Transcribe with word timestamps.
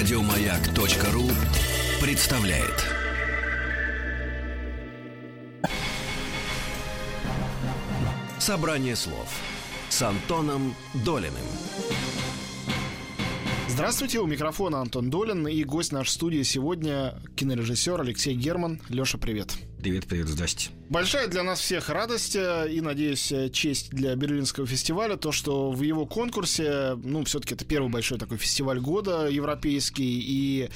Радиомаяк.ру 0.00 1.28
представляет. 2.00 2.86
Собрание 8.38 8.96
слов 8.96 9.28
с 9.90 10.00
Антоном 10.00 10.74
Долиным. 11.04 11.34
Здравствуйте, 13.68 14.20
у 14.20 14.26
микрофона 14.26 14.80
Антон 14.80 15.10
Долин 15.10 15.46
и 15.46 15.62
гость 15.64 15.92
нашей 15.92 16.12
студии 16.12 16.44
сегодня 16.44 17.20
кинорежиссер 17.36 18.00
Алексей 18.00 18.34
Герман. 18.34 18.80
Леша, 18.88 19.18
привет. 19.18 19.52
Привет, 19.82 20.06
привет, 20.06 20.28
здрасте. 20.28 20.70
Большая 20.90 21.28
для 21.28 21.44
нас 21.44 21.60
всех 21.60 21.88
радость 21.88 22.34
э, 22.34 22.66
и, 22.68 22.80
надеюсь, 22.80 23.30
э, 23.30 23.48
честь 23.48 23.90
для 23.90 24.16
Берлинского 24.16 24.66
фестиваля, 24.66 25.14
то, 25.14 25.30
что 25.30 25.70
в 25.70 25.82
его 25.82 26.04
конкурсе, 26.04 26.96
ну, 27.04 27.22
все-таки 27.22 27.54
это 27.54 27.64
первый 27.64 27.88
большой 27.88 28.18
такой 28.18 28.38
фестиваль 28.38 28.80
года 28.80 29.28
европейский, 29.28 30.20
и 30.20 30.68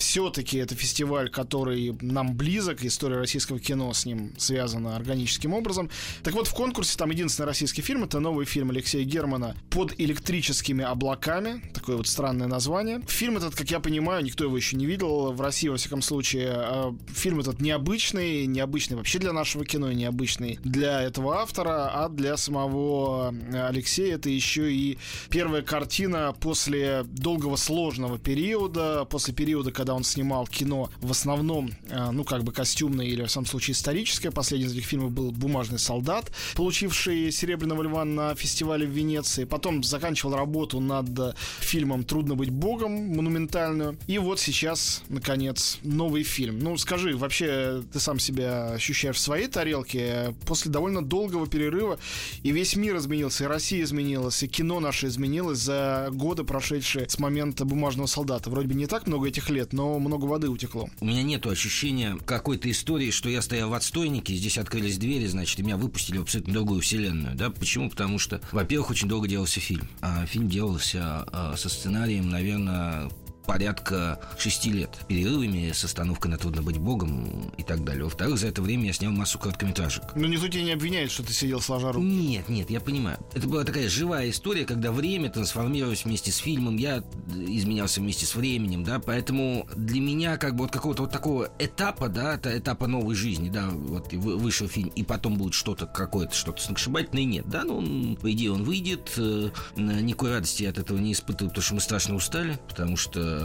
все-таки 0.00 0.58
это 0.58 0.74
фестиваль, 0.74 1.30
который 1.30 1.96
нам 2.00 2.34
близок, 2.34 2.82
история 2.84 3.18
российского 3.18 3.60
кино 3.60 3.92
с 3.92 4.06
ним 4.06 4.32
связана 4.38 4.96
органическим 4.96 5.52
образом. 5.52 5.90
Так 6.22 6.34
вот, 6.34 6.48
в 6.48 6.54
конкурсе 6.54 6.96
там 6.96 7.10
единственный 7.10 7.46
российский 7.46 7.82
фильм, 7.82 8.04
это 8.04 8.18
новый 8.18 8.46
фильм 8.46 8.70
Алексея 8.70 9.04
Германа 9.04 9.54
«Под 9.68 9.94
электрическими 10.00 10.82
облаками», 10.82 11.62
такое 11.74 11.96
вот 11.96 12.08
странное 12.08 12.48
название. 12.48 13.02
Фильм 13.08 13.36
этот, 13.36 13.54
как 13.54 13.70
я 13.70 13.78
понимаю, 13.78 14.24
никто 14.24 14.44
его 14.44 14.56
еще 14.56 14.74
не 14.76 14.86
видел, 14.86 15.32
в 15.32 15.40
России, 15.40 15.68
во 15.68 15.76
всяком 15.76 16.02
случае. 16.02 16.48
А 16.50 16.96
фильм 17.14 17.40
этот 17.40 17.60
необычный, 17.60 18.46
необычный 18.46 18.96
вообще 18.96 19.18
для 19.18 19.32
нашего 19.32 19.59
кино 19.64 19.90
и 19.90 19.94
необычный 19.94 20.58
для 20.64 21.02
этого 21.02 21.38
автора, 21.38 21.90
а 21.92 22.08
для 22.08 22.36
самого 22.36 23.34
Алексея 23.52 24.14
это 24.14 24.28
еще 24.28 24.72
и 24.72 24.98
первая 25.28 25.62
картина 25.62 26.34
после 26.38 27.04
долгого 27.04 27.56
сложного 27.56 28.18
периода, 28.18 29.04
после 29.04 29.34
периода, 29.34 29.72
когда 29.72 29.94
он 29.94 30.04
снимал 30.04 30.46
кино 30.46 30.90
в 31.00 31.10
основном, 31.10 31.70
э, 31.88 32.10
ну, 32.10 32.24
как 32.24 32.44
бы 32.44 32.52
костюмное 32.52 33.06
или, 33.06 33.22
в 33.22 33.30
самом 33.30 33.46
случае, 33.46 33.72
историческое. 33.72 34.30
Последний 34.30 34.66
из 34.66 34.72
этих 34.72 34.84
фильмов 34.84 35.12
был 35.12 35.30
«Бумажный 35.30 35.78
солдат», 35.78 36.30
получивший 36.54 37.32
«Серебряного 37.32 37.82
льва» 37.82 38.04
на 38.04 38.34
фестивале 38.34 38.86
в 38.86 38.90
Венеции. 38.90 39.44
Потом 39.44 39.82
заканчивал 39.82 40.34
работу 40.34 40.80
над 40.80 41.36
фильмом 41.60 42.04
«Трудно 42.04 42.34
быть 42.34 42.50
богом», 42.50 42.92
монументальную. 43.16 43.96
И 44.06 44.18
вот 44.18 44.40
сейчас, 44.40 45.02
наконец, 45.08 45.78
новый 45.82 46.22
фильм. 46.22 46.58
Ну, 46.58 46.76
скажи, 46.76 47.16
вообще, 47.16 47.82
ты 47.92 48.00
сам 48.00 48.18
себя 48.18 48.72
ощущаешь 48.72 49.16
в 49.16 49.20
своей 49.20 49.48
тарелке 49.50 50.34
после 50.46 50.70
довольно 50.70 51.04
долгого 51.04 51.46
перерыва, 51.46 51.98
и 52.42 52.52
весь 52.52 52.76
мир 52.76 52.96
изменился, 52.96 53.44
и 53.44 53.46
Россия 53.46 53.82
изменилась, 53.82 54.42
и 54.42 54.48
кино 54.48 54.80
наше 54.80 55.08
изменилось 55.08 55.58
за 55.58 56.08
годы, 56.12 56.44
прошедшие 56.44 57.08
с 57.08 57.18
момента 57.18 57.64
«Бумажного 57.64 58.06
солдата». 58.06 58.50
Вроде 58.50 58.68
бы 58.68 58.74
не 58.74 58.86
так 58.86 59.06
много 59.06 59.28
этих 59.28 59.50
лет, 59.50 59.72
но 59.72 59.98
много 59.98 60.24
воды 60.24 60.48
утекло. 60.48 60.88
У 61.00 61.04
меня 61.04 61.22
нет 61.22 61.46
ощущения 61.46 62.16
какой-то 62.24 62.70
истории, 62.70 63.10
что 63.10 63.28
я 63.28 63.42
стоял 63.42 63.70
в 63.70 63.74
отстойнике, 63.74 64.34
здесь 64.34 64.58
открылись 64.58 64.98
двери, 64.98 65.26
значит, 65.26 65.58
и 65.58 65.62
меня 65.62 65.76
выпустили 65.76 66.18
в 66.18 66.22
абсолютно 66.22 66.52
другую 66.52 66.80
вселенную, 66.80 67.36
да? 67.36 67.50
Почему? 67.50 67.90
Потому 67.90 68.18
что, 68.18 68.40
во-первых, 68.52 68.90
очень 68.90 69.08
долго 69.08 69.28
делался 69.28 69.60
фильм, 69.60 69.88
а 70.00 70.24
фильм 70.26 70.48
делался 70.48 71.24
а, 71.32 71.54
со 71.56 71.68
сценарием, 71.68 72.28
наверное, 72.30 73.10
порядка 73.50 74.20
шести 74.38 74.70
лет 74.70 74.96
перерывами 75.08 75.72
с 75.72 75.82
остановкой 75.82 76.30
на 76.30 76.38
«Трудно 76.38 76.62
быть 76.62 76.78
богом» 76.78 77.52
и 77.58 77.64
так 77.64 77.82
далее. 77.82 78.04
Во-вторых, 78.04 78.38
за 78.38 78.46
это 78.46 78.62
время 78.62 78.86
я 78.86 78.92
снял 78.92 79.10
массу 79.10 79.40
короткометражек. 79.40 80.04
Но 80.14 80.28
никто 80.28 80.46
тебя 80.46 80.62
не 80.62 80.70
обвиняет, 80.70 81.10
что 81.10 81.24
ты 81.24 81.32
сидел 81.32 81.60
сложа 81.60 81.90
руки. 81.90 82.06
Нет, 82.06 82.48
нет, 82.48 82.70
я 82.70 82.80
понимаю. 82.80 83.18
Это 83.34 83.48
была 83.48 83.64
такая 83.64 83.88
живая 83.88 84.30
история, 84.30 84.64
когда 84.64 84.92
время 84.92 85.30
трансформировалось 85.30 86.04
вместе 86.04 86.30
с 86.30 86.36
фильмом, 86.36 86.76
я 86.76 87.02
изменялся 87.26 88.00
вместе 88.00 88.24
с 88.24 88.36
временем, 88.36 88.84
да, 88.84 89.00
поэтому 89.00 89.66
для 89.74 90.00
меня 90.00 90.36
как 90.36 90.54
бы 90.54 90.62
вот 90.62 90.70
какого-то 90.70 91.02
вот 91.02 91.10
такого 91.10 91.50
этапа, 91.58 92.08
да, 92.08 92.34
это 92.34 92.56
этапа 92.56 92.86
новой 92.86 93.16
жизни, 93.16 93.50
да, 93.50 93.68
вот 93.68 94.12
вышел 94.12 94.68
фильм, 94.68 94.90
и 94.90 95.02
потом 95.02 95.36
будет 95.36 95.54
что-то 95.54 95.86
какое-то, 95.86 96.36
что-то 96.36 96.62
сногсшибательное, 96.62 97.24
нет, 97.24 97.48
да, 97.48 97.64
ну, 97.64 98.14
по 98.14 98.30
идее 98.30 98.52
он 98.52 98.62
выйдет, 98.62 99.10
э, 99.16 99.50
никакой 99.74 100.30
радости 100.30 100.62
я 100.62 100.70
от 100.70 100.78
этого 100.78 100.98
не 100.98 101.14
испытываю, 101.14 101.50
потому 101.50 101.64
что 101.64 101.74
мы 101.74 101.80
страшно 101.80 102.14
устали, 102.14 102.56
потому 102.68 102.96
что 102.96 103.39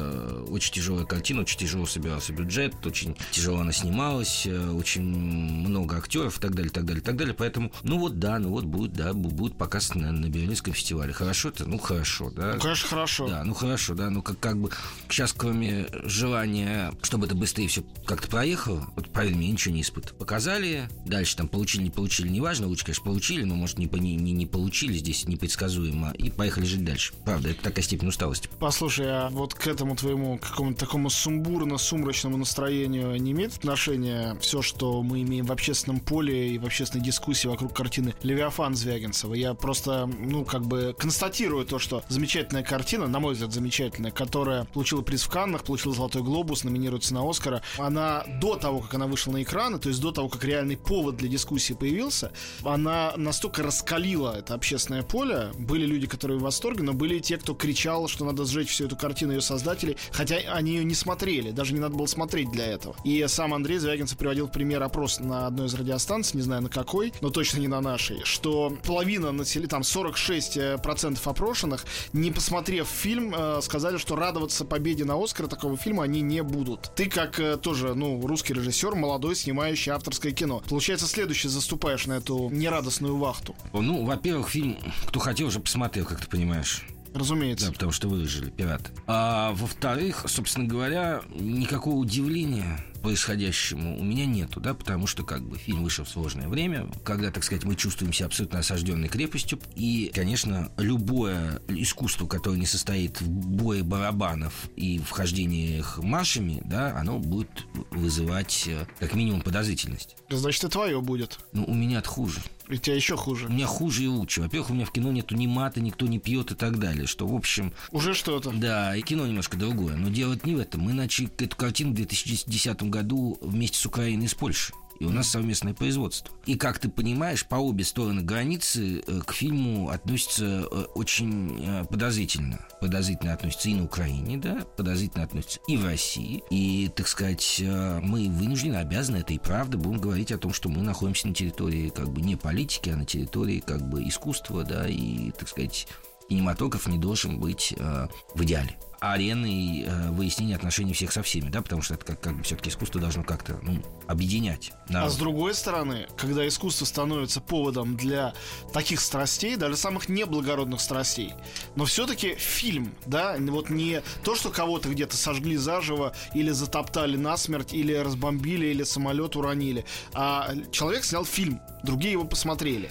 очень 0.49 0.73
тяжелая 0.73 1.05
картина, 1.05 1.41
очень 1.41 1.59
тяжело 1.59 1.85
собирался 1.85 2.33
бюджет, 2.33 2.73
очень 2.85 3.15
тяжело 3.31 3.59
она 3.59 3.71
снималась, 3.71 4.45
э, 4.45 4.69
очень 4.69 5.03
много 5.03 5.97
актеров 5.97 6.37
и 6.37 6.41
так 6.41 6.55
далее, 6.55 6.71
так 6.71 6.85
далее, 6.85 7.01
так 7.01 7.15
далее. 7.15 7.33
Поэтому, 7.33 7.71
ну 7.83 7.99
вот 7.99 8.19
да, 8.19 8.39
ну 8.39 8.49
вот 8.49 8.65
будет, 8.65 8.93
да, 8.93 9.13
будет 9.13 9.57
показ 9.57 9.95
на, 9.95 10.11
на 10.11 10.27
Берлинском 10.27 10.73
фестивале. 10.73 11.13
Хорошо 11.13 11.49
это? 11.49 11.65
Ну 11.65 11.77
хорошо, 11.77 12.29
да. 12.31 12.53
Ну, 12.55 12.59
конечно, 12.59 12.89
хорошо. 12.89 13.27
Да, 13.27 13.43
ну 13.43 13.53
хорошо, 13.53 13.93
да. 13.93 14.09
Ну 14.09 14.21
как, 14.21 14.39
как 14.39 14.57
бы 14.57 14.71
сейчас, 15.09 15.33
кроме 15.33 15.87
желания, 16.03 16.91
чтобы 17.01 17.25
это 17.25 17.35
быстрее 17.35 17.67
все 17.67 17.83
как-то 18.05 18.27
проехало, 18.27 18.87
вот 18.95 19.09
поверь 19.09 19.35
мне, 19.35 19.51
ничего 19.51 19.73
не 19.73 19.81
испытывал. 19.81 20.17
Показали, 20.17 20.89
дальше 21.05 21.35
там 21.35 21.47
получили, 21.47 21.83
не 21.83 21.91
получили, 21.91 22.27
неважно, 22.27 22.67
лучше, 22.67 22.85
конечно, 22.85 23.03
получили, 23.03 23.43
но 23.43 23.55
может 23.55 23.77
не, 23.77 23.85
не, 23.85 24.15
не, 24.15 24.31
не 24.31 24.45
получили, 24.45 24.93
здесь 24.93 25.27
непредсказуемо, 25.27 26.11
и 26.11 26.29
поехали 26.29 26.65
жить 26.65 26.83
дальше. 26.83 27.13
Правда, 27.23 27.49
это 27.49 27.61
такая 27.61 27.83
степень 27.83 28.07
усталости. 28.07 28.49
Послушай, 28.59 29.07
а 29.09 29.29
вот 29.29 29.53
к 29.53 29.67
этому 29.67 29.84
твоему 29.93 30.39
какому-то 30.39 30.79
такому 30.79 31.09
сумбурно-сумрачному 31.09 32.37
настроению 32.37 33.21
не 33.21 33.33
имеет 33.33 33.57
отношения 33.57 34.37
все, 34.39 34.61
что 34.61 35.03
мы 35.03 35.21
имеем 35.21 35.45
в 35.45 35.51
общественном 35.51 35.99
поле 35.99 36.51
и 36.51 36.57
в 36.57 36.65
общественной 36.65 37.03
дискуссии 37.03 37.47
вокруг 37.47 37.73
картины 37.73 38.15
Левиафан 38.23 38.75
Звягинцева? 38.75 39.33
Я 39.33 39.53
просто, 39.53 40.07
ну, 40.07 40.45
как 40.45 40.65
бы 40.65 40.95
констатирую 40.97 41.65
то, 41.65 41.77
что 41.77 42.03
замечательная 42.07 42.63
картина, 42.63 43.07
на 43.07 43.19
мой 43.19 43.33
взгляд, 43.33 43.51
замечательная, 43.51 44.11
которая 44.11 44.63
получила 44.63 45.01
приз 45.01 45.23
в 45.23 45.29
Каннах, 45.29 45.63
получила 45.63 45.93
Золотой 45.93 46.23
Глобус, 46.23 46.63
номинируется 46.63 47.13
на 47.13 47.29
Оскара, 47.29 47.61
она 47.77 48.23
до 48.39 48.55
того, 48.55 48.79
как 48.79 48.93
она 48.93 49.07
вышла 49.07 49.33
на 49.33 49.43
экраны, 49.43 49.77
то 49.77 49.89
есть 49.89 50.01
до 50.01 50.11
того, 50.11 50.29
как 50.29 50.43
реальный 50.45 50.77
повод 50.77 51.17
для 51.17 51.27
дискуссии 51.27 51.73
появился, 51.73 52.31
она 52.63 53.13
настолько 53.17 53.63
раскалила 53.63 54.37
это 54.37 54.53
общественное 54.53 55.03
поле. 55.03 55.51
Были 55.57 55.85
люди, 55.85 56.07
которые 56.07 56.39
в 56.39 56.43
восторге, 56.43 56.83
но 56.83 56.93
были 56.93 57.17
и 57.17 57.21
те, 57.21 57.37
кто 57.37 57.53
кричал, 57.53 58.07
что 58.07 58.25
надо 58.25 58.45
сжечь 58.45 58.69
всю 58.69 58.85
эту 58.85 58.95
картину 58.95 59.33
ее 59.33 59.41
создателей, 59.65 59.97
хотя 60.11 60.35
они 60.53 60.73
ее 60.73 60.83
не 60.83 60.93
смотрели, 60.93 61.49
даже 61.51 61.73
не 61.73 61.79
надо 61.79 61.95
было 61.95 62.05
смотреть 62.05 62.51
для 62.51 62.67
этого. 62.67 62.95
И 63.03 63.25
сам 63.27 63.53
Андрей 63.53 63.79
Звягинцев 63.79 64.17
приводил 64.17 64.47
пример 64.47 64.83
опрос 64.83 65.19
на 65.19 65.47
одной 65.47 65.67
из 65.67 65.73
радиостанций, 65.73 66.37
не 66.37 66.43
знаю 66.43 66.61
на 66.61 66.69
какой, 66.69 67.11
но 67.21 67.29
точно 67.29 67.59
не 67.59 67.67
на 67.67 67.81
нашей, 67.81 68.23
что 68.23 68.77
половина 68.85 69.31
населения, 69.31 69.67
там 69.67 69.81
46% 69.81 71.19
опрошенных, 71.23 71.85
не 72.13 72.31
посмотрев 72.31 72.87
фильм, 72.87 73.33
э, 73.35 73.59
сказали, 73.63 73.97
что 73.97 74.15
радоваться 74.15 74.65
победе 74.65 75.03
на 75.03 75.21
Оскар 75.21 75.47
такого 75.47 75.77
фильма 75.77 76.03
они 76.03 76.21
не 76.21 76.43
будут. 76.43 76.91
Ты 76.95 77.09
как 77.09 77.39
э, 77.39 77.57
тоже, 77.57 77.95
ну, 77.95 78.25
русский 78.25 78.53
режиссер, 78.53 78.93
молодой, 78.93 79.35
снимающий 79.35 79.91
авторское 79.91 80.31
кино. 80.31 80.61
Получается, 80.69 81.07
следующий 81.07 81.47
заступаешь 81.47 82.05
на 82.05 82.13
эту 82.13 82.49
нерадостную 82.51 83.17
вахту. 83.17 83.55
Ну, 83.73 84.05
во-первых, 84.05 84.49
фильм, 84.49 84.77
кто 85.07 85.19
хотел, 85.19 85.47
уже 85.47 85.59
посмотрел, 85.59 86.05
как 86.05 86.21
ты 86.21 86.27
понимаешь. 86.27 86.83
Разумеется. 87.15 87.67
Да, 87.67 87.71
потому 87.71 87.91
что 87.93 88.09
выжили 88.09 88.49
пираты. 88.49 88.91
А 89.07 89.53
во-вторых, 89.53 90.25
собственно 90.27 90.67
говоря, 90.67 91.21
никакого 91.33 91.95
удивления 91.95 92.83
происходящему 93.01 93.99
у 93.99 94.03
меня 94.03 94.25
нету, 94.25 94.59
да, 94.59 94.73
потому 94.73 95.05
что 95.05 95.23
как 95.23 95.43
бы 95.47 95.57
фильм 95.57 95.83
вышел 95.83 96.05
в 96.05 96.09
сложное 96.09 96.47
время, 96.47 96.87
когда, 97.03 97.29
так 97.29 97.43
сказать, 97.43 97.63
мы 97.63 97.75
чувствуем 97.75 98.11
себя 98.11 98.25
абсолютно 98.25 98.59
осажденной 98.59 99.09
крепостью, 99.09 99.59
и, 99.75 100.11
конечно, 100.13 100.71
любое 100.77 101.61
искусство, 101.67 102.25
которое 102.25 102.57
не 102.57 102.65
состоит 102.65 103.21
в 103.21 103.29
бое 103.29 103.83
барабанов 103.83 104.53
и 104.75 104.97
вхождениях 104.97 105.99
маршами, 105.99 106.63
да, 106.65 106.97
оно 106.97 107.19
будет 107.19 107.67
вызывать 107.91 108.63
э, 108.67 108.87
как 108.99 109.13
минимум 109.13 109.41
подозрительность. 109.41 110.17
Значит, 110.31 110.63
и 110.63 110.67
твое 110.67 110.99
будет. 110.99 111.37
Ну, 111.53 111.63
у 111.65 111.75
меня 111.75 112.01
хуже. 112.01 112.41
И 112.69 112.77
тебя 112.77 112.95
еще 112.95 113.15
хуже. 113.15 113.47
У 113.47 113.49
меня 113.49 113.67
хуже 113.67 114.03
и 114.03 114.07
лучше. 114.07 114.41
Во-первых, 114.41 114.71
у 114.71 114.73
меня 114.73 114.85
в 114.85 114.91
кино 114.91 115.11
нету 115.11 115.35
ни 115.35 115.47
мата, 115.47 115.81
никто 115.81 116.07
не 116.07 116.19
пьет 116.19 116.51
и 116.51 116.55
так 116.55 116.79
далее. 116.79 117.05
Что, 117.07 117.27
в 117.27 117.35
общем... 117.35 117.73
Уже 117.91 118.13
что-то. 118.13 118.51
Да, 118.51 118.95
и 118.95 119.01
кино 119.01 119.27
немножко 119.27 119.57
другое. 119.57 119.95
Но 119.95 120.09
делать 120.09 120.45
не 120.45 120.55
в 120.55 120.59
этом. 120.59 120.81
Мы 120.81 120.93
начали 120.93 121.29
эту 121.37 121.55
картину 121.55 121.91
в 121.91 121.95
2010 121.95 122.83
году 122.83 123.37
вместе 123.41 123.77
с 123.77 123.85
Украиной 123.85 124.25
и 124.25 124.27
с 124.27 124.33
Польшей 124.33 124.73
и 124.99 125.05
у 125.05 125.09
нас 125.09 125.27
совместное 125.27 125.73
производство. 125.73 126.35
И 126.45 126.55
как 126.55 126.79
ты 126.79 126.89
понимаешь, 126.89 127.45
по 127.45 127.55
обе 127.55 127.83
стороны 127.83 128.21
границы 128.21 129.03
э, 129.05 129.21
к 129.25 129.33
фильму 129.33 129.89
относятся 129.89 130.67
э, 130.69 130.85
очень 130.95 131.63
э, 131.65 131.85
подозрительно. 131.85 132.65
Подозрительно 132.81 133.33
относятся 133.33 133.69
и 133.69 133.75
на 133.75 133.85
Украине, 133.85 134.37
да, 134.37 134.65
подозрительно 134.77 135.23
относятся 135.23 135.59
и 135.67 135.77
в 135.77 135.85
России. 135.85 136.43
И, 136.49 136.89
так 136.95 137.07
сказать, 137.07 137.61
мы 137.61 138.29
вынуждены, 138.29 138.75
обязаны, 138.75 139.17
это 139.17 139.33
и 139.33 139.39
правда, 139.39 139.77
будем 139.77 139.99
говорить 139.99 140.31
о 140.31 140.37
том, 140.37 140.53
что 140.53 140.69
мы 140.69 140.81
находимся 140.81 141.27
на 141.27 141.33
территории 141.33 141.89
как 141.89 142.09
бы 142.09 142.21
не 142.21 142.35
политики, 142.35 142.89
а 142.89 142.95
на 142.95 143.05
территории 143.05 143.59
как 143.65 143.87
бы 143.89 144.07
искусства, 144.07 144.63
да, 144.63 144.87
и, 144.87 145.31
так 145.31 145.47
сказать, 145.49 145.87
кинематограф 146.29 146.87
не 146.87 146.97
должен 146.97 147.39
быть 147.39 147.73
э, 147.77 148.07
в 148.33 148.43
идеале 148.43 148.77
ареной 148.99 149.83
э, 149.87 150.09
выяснения 150.11 150.55
отношений 150.55 150.93
всех 150.93 151.11
со 151.11 151.23
всеми, 151.23 151.49
да, 151.49 151.61
потому 151.61 151.81
что 151.81 151.95
это 151.95 152.05
как, 152.05 152.19
как 152.21 152.37
бы 152.37 152.43
все-таки 152.43 152.69
искусство 152.69 152.99
должно 153.01 153.23
как-то 153.23 153.59
ну, 153.61 153.81
объединять. 154.07 154.73
Народ. 154.89 155.07
А 155.07 155.11
с 155.11 155.17
другой 155.17 155.53
стороны, 155.53 156.07
когда 156.17 156.47
искусство 156.47 156.85
становится 156.85 157.41
поводом 157.41 157.95
для 157.95 158.33
таких 158.73 158.99
страстей, 158.99 159.55
даже 159.55 159.77
самых 159.77 160.09
неблагородных 160.09 160.81
страстей, 160.81 161.33
но 161.75 161.85
все-таки 161.85 162.35
фильм, 162.35 162.93
да, 163.05 163.35
вот 163.39 163.69
не 163.69 164.01
то, 164.23 164.35
что 164.35 164.49
кого-то 164.49 164.89
где-то 164.89 165.17
сожгли 165.17 165.57
заживо 165.57 166.13
или 166.33 166.51
затоптали 166.51 167.17
насмерть, 167.17 167.73
или 167.73 167.93
разбомбили, 167.93 168.67
или 168.67 168.83
самолет 168.83 169.35
уронили, 169.35 169.85
а 170.13 170.53
человек 170.71 171.03
снял 171.03 171.25
фильм, 171.25 171.61
другие 171.83 172.13
его 172.13 172.25
посмотрели. 172.25 172.89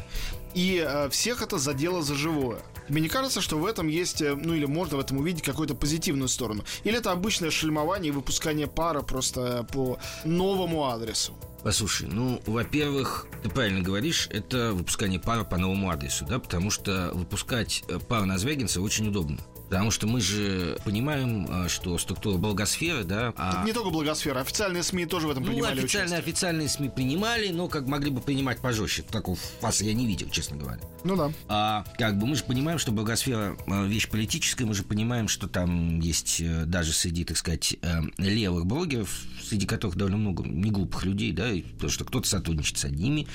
И 0.55 0.85
э, 0.87 1.09
всех 1.11 1.43
это 1.43 1.59
задело 1.59 2.03
за 2.03 2.15
живое. 2.15 2.61
Мне 2.89 3.03
не 3.03 3.09
кажется, 3.09 3.41
что 3.41 3.59
в 3.59 3.67
этом 3.67 3.89
есть, 3.89 4.21
э, 4.21 4.35
ну 4.35 4.55
или 4.55 4.67
можно 4.67 4.97
в 4.97 5.01
этом 5.01 5.19
увидеть 5.19 5.43
какую-то 5.43 5.75
позитивную 5.75 6.29
сторону? 6.29 6.65
Или 6.85 6.99
это 6.99 7.13
обычное 7.13 7.51
шельмование 7.51 8.11
и 8.11 8.15
выпускание 8.15 8.67
пара 8.67 9.01
просто 9.01 9.67
по 9.73 9.99
новому 10.25 10.85
адресу? 10.85 11.35
Послушай, 11.63 12.09
ну, 12.09 12.43
во-первых, 12.45 13.27
ты 13.43 13.49
правильно 13.49 13.81
говоришь, 13.81 14.29
это 14.31 14.73
выпускание 14.75 15.19
пара 15.19 15.45
по 15.45 15.57
новому 15.57 15.91
адресу, 15.91 16.27
да, 16.27 16.39
потому 16.39 16.71
что 16.71 17.11
выпускать 17.15 17.83
э, 17.89 17.99
пару 17.99 18.27
на 18.27 18.37
Звягинца 18.37 18.83
очень 18.83 19.09
удобно. 19.09 19.39
Потому 19.75 19.91
что 19.91 20.07
мы 20.07 20.21
же 20.21 20.79
понимаем, 20.85 21.49
а, 21.51 21.69
что 21.69 21.99
структура 21.99 22.37
благосферы, 22.37 23.03
да... 23.03 23.35
А... 23.37 23.65
Не 23.65 23.73
только 23.73 23.91
благосфера, 23.91 24.39
официальные 24.39 24.85
СМИ 24.85 25.07
тоже 25.07 25.27
в 25.27 25.33
этом 25.33 25.43
ну, 25.43 25.51
принимали 25.51 25.81
официальные, 25.81 26.19
участие. 26.19 26.33
официальные 26.33 26.69
СМИ 26.69 26.89
принимали, 26.91 27.49
но 27.49 27.67
как 27.67 27.89
могли 27.89 28.13
бы 28.13 28.21
принимать 28.21 28.61
пожестче. 28.61 29.03
Такого 29.03 29.37
фаса 29.61 29.85
я 29.85 29.93
не 29.93 30.07
видел, 30.07 30.31
честно 30.31 30.57
говоря. 30.57 30.81
Ну 31.03 31.17
да. 31.17 31.33
А 31.49 31.85
как 31.99 32.21
бы 32.21 32.29
мы 32.29 32.37
же 32.37 32.45
понимаем, 32.45 32.79
что 32.79 32.93
благосфера 32.93 33.57
а, 33.67 33.85
вещь 33.85 34.09
политическая, 34.09 34.65
мы 34.65 34.75
же 34.75 34.85
понимаем, 34.85 35.27
что 35.27 35.49
там 35.49 35.99
есть 35.99 36.41
э, 36.41 36.67
даже 36.67 36.93
среди, 36.93 37.25
так 37.25 37.37
сказать, 37.37 37.77
э, 37.83 38.01
левых 38.19 38.67
блогеров, 38.67 39.11
среди 39.43 39.67
которых 39.67 39.97
довольно 39.97 40.19
много 40.19 40.45
неглупых 40.45 41.05
людей, 41.05 41.33
да, 41.33 41.51
потому 41.75 41.91
что 41.91 42.05
кто-то 42.05 42.29
сотрудничает 42.29 42.79
с 42.79 42.85
одними, 42.85 43.27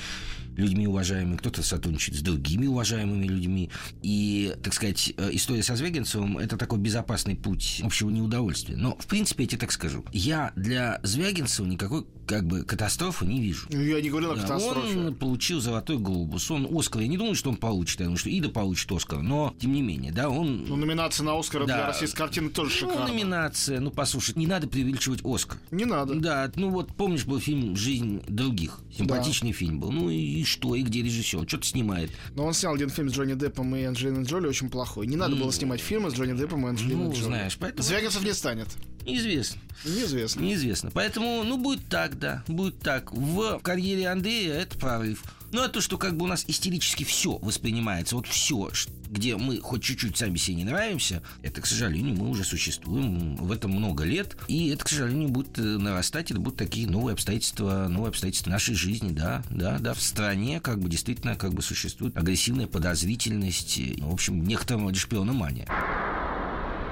людьми 0.60 0.86
уважаемыми, 0.86 1.36
кто-то 1.36 1.62
сотрудничает 1.62 2.18
с 2.18 2.22
другими 2.22 2.66
уважаемыми 2.66 3.26
людьми. 3.26 3.70
И, 4.02 4.54
так 4.62 4.74
сказать, 4.74 5.12
э, 5.16 5.30
история 5.32 5.62
со 5.62 5.76
Звягинцевым– 5.76 6.38
это 6.38 6.56
такой 6.56 6.78
безопасный 6.78 7.34
путь 7.34 7.80
общего 7.82 8.10
неудовольствия. 8.10 8.76
Но, 8.76 8.96
в 8.98 9.06
принципе, 9.06 9.44
я 9.44 9.48
тебе 9.48 9.58
так 9.58 9.72
скажу. 9.72 10.04
Я 10.12 10.52
для 10.56 11.00
Звягинцева 11.02 11.66
никакой 11.66 12.04
как 12.30 12.44
бы 12.44 12.62
катастрофы 12.62 13.26
не 13.26 13.40
вижу. 13.40 13.66
Ну, 13.70 13.80
я 13.80 14.00
не 14.00 14.08
говорил 14.08 14.30
о 14.30 14.36
катастрофе. 14.36 14.96
Он 14.96 15.14
получил 15.16 15.60
золотой 15.60 15.98
глобус. 15.98 16.48
Он 16.52 16.68
Оскар. 16.70 17.02
Я 17.02 17.08
не 17.08 17.16
думаю, 17.16 17.34
что 17.34 17.50
он 17.50 17.56
получит. 17.56 17.98
Я 17.98 18.06
думаю, 18.06 18.18
что 18.18 18.30
Ида 18.30 18.48
получит 18.50 18.90
Оскар. 18.92 19.20
Но, 19.20 19.52
тем 19.58 19.72
не 19.72 19.82
менее, 19.82 20.12
да, 20.12 20.30
он... 20.30 20.64
Ну, 20.68 20.76
номинация 20.76 21.24
на 21.24 21.36
Оскар 21.36 21.66
да. 21.66 21.74
для 21.74 21.86
российской 21.88 22.18
картины 22.18 22.50
тоже 22.50 22.70
ну, 22.70 22.76
шикарная. 22.76 23.08
номинация. 23.08 23.80
Ну, 23.80 23.90
послушай, 23.90 24.34
не 24.36 24.46
надо 24.46 24.68
преувеличивать 24.68 25.22
Оскар. 25.24 25.58
Не 25.72 25.84
надо. 25.86 26.14
Да, 26.14 26.52
ну 26.54 26.70
вот 26.70 26.94
помнишь, 26.94 27.26
был 27.26 27.40
фильм 27.40 27.74
«Жизнь 27.74 28.22
других». 28.28 28.78
Симпатичный 28.96 29.50
да. 29.50 29.58
фильм 29.58 29.80
был. 29.80 29.90
Ну 29.90 30.08
и 30.08 30.44
что, 30.44 30.76
и 30.76 30.82
где 30.82 31.02
режиссер? 31.02 31.48
Что-то 31.48 31.66
снимает. 31.66 32.12
Но 32.36 32.46
он 32.46 32.54
снял 32.54 32.74
один 32.74 32.90
фильм 32.90 33.10
с 33.10 33.12
Джонни 33.12 33.34
Деппом 33.34 33.74
и 33.74 33.82
Анджелиной 33.82 34.22
Джоли 34.22 34.46
очень 34.46 34.70
плохой. 34.70 35.08
Не 35.08 35.16
надо 35.16 35.34
mm. 35.34 35.40
было 35.40 35.52
снимать 35.52 35.80
фильмы 35.80 36.12
с 36.12 36.14
Джонни 36.14 36.38
Деппом 36.38 36.64
и 36.64 36.68
Анджелиной 36.68 37.06
ну, 37.06 37.12
Джоли. 37.12 37.24
знаешь, 37.24 37.56
поэтому... 37.58 37.82
Звягинцев 37.82 38.22
не 38.22 38.34
станет. 38.34 38.68
Неизвестно. 39.10 39.60
Неизвестно. 39.84 40.40
Неизвестно. 40.40 40.90
Поэтому, 40.92 41.42
ну, 41.44 41.56
будет 41.56 41.86
так, 41.88 42.18
да. 42.18 42.42
Будет 42.48 42.78
так. 42.80 43.12
В 43.12 43.58
карьере 43.60 44.08
Андрея 44.08 44.54
это 44.54 44.78
прорыв. 44.78 45.22
Ну, 45.52 45.62
а 45.62 45.68
то, 45.68 45.80
что 45.80 45.98
как 45.98 46.16
бы 46.16 46.24
у 46.24 46.28
нас 46.28 46.44
истерически 46.46 47.02
все 47.02 47.36
воспринимается, 47.38 48.14
вот 48.14 48.28
все, 48.28 48.70
где 49.10 49.36
мы 49.36 49.58
хоть 49.60 49.82
чуть-чуть 49.82 50.16
сами 50.16 50.36
себе 50.36 50.58
не 50.58 50.64
нравимся, 50.64 51.22
это, 51.42 51.60
к 51.60 51.66
сожалению, 51.66 52.14
мы 52.14 52.28
уже 52.28 52.44
существуем 52.44 53.34
в 53.34 53.50
этом 53.50 53.72
много 53.72 54.04
лет, 54.04 54.36
и 54.46 54.68
это, 54.68 54.84
к 54.84 54.88
сожалению, 54.88 55.28
будет 55.28 55.58
э, 55.58 55.62
нарастать, 55.62 56.30
это 56.30 56.38
будут 56.38 56.56
такие 56.56 56.86
новые 56.88 57.14
обстоятельства, 57.14 57.88
новые 57.88 58.10
обстоятельства 58.10 58.50
нашей 58.50 58.76
жизни, 58.76 59.10
да, 59.10 59.42
да, 59.50 59.80
да, 59.80 59.92
в 59.92 60.00
стране 60.00 60.60
как 60.60 60.78
бы 60.78 60.88
действительно 60.88 61.34
как 61.34 61.52
бы 61.52 61.62
существует 61.62 62.16
агрессивная 62.16 62.68
подозрительность, 62.68 63.80
в 63.98 64.12
общем, 64.12 64.44
некоторого 64.44 64.94
шпиономания. 64.94 65.66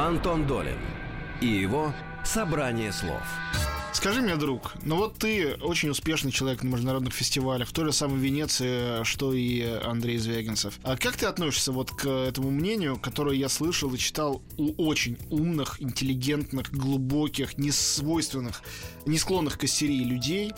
Антон 0.00 0.48
Долин 0.48 0.78
и 1.40 1.46
его 1.46 1.94
«Собрание 2.28 2.92
слов». 2.92 3.22
Скажи 3.98 4.22
мне, 4.22 4.36
друг, 4.36 4.74
ну 4.84 4.94
вот 4.94 5.16
ты 5.18 5.54
очень 5.54 5.88
успешный 5.88 6.30
человек 6.30 6.62
на 6.62 6.68
международных 6.68 7.12
фестивалях, 7.12 7.66
в 7.66 7.72
той 7.72 7.86
же 7.86 7.92
самой 7.92 8.20
Венеции, 8.20 9.02
что 9.02 9.32
и 9.32 9.60
Андрей 9.60 10.18
Звягинцев. 10.18 10.78
А 10.84 10.96
как 10.96 11.16
ты 11.16 11.26
относишься 11.26 11.72
вот 11.72 11.90
к 11.90 12.06
этому 12.06 12.52
мнению, 12.52 12.96
которое 12.96 13.34
я 13.36 13.48
слышал 13.48 13.92
и 13.92 13.98
читал 13.98 14.40
у 14.56 14.86
очень 14.86 15.18
умных, 15.30 15.82
интеллигентных, 15.82 16.70
глубоких, 16.70 17.58
несвойственных, 17.58 18.62
не 19.04 19.18
склонных 19.18 19.58
к 19.58 19.64
истерии 19.64 20.04
людей, 20.04 20.52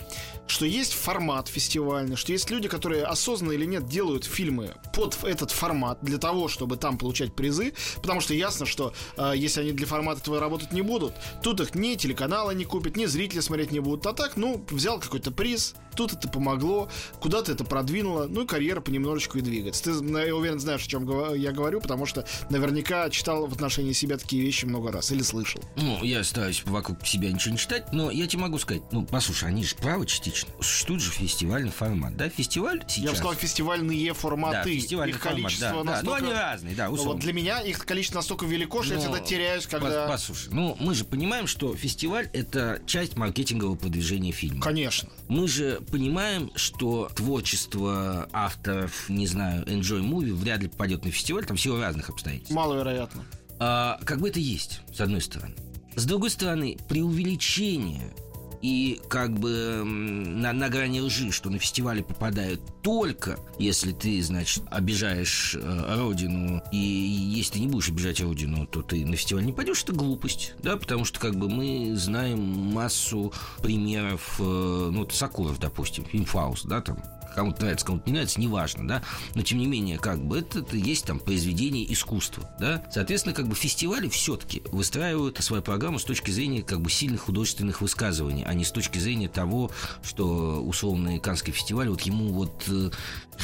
что 0.45 0.65
есть 0.65 0.93
формат 0.93 1.47
фестивальный, 1.47 2.17
что 2.17 2.33
есть 2.33 2.51
люди, 2.51 2.67
которые 2.67 3.05
осознанно 3.05 3.53
или 3.53 3.65
нет 3.65 3.87
делают 3.87 4.25
фильмы 4.25 4.75
под 4.93 5.17
этот 5.23 5.49
формат 5.49 5.97
для 6.03 6.19
того, 6.19 6.47
чтобы 6.47 6.77
там 6.77 6.99
получать 6.99 7.33
призы, 7.33 7.73
потому 8.03 8.21
что 8.21 8.35
ясно, 8.35 8.67
что 8.67 8.93
э, 9.17 9.33
если 9.35 9.61
они 9.61 9.71
для 9.71 9.87
формата 9.87 10.21
этого 10.21 10.39
работать 10.39 10.73
не 10.73 10.83
будут, 10.83 11.13
тут 11.41 11.59
их 11.61 11.73
ни 11.73 11.95
телеканалы 11.95 12.53
не 12.53 12.65
купят, 12.65 12.97
ни 12.97 13.05
зрители 13.05 13.30
смотреть 13.39 13.71
не 13.71 13.79
будут. 13.79 14.05
А 14.05 14.13
так, 14.13 14.35
ну, 14.35 14.63
взял 14.69 14.99
какой-то 14.99 15.31
приз, 15.31 15.75
тут 15.95 16.13
это 16.13 16.27
помогло, 16.27 16.89
куда-то 17.19 17.51
это 17.51 17.63
продвинуло, 17.63 18.27
ну 18.27 18.43
и 18.43 18.47
карьера 18.47 18.81
понемножечку 18.81 19.37
и 19.37 19.41
двигается. 19.41 19.83
Ты, 19.83 19.91
я 20.25 20.35
уверен, 20.35 20.59
знаешь, 20.59 20.85
о 20.85 20.87
чем 20.87 21.35
я 21.35 21.51
говорю, 21.51 21.81
потому 21.81 22.05
что 22.05 22.25
наверняка 22.49 23.09
читал 23.09 23.47
в 23.47 23.53
отношении 23.53 23.93
себя 23.93 24.17
такие 24.17 24.43
вещи 24.43 24.65
много 24.65 24.91
раз 24.91 25.11
или 25.11 25.21
слышал. 25.21 25.61
Ну, 25.75 26.03
я 26.03 26.23
стараюсь 26.23 26.63
вокруг 26.65 27.05
себя 27.05 27.31
ничего 27.31 27.53
не 27.53 27.57
читать, 27.57 27.91
но 27.91 28.11
я 28.11 28.27
тебе 28.27 28.43
могу 28.43 28.57
сказать, 28.57 28.83
ну, 28.91 29.05
послушай, 29.05 29.49
они 29.49 29.63
же 29.63 29.75
правы 29.75 30.05
частично. 30.05 30.49
Существует 30.59 31.01
же 31.01 31.11
фестивальный 31.11 31.71
формат, 31.71 32.15
да? 32.15 32.29
Фестиваль 32.29 32.83
сейчас... 32.87 33.03
Я 33.03 33.09
бы 33.11 33.15
сказал, 33.15 33.33
фестивальные 33.35 34.13
форматы. 34.13 34.57
Да, 34.57 34.63
фестивальный 34.63 35.15
их 35.15 35.21
формат, 35.21 35.41
количество 35.41 35.83
да, 35.83 35.83
настолько... 35.83 36.03
да. 36.03 36.03
Ну, 36.03 36.25
они 36.25 36.33
разные, 36.33 36.75
да, 36.75 36.89
условно. 36.89 37.13
Вот 37.13 37.21
для 37.21 37.33
меня 37.33 37.59
их 37.59 37.85
количество 37.85 38.19
настолько 38.19 38.45
велико, 38.45 38.83
что 38.83 38.93
но... 38.93 38.99
я 38.99 39.05
всегда 39.05 39.19
теряюсь, 39.19 39.67
когда... 39.67 40.07
Послушай, 40.07 40.49
ну, 40.51 40.77
мы 40.79 40.93
же 40.93 41.05
понимаем, 41.05 41.47
что 41.47 41.75
фестиваль— 41.75 42.29
это 42.33 42.81
часть 42.85 43.15
маркетингового 43.15 43.75
продвижения 43.75 44.31
фильма. 44.31 44.61
Конечно. 44.61 45.09
Мы 45.27 45.47
же 45.47 45.80
понимаем, 45.81 46.51
что 46.55 47.09
творчество 47.15 48.27
авторов, 48.31 49.09
не 49.09 49.27
знаю, 49.27 49.63
Enjoy 49.65 50.01
Movie 50.01 50.33
вряд 50.33 50.61
ли 50.61 50.67
попадет 50.67 51.05
на 51.05 51.11
фестиваль, 51.11 51.45
там 51.45 51.57
всего 51.57 51.79
разных 51.79 52.09
обстоятельств. 52.09 52.53
Маловероятно. 52.53 53.23
А, 53.59 53.99
как 54.05 54.19
бы 54.19 54.29
это 54.29 54.39
есть, 54.39 54.81
с 54.93 55.01
одной 55.01 55.21
стороны. 55.21 55.55
С 55.95 56.05
другой 56.05 56.29
стороны, 56.29 56.77
преувеличение 56.87 58.13
и 58.61 59.01
как 59.07 59.33
бы 59.33 59.83
на, 59.85 60.53
на 60.53 60.69
грани 60.69 60.99
лжи, 60.99 61.31
что 61.31 61.49
на 61.49 61.59
фестивале 61.59 62.03
попадают 62.03 62.61
только 62.81 63.37
если 63.61 63.91
ты, 63.91 64.21
значит, 64.23 64.63
обижаешь 64.71 65.55
э, 65.59 65.95
родину, 65.97 66.63
и 66.71 66.77
если 66.77 67.53
ты 67.53 67.59
не 67.59 67.67
будешь 67.67 67.89
обижать 67.89 68.21
родину, 68.21 68.65
то 68.65 68.81
ты 68.81 69.05
на 69.05 69.15
фестиваль 69.15 69.45
не 69.45 69.53
пойдешь, 69.53 69.83
это 69.83 69.93
глупость, 69.93 70.53
да, 70.63 70.77
потому 70.77 71.05
что 71.05 71.19
как 71.19 71.35
бы 71.35 71.47
мы 71.49 71.95
знаем 71.95 72.39
массу 72.39 73.33
примеров, 73.61 74.35
э, 74.39 74.43
ну, 74.43 74.99
вот 74.99 75.13
Сакуров, 75.13 75.59
допустим, 75.59 76.05
фильм 76.05 76.25
«Фауст», 76.25 76.65
да, 76.65 76.81
там, 76.81 76.97
кому-то 77.33 77.61
нравится, 77.61 77.85
кому-то 77.85 78.03
не 78.07 78.13
нравится, 78.13 78.39
неважно, 78.39 78.87
да, 78.87 79.03
но 79.35 79.41
тем 79.41 79.57
не 79.59 79.67
менее, 79.67 79.97
как 79.97 80.23
бы 80.23 80.39
это, 80.39 80.59
это 80.59 80.77
есть 80.77 81.05
там 81.05 81.19
произведение 81.19 81.91
искусства, 81.91 82.49
да, 82.59 82.83
соответственно, 82.91 83.35
как 83.35 83.47
бы 83.47 83.55
фестивали 83.55 84.09
все-таки 84.09 84.61
выстраивают 84.71 85.37
свою 85.39 85.63
программу 85.63 85.99
с 85.99 86.03
точки 86.03 86.31
зрения 86.31 86.61
как 86.61 86.81
бы 86.81 86.89
сильных 86.89 87.21
художественных 87.21 87.81
высказываний, 87.81 88.43
а 88.45 88.53
не 88.53 88.63
с 88.63 88.71
точки 88.71 88.97
зрения 88.97 89.29
того, 89.29 89.71
что 90.03 90.61
условный 90.63 91.19
Канский 91.19 91.53
фестиваль, 91.53 91.89
вот 91.89 92.01
ему 92.01 92.29
вот 92.29 92.63
э, 92.67 92.89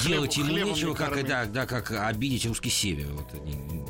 делать 0.06 0.38
ему 0.38 0.52
нечего, 0.52 0.94
как, 0.94 1.26
да, 1.28 1.46
да, 1.46 1.66
как 1.66 1.92
обидеть 1.92 2.46
русский 2.46 2.70
север. 2.70 3.08
Вот. 3.12 3.28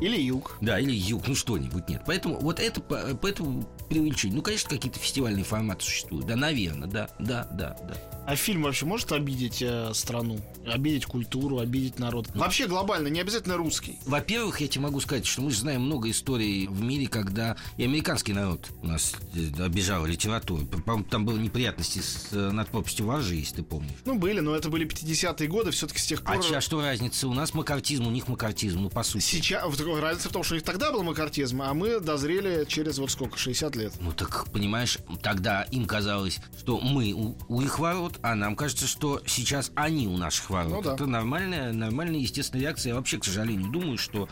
Или 0.00 0.20
юг. 0.20 0.56
Да, 0.60 0.78
или 0.78 0.94
юг, 0.94 1.26
ну 1.26 1.34
что-нибудь 1.34 1.88
нет. 1.88 2.02
Поэтому 2.06 2.38
вот 2.40 2.60
это, 2.60 2.80
поэтому 2.80 3.68
преувеличение. 3.88 4.36
Ну, 4.36 4.42
конечно, 4.42 4.70
какие-то 4.70 4.98
фестивальные 4.98 5.44
форматы 5.44 5.84
существуют, 5.84 6.26
да, 6.26 6.36
наверное, 6.36 6.88
да, 6.88 7.10
да, 7.18 7.48
да, 7.52 7.76
да. 7.82 7.94
А 8.26 8.36
фильм 8.36 8.62
вообще 8.62 8.84
может 8.84 9.10
обидеть 9.12 9.62
э, 9.62 9.87
страну, 9.94 10.40
обидеть 10.66 11.06
культуру, 11.06 11.58
обидеть 11.58 11.98
народ? 11.98 12.28
Вообще 12.34 12.66
глобально, 12.66 13.08
не 13.08 13.20
обязательно 13.20 13.56
русский. 13.56 13.98
Во-первых, 14.06 14.60
я 14.60 14.68
тебе 14.68 14.82
могу 14.82 15.00
сказать, 15.00 15.26
что 15.26 15.42
мы 15.42 15.50
же 15.50 15.60
знаем 15.60 15.82
много 15.82 16.10
историй 16.10 16.66
в 16.66 16.80
мире, 16.82 17.06
когда 17.06 17.56
и 17.76 17.84
американский 17.84 18.32
народ 18.32 18.68
у 18.82 18.86
нас 18.86 19.14
э, 19.34 19.62
обижал 19.62 20.06
литературу. 20.06 20.66
Там 21.10 21.24
были 21.24 21.38
неприятности 21.38 22.00
с 22.00 22.28
э, 22.32 22.50
над 22.50 22.68
пропастью 22.68 23.06
воржи, 23.06 23.36
если 23.36 23.56
ты 23.56 23.62
помнишь. 23.62 23.96
Ну, 24.04 24.18
были, 24.18 24.40
но 24.40 24.54
это 24.54 24.68
были 24.68 24.86
50-е 24.86 25.48
годы, 25.48 25.70
все-таки 25.70 26.00
с 26.00 26.06
тех 26.06 26.22
пор... 26.22 26.38
А 26.38 26.42
сейчас 26.42 26.64
что 26.64 26.80
разница? 26.80 27.28
У 27.28 27.34
нас 27.34 27.54
макартизм, 27.54 28.06
у 28.06 28.10
них 28.10 28.28
макартизм, 28.28 28.80
ну, 28.80 28.90
по 28.90 29.02
сути. 29.02 29.22
Сейчас, 29.22 29.64
разница 30.00 30.28
в 30.28 30.32
том, 30.32 30.42
что 30.42 30.54
у 30.54 30.56
них 30.56 30.64
тогда 30.64 30.92
был 30.92 31.02
макартизм, 31.02 31.62
а 31.62 31.74
мы 31.74 32.00
дозрели 32.00 32.64
через 32.66 32.98
вот 32.98 33.10
сколько, 33.10 33.38
60 33.38 33.76
лет. 33.76 33.92
Ну, 34.00 34.12
так, 34.12 34.50
понимаешь, 34.52 34.98
тогда 35.22 35.62
им 35.62 35.86
казалось, 35.86 36.40
что 36.58 36.80
мы 36.80 37.12
у, 37.12 37.36
у 37.48 37.60
их 37.60 37.78
ворот, 37.78 38.18
а 38.22 38.34
нам 38.34 38.56
кажется, 38.56 38.86
что 38.86 39.22
сейчас 39.26 39.70
они 39.82 40.06
у 40.06 40.16
наших 40.16 40.50
ворот. 40.50 40.72
Ну, 40.72 40.82
да. 40.82 40.94
Это 40.94 41.06
нормальная, 41.06 41.72
нормальная 41.72 42.20
естественная 42.20 42.62
реакция. 42.64 42.90
Я 42.90 42.96
вообще, 42.96 43.18
к 43.18 43.24
сожалению, 43.24 43.70
думаю, 43.70 43.98
что 43.98 44.28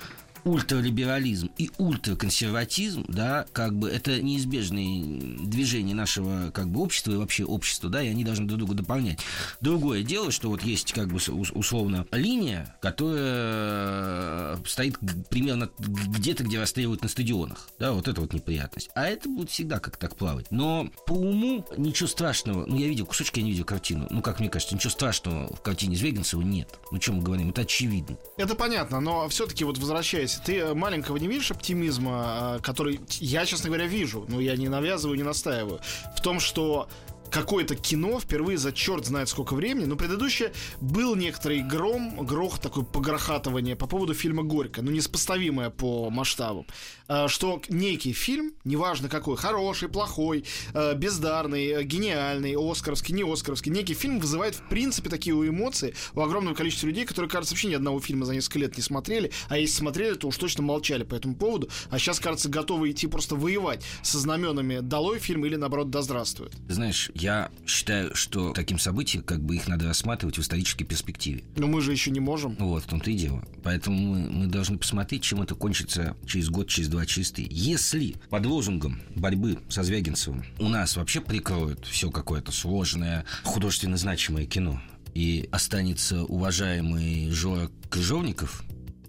ультралиберализм 0.47 1.51
и 1.59 1.71
ультраконсерватизм, 1.77 3.05
да, 3.09 3.47
как 3.53 3.77
бы 3.77 3.91
это 3.91 4.23
неизбежные 4.23 5.03
движения 5.45 5.93
нашего 5.93 6.53
как 6.53 6.69
бы 6.69 6.81
общества 6.81 7.13
и 7.13 7.17
вообще 7.17 7.45
общества, 7.45 7.91
да, 7.91 8.01
и 8.01 8.09
они 8.09 8.25
должны 8.25 8.47
друг 8.47 8.59
друга 8.59 8.75
дополнять. 8.75 9.19
Другое 9.61 10.05
дело, 10.05 10.31
что 10.31 10.49
вот 10.49 10.63
есть 10.63 10.93
как 10.93 11.09
бы 11.09 11.19
условно 11.53 12.07
линия, 12.13 12.77
которая 12.81 14.57
стоит 14.65 14.99
примерно 15.29 15.69
где-то, 15.79 16.45
где 16.45 16.61
расстреливают 16.61 17.03
на 17.03 17.09
стадионах, 17.09 17.69
да, 17.81 17.93
вот 17.93 18.07
это 18.07 18.21
вот 18.21 18.33
неприятность. 18.33 18.91
А 18.95 19.09
это 19.09 19.29
будет 19.29 19.51
всегда 19.51 19.81
как 19.81 19.97
так 19.97 20.15
плавать. 20.15 20.47
Но 20.53 20.89
по 21.07 21.13
уму 21.13 21.67
ничего 21.77 22.09
страшного, 22.09 22.67
ну 22.67 22.77
я 22.77 22.87
видел 22.87 23.05
кусочки, 23.07 23.41
я 23.41 23.45
не 23.45 23.51
видел 23.51 23.65
картину, 23.65 24.07
ну 24.11 24.23
как 24.23 24.39
мне 24.39 24.49
кажется, 24.49 24.77
ничего 24.77 24.91
страшного 24.91 25.53
в 25.53 25.61
картине 25.61 25.97
Звегинцева 25.97 26.43
нет. 26.43 26.69
Ну 26.93 26.99
чем 26.99 27.17
мы 27.17 27.23
говорим, 27.25 27.51
это 27.51 27.63
очевидно. 27.63 28.17
Это 28.37 28.55
понятно, 28.55 29.01
но 29.01 29.29
все-таки 29.29 29.65
вот 29.65 29.79
возвращаясь, 29.79 30.36
ты 30.45 30.75
маленького 30.75 31.17
не 31.17 31.29
видишь 31.29 31.51
оптимизма, 31.51 32.13
а, 32.13 32.59
который 32.61 33.01
я, 33.21 33.47
честно 33.47 33.69
говоря, 33.69 33.87
вижу, 33.87 34.25
но 34.29 34.41
я 34.41 34.57
не 34.57 34.69
навязываю, 34.69 35.17
не 35.17 35.23
настаиваю, 35.23 35.81
в 36.17 36.21
том, 36.21 36.41
что 36.41 36.89
какое-то 37.31 37.75
кино 37.75 38.21
впервые 38.21 38.59
за 38.59 38.73
черт 38.73 39.07
знает 39.07 39.29
сколько 39.29 39.55
времени. 39.55 39.85
Но 39.85 39.97
предыдущее 39.97 40.53
был 40.81 41.15
некоторый 41.17 41.63
гром, 41.63 42.25
грох, 42.25 42.59
такое 42.59 42.85
погрохатывание 42.85 43.77
по 43.77 43.87
поводу 43.87 44.15
фильма 44.15 44.43
«Горько», 44.43 44.83
ну, 44.83 44.91
неспоставимое 44.91 45.71
по 45.71 46.11
масштабам. 46.11 46.67
А, 47.09 47.29
что 47.29 47.61
некий 47.69 48.13
фильм, 48.13 48.53
неважно 48.65 49.09
какой, 49.09 49.37
хороший, 49.37 49.89
плохой, 49.89 50.45
а, 50.75 50.95
бездарный, 50.95 51.85
гениальный, 51.85 52.57
оскаровский, 52.57 53.15
не 53.15 53.23
оскаровский, 53.23 53.71
некий 53.71 53.95
фильм 53.95 54.19
вызывает, 54.19 54.57
в 54.57 54.69
принципе, 54.69 55.09
такие 55.09 55.35
эмоции 55.35 55.95
у 56.15 56.21
огромного 56.21 56.55
количества 56.55 56.87
людей, 56.87 57.05
которые, 57.05 57.31
кажется, 57.31 57.55
вообще 57.55 57.69
ни 57.69 57.75
одного 57.75 58.01
фильма 58.01 58.25
за 58.25 58.35
несколько 58.35 58.59
лет 58.61 58.77
не 58.77 58.83
смотрели, 58.83 59.31
а 59.49 59.59
если 59.59 59.77
смотрели, 59.77 60.15
то 60.15 60.29
уж 60.29 60.37
точно 60.37 60.63
молчали 60.63 61.05
по 61.05 61.15
этому 61.15 61.37
поводу, 61.37 61.69
а 61.91 61.99
сейчас, 61.99 62.21
кажется, 62.21 62.49
готовы 62.49 62.91
идти 62.91 63.07
просто 63.07 63.37
воевать 63.37 63.85
со 64.03 64.19
знаменами 64.19 64.81
«Долой 64.81 65.19
фильм» 65.19 65.45
или, 65.47 65.57
наоборот, 65.57 65.91
«Да 65.91 66.03
здравствует». 66.03 66.53
Знаешь, 66.69 67.11
я 67.21 67.51
считаю, 67.67 68.15
что 68.15 68.53
таким 68.53 68.79
событиям, 68.79 69.25
как 69.25 69.41
бы 69.43 69.57
их 69.57 69.69
надо 69.69 69.87
рассматривать 69.87 70.39
в 70.39 70.41
исторической 70.41 70.85
перспективе. 70.85 71.45
Но 71.57 71.67
мы 71.67 71.81
же 71.81 71.93
еще 71.93 72.11
не 72.11 72.21
можем. 72.21 72.57
Вот, 72.59 72.85
в 72.85 72.87
том-то 72.87 73.11
и 73.11 73.15
дело. 73.15 73.43
Поэтому 73.63 73.97
мы, 73.97 74.31
мы 74.31 74.47
должны 74.47 74.79
посмотреть, 74.79 75.23
чем 75.23 75.43
это 75.43 75.55
кончится 75.55 76.17
через 76.27 76.49
год, 76.49 76.69
через 76.69 76.89
два, 76.89 77.07
через 77.07 77.33
три. 77.33 77.47
Если 77.51 78.17
под 78.29 78.47
лозунгом 78.47 79.01
борьбы 79.15 79.59
со 79.69 79.83
Звягинцевым 79.83 80.45
у 80.59 80.69
нас 80.69 80.97
вообще 80.97 81.21
прикроют 81.21 81.87
все 81.87 82.11
какое-то 82.11 82.53
сложное, 82.53 83.25
художественно 83.45 83.97
значимое 83.97 84.47
кино, 84.47 84.81
и 85.15 85.49
останется 85.51 86.25
уважаемый 86.25 87.31
Жора 87.31 87.71
Крыжовников, 87.89 88.63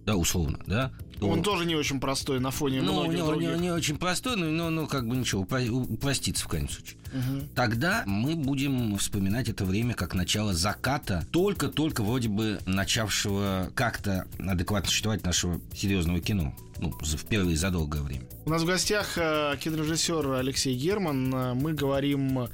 да, 0.05 0.15
условно, 0.15 0.59
да. 0.65 0.93
Он 1.21 1.41
тоже 1.43 1.65
не 1.65 1.75
очень 1.75 1.99
простой 1.99 2.39
на 2.39 2.51
фоне 2.51 2.81
ну, 2.81 2.93
многих 2.93 3.19
не, 3.19 3.25
других. 3.25 3.49
Не, 3.49 3.59
не 3.59 3.71
очень 3.71 3.97
простой, 3.97 4.35
но, 4.35 4.45
но, 4.45 4.69
но 4.69 4.87
как 4.87 5.07
бы 5.07 5.15
ничего, 5.15 5.45
простится 5.45 6.45
в 6.45 6.47
крайнем 6.47 6.69
случае. 6.69 6.97
Угу. 7.07 7.47
Тогда 7.55 8.03
мы 8.05 8.35
будем 8.35 8.97
вспоминать 8.97 9.49
это 9.49 9.65
время 9.65 9.93
как 9.93 10.13
начало 10.13 10.53
заката, 10.53 11.25
только-только 11.31 12.03
вроде 12.03 12.29
бы 12.29 12.59
начавшего 12.65 13.71
как-то 13.75 14.27
адекватно 14.39 14.89
существовать 14.89 15.25
нашего 15.25 15.59
серьезного 15.73 16.19
кино. 16.19 16.53
Ну, 16.79 16.93
впервые 17.01 17.57
за 17.57 17.71
долгое 17.71 18.03
время. 18.03 18.23
У 18.45 18.51
нас 18.51 18.61
в 18.61 18.65
гостях 18.65 19.17
э, 19.17 19.55
кинорежиссер 19.59 20.33
Алексей 20.33 20.75
Герман. 20.75 21.33
Э, 21.33 21.53
мы 21.55 21.73
говорим 21.73 22.49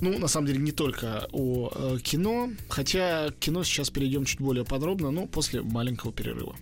ну, 0.00 0.18
на 0.18 0.28
самом 0.28 0.46
деле, 0.46 0.60
не 0.60 0.72
только 0.72 1.28
о 1.32 1.70
э, 1.74 1.98
кино, 2.02 2.50
хотя 2.68 3.30
кино 3.38 3.64
сейчас 3.64 3.90
перейдем 3.90 4.24
чуть 4.24 4.40
более 4.40 4.64
подробно, 4.64 5.10
но 5.10 5.26
после 5.26 5.62
маленького 5.62 6.12
перерыва. 6.12 6.56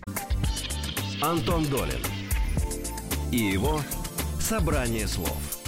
Антон 1.21 1.65
Долин 1.65 2.01
и 3.31 3.37
его 3.37 3.81
«Собрание 4.39 5.05
слов». 5.05 5.58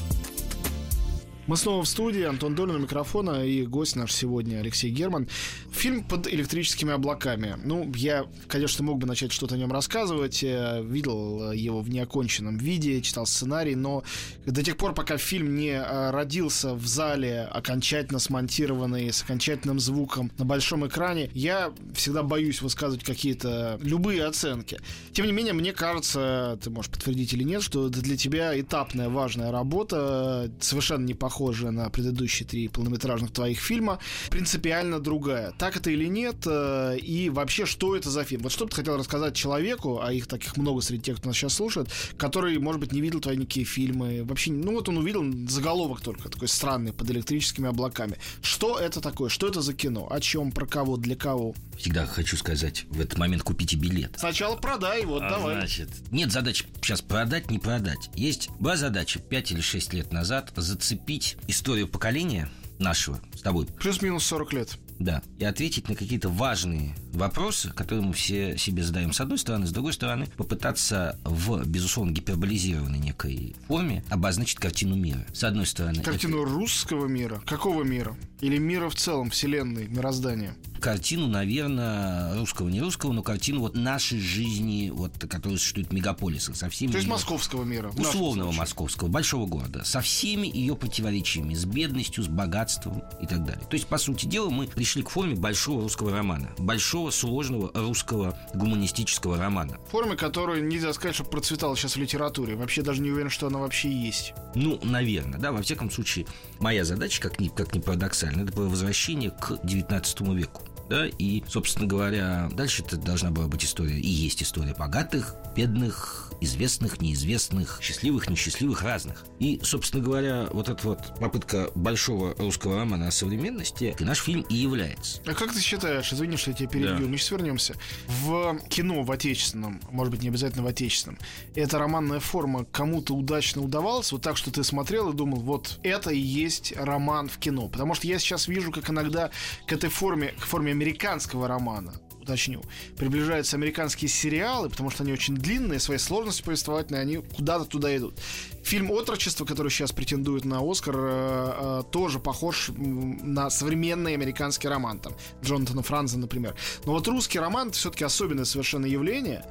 Мы 1.48 1.58
снова 1.58 1.84
в 1.84 1.88
студии. 1.88 2.22
Антон 2.22 2.54
Долин 2.54 2.76
у 2.76 2.80
микрофона 2.80 3.44
и 3.44 3.66
гость 3.66 3.96
наш 3.96 4.14
сегодня 4.14 4.58
Алексей 4.58 4.92
Герман. 4.92 5.28
Фильм 5.72 6.04
под 6.04 6.28
электрическими 6.28 6.94
облаками. 6.94 7.56
Ну, 7.64 7.92
я, 7.96 8.26
конечно, 8.48 8.84
мог 8.84 9.00
бы 9.00 9.08
начать 9.08 9.32
что-то 9.32 9.56
о 9.56 9.58
нем 9.58 9.72
рассказывать. 9.72 10.44
Видел 10.44 11.52
его 11.52 11.82
в 11.82 11.90
неоконченном 11.90 12.58
виде, 12.58 13.02
читал 13.02 13.26
сценарий, 13.26 13.74
но 13.74 14.04
до 14.46 14.64
тех 14.64 14.78
пор, 14.78 14.94
пока 14.94 15.18
фильм 15.18 15.56
не 15.56 15.72
а, 15.72 16.12
родился 16.12 16.76
в 16.76 16.86
зале, 16.86 17.50
окончательно 17.52 18.20
смонтированный, 18.20 19.12
с 19.12 19.24
окончательным 19.24 19.80
звуком 19.80 20.32
на 20.38 20.46
большом 20.46 20.86
экране, 20.86 21.32
я 21.34 21.74
всегда 21.96 22.22
боюсь 22.22 22.62
высказывать 22.62 23.04
какие-то 23.04 23.80
любые 23.82 24.26
оценки. 24.26 24.80
Тем 25.12 25.26
не 25.26 25.32
менее, 25.32 25.54
мне 25.54 25.74
кажется, 25.74 26.60
ты 26.62 26.70
можешь 26.70 26.92
подтвердить 26.92 27.34
или 27.34 27.44
нет, 27.44 27.64
что 27.64 27.88
это 27.88 28.00
для 28.00 28.16
тебя 28.16 28.58
этапная 28.60 29.10
важная 29.10 29.52
работа, 29.52 30.52
совершенно 30.60 31.04
не 31.04 31.16
похожая 31.16 31.31
похожая 31.32 31.72
на 31.72 31.90
предыдущие 31.90 32.46
три 32.46 32.68
полнометражных 32.68 33.32
твоих 33.32 33.58
фильма, 33.58 34.00
принципиально 34.30 35.00
другая. 35.00 35.54
Так 35.58 35.78
это 35.78 35.90
или 35.90 36.08
нет? 36.08 36.36
Э, 36.46 36.98
и 36.98 37.30
вообще, 37.30 37.66
что 37.66 37.96
это 37.96 38.10
за 38.10 38.26
фильм? 38.26 38.42
Вот 38.42 38.52
что 38.52 38.66
бы 38.66 38.72
ты 38.72 38.76
хотел 38.76 38.98
рассказать 38.98 39.34
человеку, 39.34 40.02
а 40.04 40.12
их 40.12 40.28
таких 40.28 40.58
много 40.58 40.82
среди 40.82 41.04
тех, 41.04 41.18
кто 41.18 41.30
нас 41.30 41.38
сейчас 41.38 41.54
слушает, 41.54 41.88
который, 42.18 42.60
может 42.60 42.82
быть, 42.82 42.92
не 42.92 43.00
видел 43.00 43.22
твои 43.22 43.38
никакие 43.38 43.66
фильмы, 43.66 44.26
вообще, 44.26 44.52
ну 44.52 44.74
вот 44.74 44.90
он 44.90 44.98
увидел 44.98 45.24
заголовок 45.48 46.02
только, 46.02 46.28
такой 46.28 46.50
странный, 46.50 46.92
под 46.92 47.10
электрическими 47.10 47.70
облаками. 47.70 48.18
Что 48.42 48.78
это 48.78 49.00
такое? 49.00 49.30
Что 49.30 49.48
это 49.48 49.62
за 49.62 49.74
кино? 49.74 50.10
О 50.12 50.20
чем, 50.20 50.52
про 50.52 50.66
кого, 50.66 50.98
для 50.98 51.16
кого? 51.16 51.56
Всегда 51.78 52.06
хочу 52.06 52.36
сказать, 52.36 52.86
в 52.90 53.00
этот 53.00 53.18
момент 53.18 53.44
купите 53.44 53.78
билет. 53.78 54.18
Сначала 54.20 54.58
продай, 54.58 55.06
вот 55.06 55.24
а, 55.24 55.30
давай. 55.30 55.56
Значит, 55.56 55.90
нет 56.12 56.32
задачи 56.34 56.66
сейчас 56.82 57.02
продать, 57.02 57.50
не 57.50 57.58
продать. 57.58 58.10
Есть 58.16 58.50
была 58.60 58.76
задача 58.76 59.20
5 59.20 59.52
или 59.54 59.62
6 59.62 59.94
лет 59.94 60.12
назад 60.12 60.52
зацепить 60.58 61.21
историю 61.48 61.88
поколения 61.88 62.50
нашего 62.80 63.20
с 63.34 63.42
тобой. 63.42 63.66
Плюс-минус 63.66 64.24
40 64.26 64.54
лет. 64.54 64.78
Да. 65.04 65.22
И 65.38 65.44
ответить 65.44 65.90
на 65.90 65.96
какие-то 65.96 66.30
важные 66.30 66.96
вопросы, 67.14 67.72
которые 67.74 68.06
мы 68.06 68.14
все 68.14 68.58
себе 68.58 68.84
задаем 68.84 69.14
с 69.14 69.22
одной 69.22 69.38
стороны, 69.38 69.68
с 69.68 69.72
другой 69.72 69.94
стороны, 69.94 70.28
попытаться 70.38 71.20
в, 71.24 71.66
безусловно, 71.66 72.12
гиперболизированной 72.12 73.00
некой 73.00 73.56
форме 73.68 74.04
обозначить 74.10 74.60
картину 74.60 74.96
мира. 74.96 75.26
С 75.34 75.44
одной 75.44 75.66
стороны... 75.66 76.02
Картину 76.02 76.44
это... 76.44 76.52
русского 76.52 77.08
мира? 77.08 77.42
Какого 77.46 77.84
мира? 77.84 78.16
Или 78.40 78.58
мира 78.58 78.90
в 78.90 78.96
целом, 78.96 79.30
вселенной, 79.30 79.88
мироздания? 79.88 80.56
картину, 80.82 81.28
наверное, 81.28 82.38
русского, 82.38 82.68
не 82.68 82.82
русского, 82.82 83.14
но 83.14 83.24
картину 83.24 83.62
вот 83.62 83.76
нашей 83.76 84.20
жизни, 84.20 84.90
вот, 84.94 85.14
которая 85.18 85.58
существует 85.58 85.90
в 85.90 85.94
мегаполисах, 85.94 86.58
со 86.58 86.70
всеми... 86.70 86.92
То 86.92 86.98
есть 86.98 87.08
ее, 87.08 87.14
московского 87.14 87.64
мира. 87.64 87.94
Условного 87.98 88.52
московского, 88.52 89.08
большого 89.08 89.46
города, 89.46 89.86
со 89.86 90.02
всеми 90.02 90.48
ее 90.48 90.76
противоречиями, 90.76 91.54
с 91.54 91.64
бедностью, 91.64 92.24
с 92.24 92.28
богатством 92.28 93.04
и 93.22 93.28
так 93.28 93.46
далее. 93.46 93.64
То 93.70 93.76
есть, 93.76 93.88
по 93.88 93.98
сути 93.98 94.26
дела, 94.26 94.50
мы 94.50 94.68
пришли 94.92 95.04
к 95.04 95.10
форме 95.10 95.36
большого 95.36 95.84
русского 95.84 96.12
романа, 96.12 96.50
большого 96.58 97.12
сложного 97.12 97.72
русского 97.74 98.38
гуманистического 98.54 99.38
романа. 99.38 99.78
Формы, 99.90 100.18
которую 100.18 100.68
нельзя 100.68 100.92
сказать, 100.92 101.16
что 101.16 101.24
процветала 101.24 101.78
сейчас 101.78 101.96
в 101.96 102.00
литературе. 102.00 102.56
Вообще 102.56 102.82
даже 102.82 103.02
не 103.02 103.10
уверен, 103.10 103.30
что 103.30 103.48
она 103.48 103.60
вообще 103.60 103.90
есть. 103.90 104.34
Ну, 104.54 104.80
наверное, 104.84 105.40
да. 105.40 105.54
Во 105.54 105.62
всяком 105.62 105.90
случае, 105.90 106.26
моя 106.60 106.84
задача, 106.84 107.22
как 107.22 107.40
ни, 107.40 107.48
как 107.48 107.74
ни 107.74 107.80
парадоксально, 107.80 108.44
это 108.44 108.60
возвращение 108.60 109.32
к 109.32 109.60
19 109.64 110.22
веку 110.36 110.64
да, 110.90 111.08
и, 111.08 111.42
собственно 111.48 111.88
говоря, 111.88 112.50
дальше 112.52 112.84
это 112.86 112.98
должна 112.98 113.32
была 113.32 113.48
быть 113.48 113.64
история, 113.64 113.98
и 113.98 114.10
есть 114.10 114.44
история 114.44 114.76
богатых, 114.78 115.36
бедных, 115.56 116.31
известных, 116.42 117.00
неизвестных, 117.00 117.80
счастливых, 117.82 118.30
несчастливых, 118.30 118.82
разных. 118.82 119.24
И, 119.40 119.60
собственно 119.64 120.04
говоря, 120.04 120.48
вот 120.52 120.70
эта 120.70 120.86
вот 120.88 121.20
попытка 121.20 121.72
большого 121.76 122.36
русского 122.36 122.78
романа 122.78 123.08
о 123.08 123.12
современности 123.12 123.96
наш 124.00 124.22
фильм 124.24 124.42
и 124.50 124.56
является. 124.56 125.22
А 125.26 125.34
как 125.34 125.54
ты 125.54 125.62
считаешь, 125.62 126.12
извини, 126.12 126.38
что 126.38 126.52
я 126.52 126.58
тебя 126.58 126.70
перебью, 126.70 127.06
да. 127.06 127.06
мы 127.06 127.18
сейчас 127.18 127.32
вернемся, 127.32 127.76
в 128.08 128.60
кино 128.70 129.04
в 129.04 129.12
отечественном, 129.12 129.80
может 129.92 130.12
быть, 130.12 130.24
не 130.24 130.30
обязательно 130.30 130.64
в 130.64 130.68
отечественном, 130.68 131.20
эта 131.56 131.78
романная 131.78 132.20
форма 132.20 132.66
кому-то 132.66 133.14
удачно 133.14 133.62
удавалась, 133.62 134.12
вот 134.12 134.22
так, 134.22 134.38
что 134.38 134.52
ты 134.52 134.64
смотрел 134.64 135.12
и 135.12 135.16
думал, 135.16 135.40
вот 135.40 135.80
это 135.84 136.10
и 136.10 136.20
есть 136.20 136.74
роман 136.76 137.30
в 137.30 137.38
кино. 137.38 137.68
Потому 137.68 137.94
что 137.94 138.08
я 138.08 138.18
сейчас 138.20 138.48
вижу, 138.48 138.72
как 138.72 138.90
иногда 138.90 139.30
к 139.68 139.74
этой 139.74 139.90
форме, 139.90 140.34
к 140.40 140.46
форме 140.46 140.72
американского 140.72 141.48
романа, 141.48 141.94
уточню, 142.22 142.62
приближаются 142.98 143.58
американские 143.58 144.10
сериалы, 144.10 144.70
потому 144.70 144.90
что 144.90 145.04
они 145.04 145.14
очень 145.14 145.36
длинные, 145.36 145.80
своей 145.80 146.00
сложностью 146.00 146.46
повествовательной, 146.46 147.02
они 147.02 147.18
куда-то 147.18 147.66
туда 147.66 147.96
идут. 147.96 148.16
Фильм 148.64 148.92
«Отрочество», 148.92 149.46
который 149.46 149.70
сейчас 149.70 149.92
претендует 149.92 150.46
на 150.46 150.60
Оскар, 150.62 150.96
э, 150.98 151.02
э, 151.02 151.84
тоже 151.92 152.20
похож 152.20 152.70
на 152.78 153.50
современный 153.50 154.14
американский 154.14 154.68
роман, 154.68 155.00
там, 155.00 155.14
Джонатана 155.44 155.82
Франза, 155.82 156.20
например. 156.20 156.56
Но 156.86 156.94
вот 156.94 157.08
русский 157.08 157.40
роман— 157.40 157.68
это 157.70 157.78
все-таки 157.78 158.04
особенное 158.04 158.46
совершенно 158.46 158.86
явление, 158.86 159.44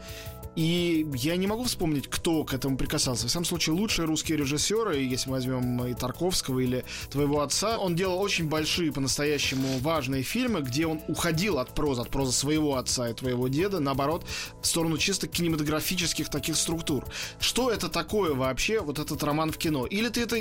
И 0.56 1.06
я 1.14 1.36
не 1.36 1.46
могу 1.46 1.64
вспомнить, 1.64 2.08
кто 2.08 2.44
к 2.44 2.52
этому 2.52 2.76
прикасался. 2.76 3.28
В 3.28 3.30
самом 3.30 3.44
случае, 3.44 3.76
лучшие 3.76 4.06
русские 4.06 4.36
режиссеры, 4.36 4.98
если 4.98 5.28
мы 5.28 5.36
возьмем 5.36 5.84
и 5.86 5.94
Тарковского 5.94 6.58
или 6.58 6.84
твоего 7.08 7.42
отца, 7.42 7.78
он 7.78 7.94
делал 7.94 8.20
очень 8.20 8.48
большие, 8.48 8.92
по-настоящему 8.92 9.78
важные 9.78 10.22
фильмы, 10.22 10.60
где 10.60 10.86
он 10.86 11.00
уходил 11.06 11.58
от 11.58 11.74
прозы, 11.74 12.02
от 12.02 12.10
прозы 12.10 12.32
своего 12.32 12.76
отца 12.76 13.08
и 13.08 13.14
твоего 13.14 13.48
деда, 13.48 13.80
наоборот, 13.80 14.26
в 14.60 14.66
сторону 14.66 14.98
чисто 14.98 15.28
кинематографических 15.28 16.28
таких 16.28 16.56
структур. 16.56 17.04
Что 17.38 17.70
это 17.70 17.88
такое 17.88 18.34
вообще, 18.34 18.80
вот 18.80 18.98
этот 18.98 19.22
роман 19.22 19.52
в 19.52 19.58
кино? 19.58 19.86
Или 19.86 20.08
ты 20.08 20.22
это 20.22 20.36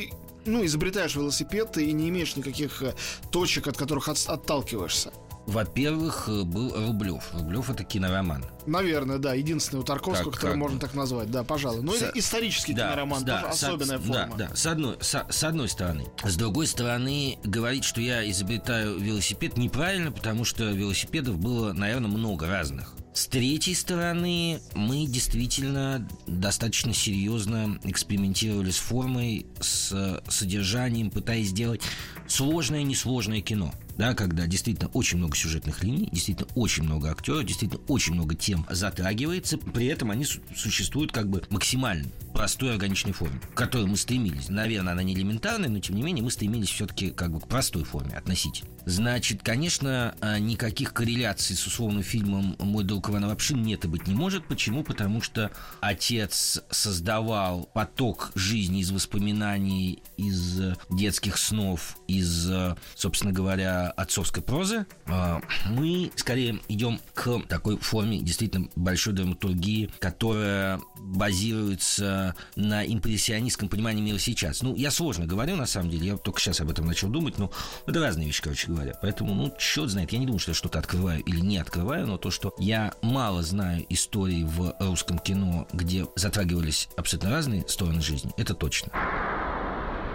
ну, 0.45 0.65
изобретаешь 0.65 1.15
велосипед 1.15 1.77
и 1.77 1.91
не 1.91 2.09
имеешь 2.09 2.35
никаких 2.35 2.81
э, 2.81 2.95
точек, 3.31 3.67
от 3.67 3.77
которых 3.77 4.09
от, 4.09 4.17
отталкиваешься? 4.27 5.11
Во-первых, 5.49 6.29
э, 6.29 6.43
был 6.43 6.71
Рублев. 6.75 7.29
Рублев 7.33 7.71
это 7.71 7.83
кинороман. 7.83 8.45
Наверное, 8.67 9.17
да, 9.17 9.33
единственный 9.33 9.79
у 9.79 9.83
Тарковского, 9.83 10.29
как, 10.29 10.35
который 10.35 10.51
как 10.51 10.59
можно 10.59 10.79
так 10.79 10.93
назвать, 10.93 11.31
да, 11.31 11.43
пожалуй. 11.43 11.81
Ну, 11.81 11.93
с... 11.93 12.11
исторический 12.13 12.73
да, 12.73 12.89
кинороман, 12.89 13.25
да, 13.25 13.41
тоже 13.41 13.55
с... 13.55 13.63
особенная 13.63 13.97
форма. 13.97 14.35
Да, 14.37 14.47
да, 14.49 14.55
с 14.55 14.65
одной, 14.67 14.97
с, 15.01 15.25
с 15.27 15.43
одной 15.43 15.67
стороны. 15.67 16.05
С 16.23 16.35
другой 16.35 16.67
стороны, 16.67 17.39
говорить, 17.43 17.83
что 17.83 17.99
я 17.99 18.29
изобретаю 18.29 18.99
велосипед, 18.99 19.57
неправильно, 19.57 20.11
потому 20.11 20.45
что 20.45 20.65
велосипедов 20.65 21.39
было, 21.39 21.73
наверное, 21.73 22.11
много 22.11 22.47
разных. 22.47 22.93
С 23.13 23.25
третьей 23.25 23.73
стороны, 23.73 24.61
мы 24.75 25.07
действительно 25.07 26.07
достаточно 26.27 26.93
серьезно 26.93 27.79
экспериментировали 27.83 28.69
с 28.69 28.77
формой, 28.77 29.47
с 29.59 30.21
содержанием, 30.29 31.09
пытаясь 31.09 31.47
сделать 31.47 31.81
сложное 32.27 32.83
несложное 32.83 33.41
кино 33.41 33.73
да, 33.99 34.13
когда 34.13 34.47
действительно 34.47 34.89
очень 34.93 35.17
много 35.17 35.35
сюжетных 35.35 35.83
линий, 35.83 36.07
действительно 36.09 36.47
очень 36.55 36.83
много 36.83 37.11
актеров, 37.11 37.43
действительно 37.43 37.81
очень 37.89 38.13
много 38.13 38.33
тем 38.33 38.65
затрагивается, 38.69 39.57
при 39.57 39.87
этом 39.87 40.09
они 40.09 40.23
существуют 40.23 41.11
как 41.11 41.29
бы 41.29 41.43
максимально 41.49 42.07
простой 42.33 42.71
органичной 42.71 43.11
форме, 43.11 43.41
к 43.41 43.53
которой 43.53 43.87
мы 43.87 43.97
стремились. 43.97 44.47
Наверное, 44.47 44.93
она 44.93 45.03
не 45.03 45.13
элементарная, 45.13 45.67
но 45.67 45.79
тем 45.79 45.97
не 45.97 46.03
менее 46.03 46.23
мы 46.23 46.31
стремились 46.31 46.69
все-таки 46.69 47.09
как 47.09 47.31
бы 47.31 47.41
к 47.41 47.47
простой 47.49 47.83
форме 47.83 48.13
относительно. 48.15 48.69
Значит, 48.85 49.43
конечно, 49.43 50.15
а, 50.21 50.39
никаких 50.39 50.93
корреляций 50.93 51.55
с 51.57 51.67
условным 51.67 52.01
фильмом 52.01 52.55
«Мой 52.59 52.85
друг 52.85 53.09
Иван 53.09 53.25
Лапшин» 53.25 53.61
нет 53.61 53.83
и 53.83 53.87
быть 53.89 54.07
не 54.07 54.15
может. 54.15 54.47
Почему? 54.47 54.83
Потому 54.83 55.21
что 55.21 55.51
отец 55.81 56.61
создавал 56.69 57.69
поток 57.73 58.31
жизни 58.35 58.79
из 58.79 58.91
воспоминаний, 58.91 60.01
из 60.15 60.61
детских 60.89 61.37
снов, 61.37 61.97
из, 62.07 62.49
собственно 62.95 63.33
говоря, 63.33 63.88
отцовской 63.91 64.41
прозы. 64.41 64.85
А, 65.05 65.41
мы 65.65 66.11
скорее 66.15 66.59
идем 66.67 66.99
к 67.13 67.41
такой 67.47 67.77
форме 67.77 68.19
действительно 68.19 68.67
большой 68.75 69.13
драматургии, 69.13 69.89
которая 69.99 70.79
базируется 70.97 72.35
на 72.55 72.85
импрессионистском 72.85 73.69
понимании 73.69 74.01
мира 74.01 74.17
сейчас. 74.17 74.61
Ну, 74.61 74.75
я 74.75 74.91
сложно 74.91 75.25
говорю, 75.25 75.55
на 75.55 75.65
самом 75.65 75.89
деле, 75.89 76.07
я 76.07 76.17
только 76.17 76.39
сейчас 76.39 76.61
об 76.61 76.69
этом 76.69 76.85
начал 76.85 77.09
думать, 77.09 77.37
но 77.37 77.51
это 77.85 77.99
разные 77.99 78.27
вещи, 78.27 78.41
короче 78.41 78.67
говоря. 78.67 78.93
Поэтому, 79.01 79.33
ну, 79.33 79.53
черт 79.57 79.89
знает, 79.89 80.11
я 80.11 80.19
не 80.19 80.25
думаю, 80.25 80.39
что 80.39 80.51
я 80.51 80.55
что-то 80.55 80.79
открываю 80.79 81.21
или 81.23 81.39
не 81.39 81.57
открываю, 81.57 82.07
но 82.07 82.17
то, 82.17 82.31
что 82.31 82.53
я 82.59 82.93
мало 83.01 83.43
знаю 83.43 83.85
истории 83.89 84.43
в 84.43 84.75
русском 84.79 85.19
кино, 85.19 85.67
где 85.73 86.05
затрагивались 86.15 86.89
абсолютно 86.97 87.31
разные 87.31 87.67
стороны 87.67 88.01
жизни, 88.01 88.31
это 88.37 88.53
точно. 88.53 88.91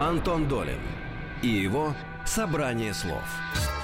Антон 0.01 0.49
Долин 0.49 0.81
и 1.43 1.49
его 1.49 1.95
«Собрание 2.27 2.95
слов». 2.95 3.23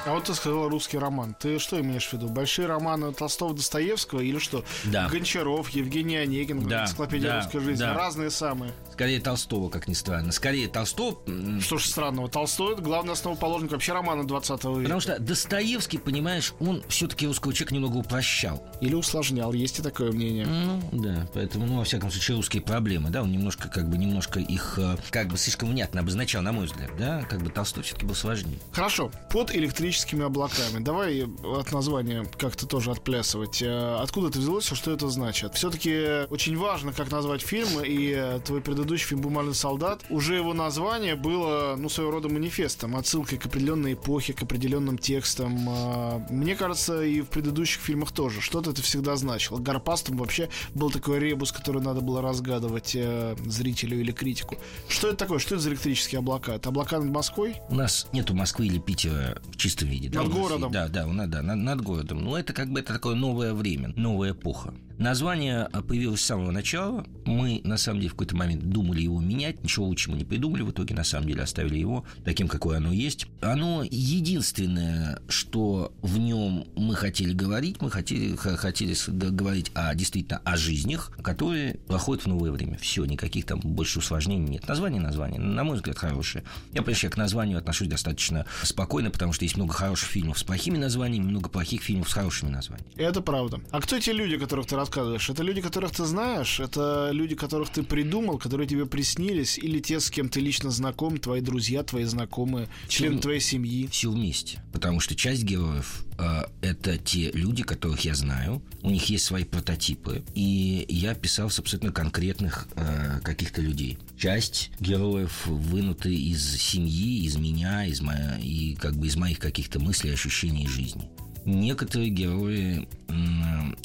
А 0.06 0.14
вот 0.14 0.25
ты 0.25 0.35
сказал 0.35 0.68
русский 0.70 0.97
роман. 0.97 1.37
Ты 1.38 1.59
что 1.59 1.78
имеешь 1.78 2.09
в 2.09 2.12
виду? 2.14 2.28
Большие 2.28 2.66
романы 2.66 3.12
Толстого, 3.12 3.54
Достоевского 3.54 4.20
или 4.20 4.38
что? 4.38 4.64
Да. 4.85 5.09
Гончаров, 5.09 5.68
Евгений 5.70 6.16
Онегин, 6.16 6.66
да. 6.66 6.85
энциклопедия 6.85 7.32
да. 7.32 7.37
русской 7.37 7.61
жизни. 7.61 7.82
Да. 7.82 7.94
Разные 7.94 8.30
самые. 8.30 8.73
Скорее 8.92 9.20
Толстого, 9.20 9.68
как 9.68 9.88
ни 9.88 9.92
странно. 9.92 10.32
Скорее 10.32 10.68
Толстого... 10.68 11.18
Что 11.61 11.76
ж 11.76 11.85
странного? 11.85 12.28
Толстой— 12.30 12.73
это 12.75 12.82
главный 12.82 13.12
основоположник 13.12 13.73
вообще 13.73 13.92
романа 13.92 14.26
20 14.26 14.50
века. 14.50 14.82
Потому 14.82 15.00
что 15.00 15.18
Достоевский, 15.18 15.99
понимаешь, 15.99 16.54
он 16.61 16.82
все-таки 16.88 17.26
русского 17.26 17.52
человека 17.52 17.75
немного 17.75 17.97
упрощал. 17.97 18.66
Или 18.80 18.94
усложнял, 18.94 19.52
есть 19.52 19.80
и 19.80 19.82
такое 19.82 20.12
мнение. 20.12 20.47
Ну, 20.47 20.80
да, 20.92 21.26
поэтому, 21.35 21.66
ну, 21.66 21.76
во 21.76 21.85
всяком 21.85 22.11
случае, 22.11 22.38
русские 22.38 22.62
проблемы, 22.62 23.11
да, 23.11 23.23
он 23.23 23.30
немножко, 23.30 23.68
как 23.68 23.88
бы, 23.90 23.99
немножко 23.99 24.40
их, 24.40 24.78
э, 24.78 24.97
как 25.11 25.28
бы, 25.28 25.37
слишком 25.37 25.70
внятно 25.70 26.00
обозначал, 26.00 26.40
на 26.42 26.52
мой 26.52 26.66
взгляд, 26.66 26.90
да, 26.99 27.23
как 27.23 27.42
бы 27.42 27.50
Толстой 27.50 27.82
все-таки 27.82 28.06
был 28.06 28.14
сложнее. 28.31 28.59
Хорошо, 28.73 29.11
под 29.31 29.55
электрическими 29.55 30.25
облаками. 30.25 30.83
Давай 30.83 31.25
от 31.25 31.73
названия 31.73 32.27
как-то 32.39 32.67
тоже 32.67 32.91
отплясывать. 32.91 33.63
Э, 33.63 33.97
откуда 34.01 34.29
это 34.29 34.39
взялось, 34.39 34.67
что 34.67 34.93
это 34.93 35.09
значит? 35.09 35.55
Все-таки 35.55 36.27
очень 36.31 36.57
важно, 36.57 36.93
как 36.93 37.11
назвать 37.11 37.43
фильм, 37.43 37.69
и 37.85 38.13
э, 38.17 38.41
твой 38.45 38.61
предыдущий 38.61 39.09
фильм 39.09 39.21
«Бумажный 39.21 39.55
солдат», 39.55 40.05
уже 40.11 40.37
его 40.37 40.55
название 40.55 41.16
было, 41.16 41.75
ну, 41.77 41.88
своего 41.88 42.12
рода 42.12 42.29
манифестом, 42.29 42.97
отсылкой 42.97 43.38
к 43.38 43.47
определенной 43.47 43.95
эпохе, 43.95 44.33
к 44.33 44.43
определенным 44.43 44.99
текстам. 44.99 45.66
А, 45.69 46.27
мне 46.31 46.55
кажется, 46.55 47.03
и 47.03 47.21
в 47.21 47.27
предыдущих 47.27 47.83
фильмах 47.83 48.12
тоже. 48.12 48.40
Что-то 48.40 48.71
это 48.71 48.83
всегда 48.83 49.16
значило. 49.16 49.59
Гарпастом 49.59 50.16
вообще 50.16 50.49
был 50.75 50.90
такой 50.90 51.19
ребус, 51.19 51.53
который 51.53 51.83
надо 51.83 52.01
было 52.01 52.23
разгадывать 52.23 52.93
э, 52.95 53.37
зрителю 53.47 54.01
или 54.01 54.12
критику. 54.12 54.57
Что 54.88 55.09
это 55.09 55.16
такое? 55.16 55.38
Что 55.38 55.57
это 55.57 55.64
за 55.64 55.71
электрические 55.71 56.21
облака? 56.21 56.55
Это 56.55 56.69
облака 56.69 56.99
над 56.99 57.11
Москвой? 57.11 57.57
У 57.69 57.75
нас 57.75 58.07
нету 58.20 58.35
Москвы 58.35 58.66
или 58.66 58.78
Питера 58.78 59.40
в 59.50 59.56
чистом 59.56 59.88
виде. 59.88 60.11
Над 60.11 60.28
да, 60.28 60.33
городом? 60.33 60.72
Да, 60.72 60.88
да, 60.88 61.06
да, 61.06 61.42
над, 61.42 61.56
над 61.56 61.80
городом. 61.80 62.22
Но 62.22 62.38
это 62.38 62.52
как 62.52 62.70
бы 62.70 62.80
это 62.80 62.92
такое 62.92 63.14
новое 63.14 63.54
время, 63.54 63.92
новая 63.96 64.33
эпоха. 64.33 64.74
Название 65.01 65.63
а, 65.73 65.81
появилось 65.81 66.21
с 66.21 66.27
самого 66.27 66.51
начала. 66.51 67.07
Мы, 67.25 67.63
на 67.65 67.79
самом 67.79 68.01
деле, 68.01 68.11
в 68.11 68.13
какой-то 68.13 68.37
момент 68.37 68.65
думали 68.65 69.01
его 69.01 69.19
менять. 69.19 69.63
Ничего 69.63 69.87
лучше 69.87 70.11
мы 70.11 70.19
не 70.19 70.27
придумали. 70.27 70.61
В 70.61 70.73
итоге, 70.73 70.95
на 70.95 71.05
самом 71.05 71.27
деле, 71.27 71.43
оставили 71.43 71.79
его 71.79 72.05
таким, 72.23 72.49
какое 72.49 72.77
оно 72.77 72.93
есть. 72.93 73.27
Оно 73.41 73.83
единственное, 73.83 75.23
что 75.27 75.95
в 76.03 76.19
нем 76.19 76.67
мы 76.77 76.95
хотели 76.97 77.33
говорить. 77.33 77.81
Мы 77.81 77.91
хотели, 77.91 78.37
хотели 78.37 78.95
говорить 79.09 79.73
о, 79.75 79.95
действительно 79.95 80.43
о 80.45 80.59
жизнях, 80.59 81.13
которые 81.23 81.77
проходят 81.87 82.25
в 82.25 82.27
новое 82.27 82.53
время. 82.53 82.77
Все, 82.77 83.07
никаких 83.07 83.47
там 83.47 83.61
больше 83.61 84.01
усложнений 84.01 84.51
нет. 84.51 84.69
Название 84.69 85.01
название, 85.01 85.41
на 85.41 85.65
мой 85.65 85.77
взгляд, 85.77 85.97
хорошее. 85.97 86.45
Я, 86.75 86.83
прежде 86.83 87.09
к 87.09 87.17
названию 87.17 87.57
отношусь 87.57 87.89
достаточно 87.89 88.45
спокойно, 88.63 89.11
потому 89.11 89.33
что 89.33 89.47
есть 89.47 89.57
много 89.57 89.73
хороших 89.73 90.11
фильмов 90.11 90.39
с 90.39 90.43
плохими 90.43 90.77
названиями, 90.77 91.25
много 91.25 91.49
плохих 91.49 91.81
фильмов 91.81 92.11
с 92.11 92.13
хорошими 92.13 92.51
названиями. 92.51 92.93
Это 92.97 93.23
правда. 93.23 93.61
А 93.71 93.81
кто 93.81 93.97
эти 93.97 94.11
люди, 94.11 94.37
которых 94.37 94.67
ты 94.67 94.77
рассказываешь? 94.90 95.31
Это 95.31 95.42
люди, 95.42 95.61
которых 95.61 95.92
ты 95.92 96.05
знаешь? 96.05 96.61
Это 96.61 97.11
люди, 97.12 97.35
которых 97.35 97.70
ты 97.70 97.83
придумал, 97.83 98.38
которые 98.38 98.66
тебе 98.66 98.87
приснились? 98.87 99.57
Или 99.59 99.79
те, 99.79 100.00
с 100.00 100.11
кем 100.11 100.29
ты 100.29 100.40
лично 100.40 100.70
знаком, 100.70 101.18
твои 101.18 101.40
друзья, 101.40 101.83
твои 101.83 102.05
знакомые, 102.05 102.68
члены 102.88 103.14
Все- 103.14 103.22
твоей 103.22 103.40
семьи? 103.40 103.87
Все 103.90 104.11
вместе. 104.11 104.62
Потому 104.72 105.00
что 105.00 105.14
часть 105.14 105.44
героев 105.44 106.05
э, 106.18 106.42
это 106.61 106.98
те 106.98 107.31
люди, 107.33 107.62
которых 107.62 108.00
я 108.00 108.14
знаю. 108.14 108.62
У 108.83 108.90
них 108.90 109.09
есть 109.11 109.24
свои 109.24 109.44
прототипы. 109.44 110.24
И 110.35 110.85
я 110.88 111.14
писал 111.14 111.50
с 111.50 111.59
абсолютно 111.59 111.92
конкретных 111.92 112.68
э, 112.74 113.20
каких-то 113.22 113.62
людей. 113.62 113.98
Часть 114.18 114.70
героев 114.81 115.46
вынуты 115.46 116.12
из 116.14 116.57
семьи, 116.57 117.24
из 117.24 117.37
меня, 117.37 117.87
из 117.87 118.00
моя, 118.00 118.38
и 118.42 118.74
как 118.74 118.96
бы 118.96 119.07
из 119.07 119.16
моих 119.16 119.38
каких-то 119.38 119.79
мыслей, 119.79 120.12
ощущений 120.12 120.66
жизни. 120.66 121.09
Некоторые 121.44 122.11
герои, 122.11 122.87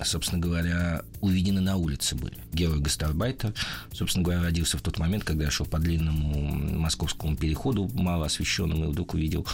собственно 0.04 0.42
говоря, 0.42 1.04
увидены 1.22 1.62
на 1.62 1.78
улице 1.78 2.16
были. 2.16 2.38
Герой 2.54 2.80
гастарбайта, 2.80 3.54
собственно 3.92 4.24
говоря, 4.24 4.42
родился 4.44 4.78
в 4.78 4.82
тот 4.82 5.00
момент, 5.00 5.24
когда 5.24 5.46
я 5.46 5.52
шел 5.52 5.66
по 5.66 5.80
длинному 5.80 6.78
московскому 6.78 7.36
переходу, 7.36 7.90
мало 7.94 8.26
освещенному, 8.26 8.86
и 8.86 8.88
вдруг 8.88 9.14
увидел 9.14 9.48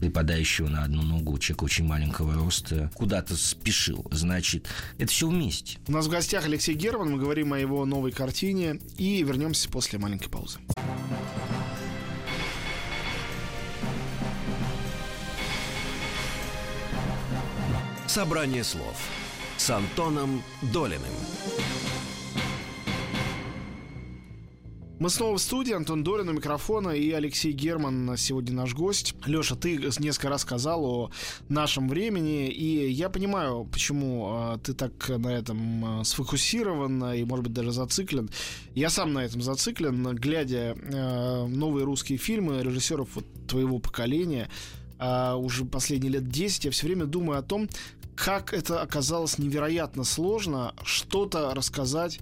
припадающего 0.00 0.68
на 0.68 0.84
одну 0.84 1.02
ногу 1.02 1.38
человека 1.38 1.64
очень 1.64 1.84
маленького 1.84 2.34
роста, 2.34 2.90
куда-то 2.94 3.36
спешил. 3.36 4.06
Значит, 4.10 4.66
это 4.96 5.10
все 5.10 5.28
вместе. 5.28 5.78
У 5.88 5.92
нас 5.92 6.06
в 6.06 6.10
гостях 6.10 6.44
Алексей 6.44 6.74
Герман. 6.74 7.10
Мы 7.10 7.18
говорим 7.18 7.52
о 7.52 7.58
его 7.58 7.84
новой 7.84 8.12
картине. 8.12 8.80
И 8.96 9.22
вернемся 9.22 9.68
после 9.68 9.98
маленькой 9.98 10.28
паузы. 10.28 10.58
«Собрание 18.08 18.64
слов» 18.64 18.96
с 19.58 19.68
Антоном 19.68 20.42
Долиным. 20.72 21.12
Мы 24.98 25.10
снова 25.10 25.36
в 25.36 25.42
студии. 25.42 25.74
Антон 25.74 26.02
Долин 26.02 26.30
у 26.30 26.32
микрофона 26.32 26.88
и 26.88 27.12
Алексей 27.12 27.52
Герман 27.52 28.16
сегодня 28.16 28.54
наш 28.54 28.74
гость. 28.74 29.14
Леша, 29.26 29.56
ты 29.56 29.78
несколько 29.98 30.30
раз 30.30 30.40
сказал 30.40 30.84
о 30.86 31.10
нашем 31.50 31.86
времени, 31.86 32.48
и 32.48 32.90
я 32.90 33.10
понимаю, 33.10 33.68
почему 33.70 34.54
э, 34.54 34.58
ты 34.64 34.72
так 34.72 35.10
на 35.10 35.28
этом 35.28 36.00
э, 36.00 36.04
сфокусирован 36.04 37.12
и, 37.12 37.24
может 37.24 37.44
быть, 37.44 37.52
даже 37.52 37.72
зациклен. 37.72 38.30
Я 38.74 38.88
сам 38.88 39.12
на 39.12 39.22
этом 39.22 39.42
зациклен, 39.42 40.16
глядя 40.16 40.74
э, 40.74 41.46
новые 41.46 41.84
русские 41.84 42.16
фильмы 42.16 42.62
режиссеров 42.62 43.10
твоего 43.46 43.78
поколения, 43.78 44.48
а 44.98 45.36
уже 45.36 45.64
последние 45.64 46.14
лет 46.14 46.28
10 46.28 46.64
я 46.64 46.70
все 46.70 46.86
время 46.86 47.06
думаю 47.06 47.38
о 47.38 47.42
том, 47.42 47.68
как 48.18 48.52
это 48.52 48.82
оказалось 48.82 49.38
невероятно 49.38 50.02
сложно 50.02 50.74
что-то 50.82 51.54
рассказать 51.54 52.18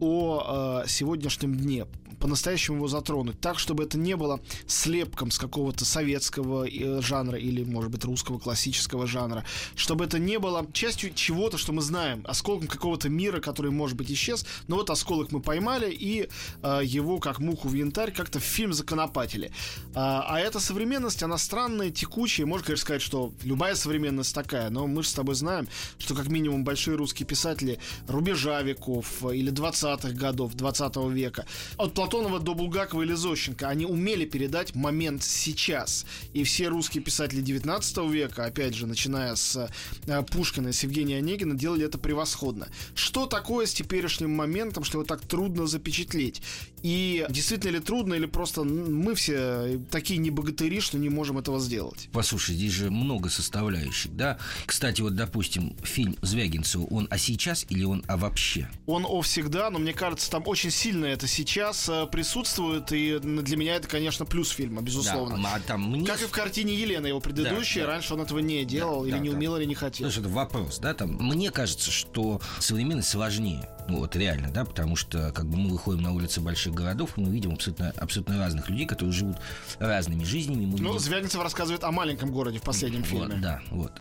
о 0.00 0.82
э, 0.84 0.88
сегодняшнем 0.88 1.54
дне, 1.54 1.86
по-настоящему 2.20 2.76
его 2.76 2.88
затронуть, 2.88 3.40
так, 3.40 3.58
чтобы 3.58 3.84
это 3.84 3.98
не 3.98 4.14
было 4.14 4.40
слепком 4.66 5.30
с 5.30 5.38
какого-то 5.38 5.84
советского 5.84 6.68
э, 6.68 7.00
жанра 7.00 7.38
или, 7.38 7.64
может 7.64 7.90
быть, 7.90 8.04
русского 8.04 8.38
классического 8.38 9.06
жанра, 9.06 9.44
чтобы 9.74 10.04
это 10.04 10.18
не 10.18 10.38
было 10.38 10.66
частью 10.72 11.12
чего-то, 11.14 11.56
что 11.56 11.72
мы 11.72 11.80
знаем, 11.80 12.22
осколком 12.28 12.68
какого-то 12.68 13.08
мира, 13.08 13.40
который, 13.40 13.70
может 13.70 13.96
быть, 13.96 14.10
исчез, 14.12 14.44
но 14.68 14.76
вот 14.76 14.90
осколок 14.90 15.32
мы 15.32 15.40
поймали 15.40 15.90
и 15.90 16.28
э, 16.62 16.80
его, 16.84 17.18
как 17.18 17.38
муху 17.38 17.68
в 17.68 17.74
янтарь, 17.74 18.12
как-то 18.12 18.38
в 18.38 18.44
фильм 18.44 18.74
законопатили. 18.74 19.50
А, 19.94 20.24
а 20.28 20.40
эта 20.40 20.60
современность, 20.60 21.22
она 21.22 21.38
странная, 21.38 21.90
текучая, 21.90 22.46
можно, 22.46 22.66
конечно, 22.66 22.82
сказать, 22.82 23.02
что 23.02 23.32
любая 23.42 23.74
современность 23.74 24.34
такая, 24.34 24.68
но 24.68 24.86
мы 24.86 25.02
же 25.02 25.08
с 25.08 25.14
тобой 25.14 25.34
знаем, 25.34 25.68
что 25.98 26.14
как 26.14 26.28
минимум 26.28 26.64
большие 26.64 26.96
русские 26.96 27.26
писатели 27.26 27.78
рубежа 28.06 28.60
веков 28.60 29.24
или 29.24 29.48
20-х 29.90 30.12
годов 30.12 30.54
20 30.54 30.96
века 31.10 31.46
от 31.76 31.94
Платонова 31.94 32.40
до 32.40 32.54
Булгакова 32.54 33.02
или 33.02 33.14
Зощенко, 33.14 33.68
они 33.68 33.86
умели 33.86 34.24
передать 34.24 34.74
момент 34.74 35.22
сейчас. 35.22 36.06
И 36.32 36.44
все 36.44 36.68
русские 36.68 37.02
писатели 37.02 37.40
19 37.40 37.98
века, 38.10 38.44
опять 38.44 38.74
же, 38.74 38.86
начиная 38.86 39.34
с 39.34 39.70
э, 40.06 40.22
Пушкина 40.30 40.68
и 40.68 40.72
с 40.72 40.82
Евгения 40.82 41.18
Онегина, 41.18 41.54
делали 41.54 41.86
это 41.86 41.98
превосходно. 41.98 42.68
Что 42.94 43.26
такое 43.26 43.66
с 43.66 43.72
теперешним 43.72 44.30
моментом, 44.30 44.84
что 44.84 44.98
его 44.98 45.06
так 45.06 45.22
трудно 45.22 45.66
запечатлеть? 45.66 46.42
И 46.82 47.26
действительно 47.28 47.72
ли 47.72 47.80
трудно, 47.80 48.14
или 48.14 48.26
просто 48.26 48.64
мы 48.64 49.14
все 49.14 49.80
такие 49.90 50.18
не 50.18 50.30
богатыри, 50.30 50.80
что 50.80 50.98
не 50.98 51.08
можем 51.08 51.38
этого 51.38 51.60
сделать? 51.60 52.08
Послушай, 52.12 52.54
здесь 52.54 52.72
же 52.72 52.90
много 52.90 53.28
составляющих, 53.28 54.16
да? 54.16 54.38
Кстати, 54.66 55.00
вот, 55.02 55.14
допустим, 55.14 55.76
фильм 55.82 56.16
Звягинцева, 56.22 56.84
он 56.84 57.06
о 57.10 57.18
сейчас 57.18 57.66
или 57.68 57.84
он 57.84 58.02
о 58.06 58.16
вообще? 58.16 58.68
Он 58.86 59.04
о 59.06 59.20
всегда, 59.22 59.70
но 59.70 59.78
мне 59.80 59.92
кажется, 59.92 60.30
там 60.30 60.42
очень 60.46 60.70
сильно 60.70 61.06
это 61.06 61.26
сейчас 61.26 61.88
э, 61.88 62.06
присутствует, 62.06 62.92
и 62.92 63.18
для 63.18 63.56
меня 63.56 63.76
это, 63.76 63.88
конечно, 63.88 64.24
плюс 64.24 64.50
фильма, 64.50 64.82
безусловно. 64.82 65.36
Да, 65.42 65.54
а 65.54 65.60
там 65.60 65.90
мне... 65.90 66.06
Как 66.06 66.22
и 66.22 66.26
в 66.26 66.30
картине 66.30 66.74
Елены, 66.74 67.08
его 67.08 67.20
предыдущей, 67.20 67.80
да, 67.80 67.86
да. 67.86 67.92
раньше 67.92 68.14
он 68.14 68.20
этого 68.20 68.38
не 68.38 68.64
делал, 68.64 69.02
да, 69.02 69.08
или 69.08 69.16
да, 69.16 69.22
не 69.22 69.30
умел, 69.30 69.52
да. 69.52 69.58
или 69.60 69.66
не 69.66 69.74
хотел. 69.74 70.10
Слушай, 70.10 70.20
это 70.20 70.28
вопрос, 70.28 70.78
да, 70.78 70.94
там, 70.94 71.16
мне 71.20 71.50
кажется, 71.50 71.90
что 71.90 72.40
современность 72.58 73.08
сложнее. 73.08 73.68
Ну, 73.88 73.98
вот 73.98 74.14
реально, 74.14 74.50
да, 74.50 74.64
потому 74.64 74.94
что 74.94 75.32
как 75.32 75.46
бы 75.46 75.56
мы 75.56 75.70
выходим 75.70 76.02
на 76.02 76.12
улицы 76.12 76.40
больших 76.40 76.74
городов, 76.74 77.16
и 77.16 77.20
мы 77.20 77.30
видим 77.30 77.52
абсолютно, 77.52 77.90
абсолютно 77.96 78.38
разных 78.38 78.68
людей, 78.70 78.86
которые 78.86 79.12
живут 79.12 79.38
разными 79.78 80.22
жизнями. 80.22 80.66
Мы 80.66 80.78
ну, 80.78 80.92
видим... 80.92 80.98
Звягинцев 80.98 81.42
рассказывает 81.42 81.82
о 81.82 81.90
маленьком 81.90 82.30
городе 82.30 82.58
в 82.58 82.62
последнем 82.62 83.02
фильме. 83.02 83.34
Вот, 83.34 83.40
да, 83.40 83.60
вот. 83.70 83.92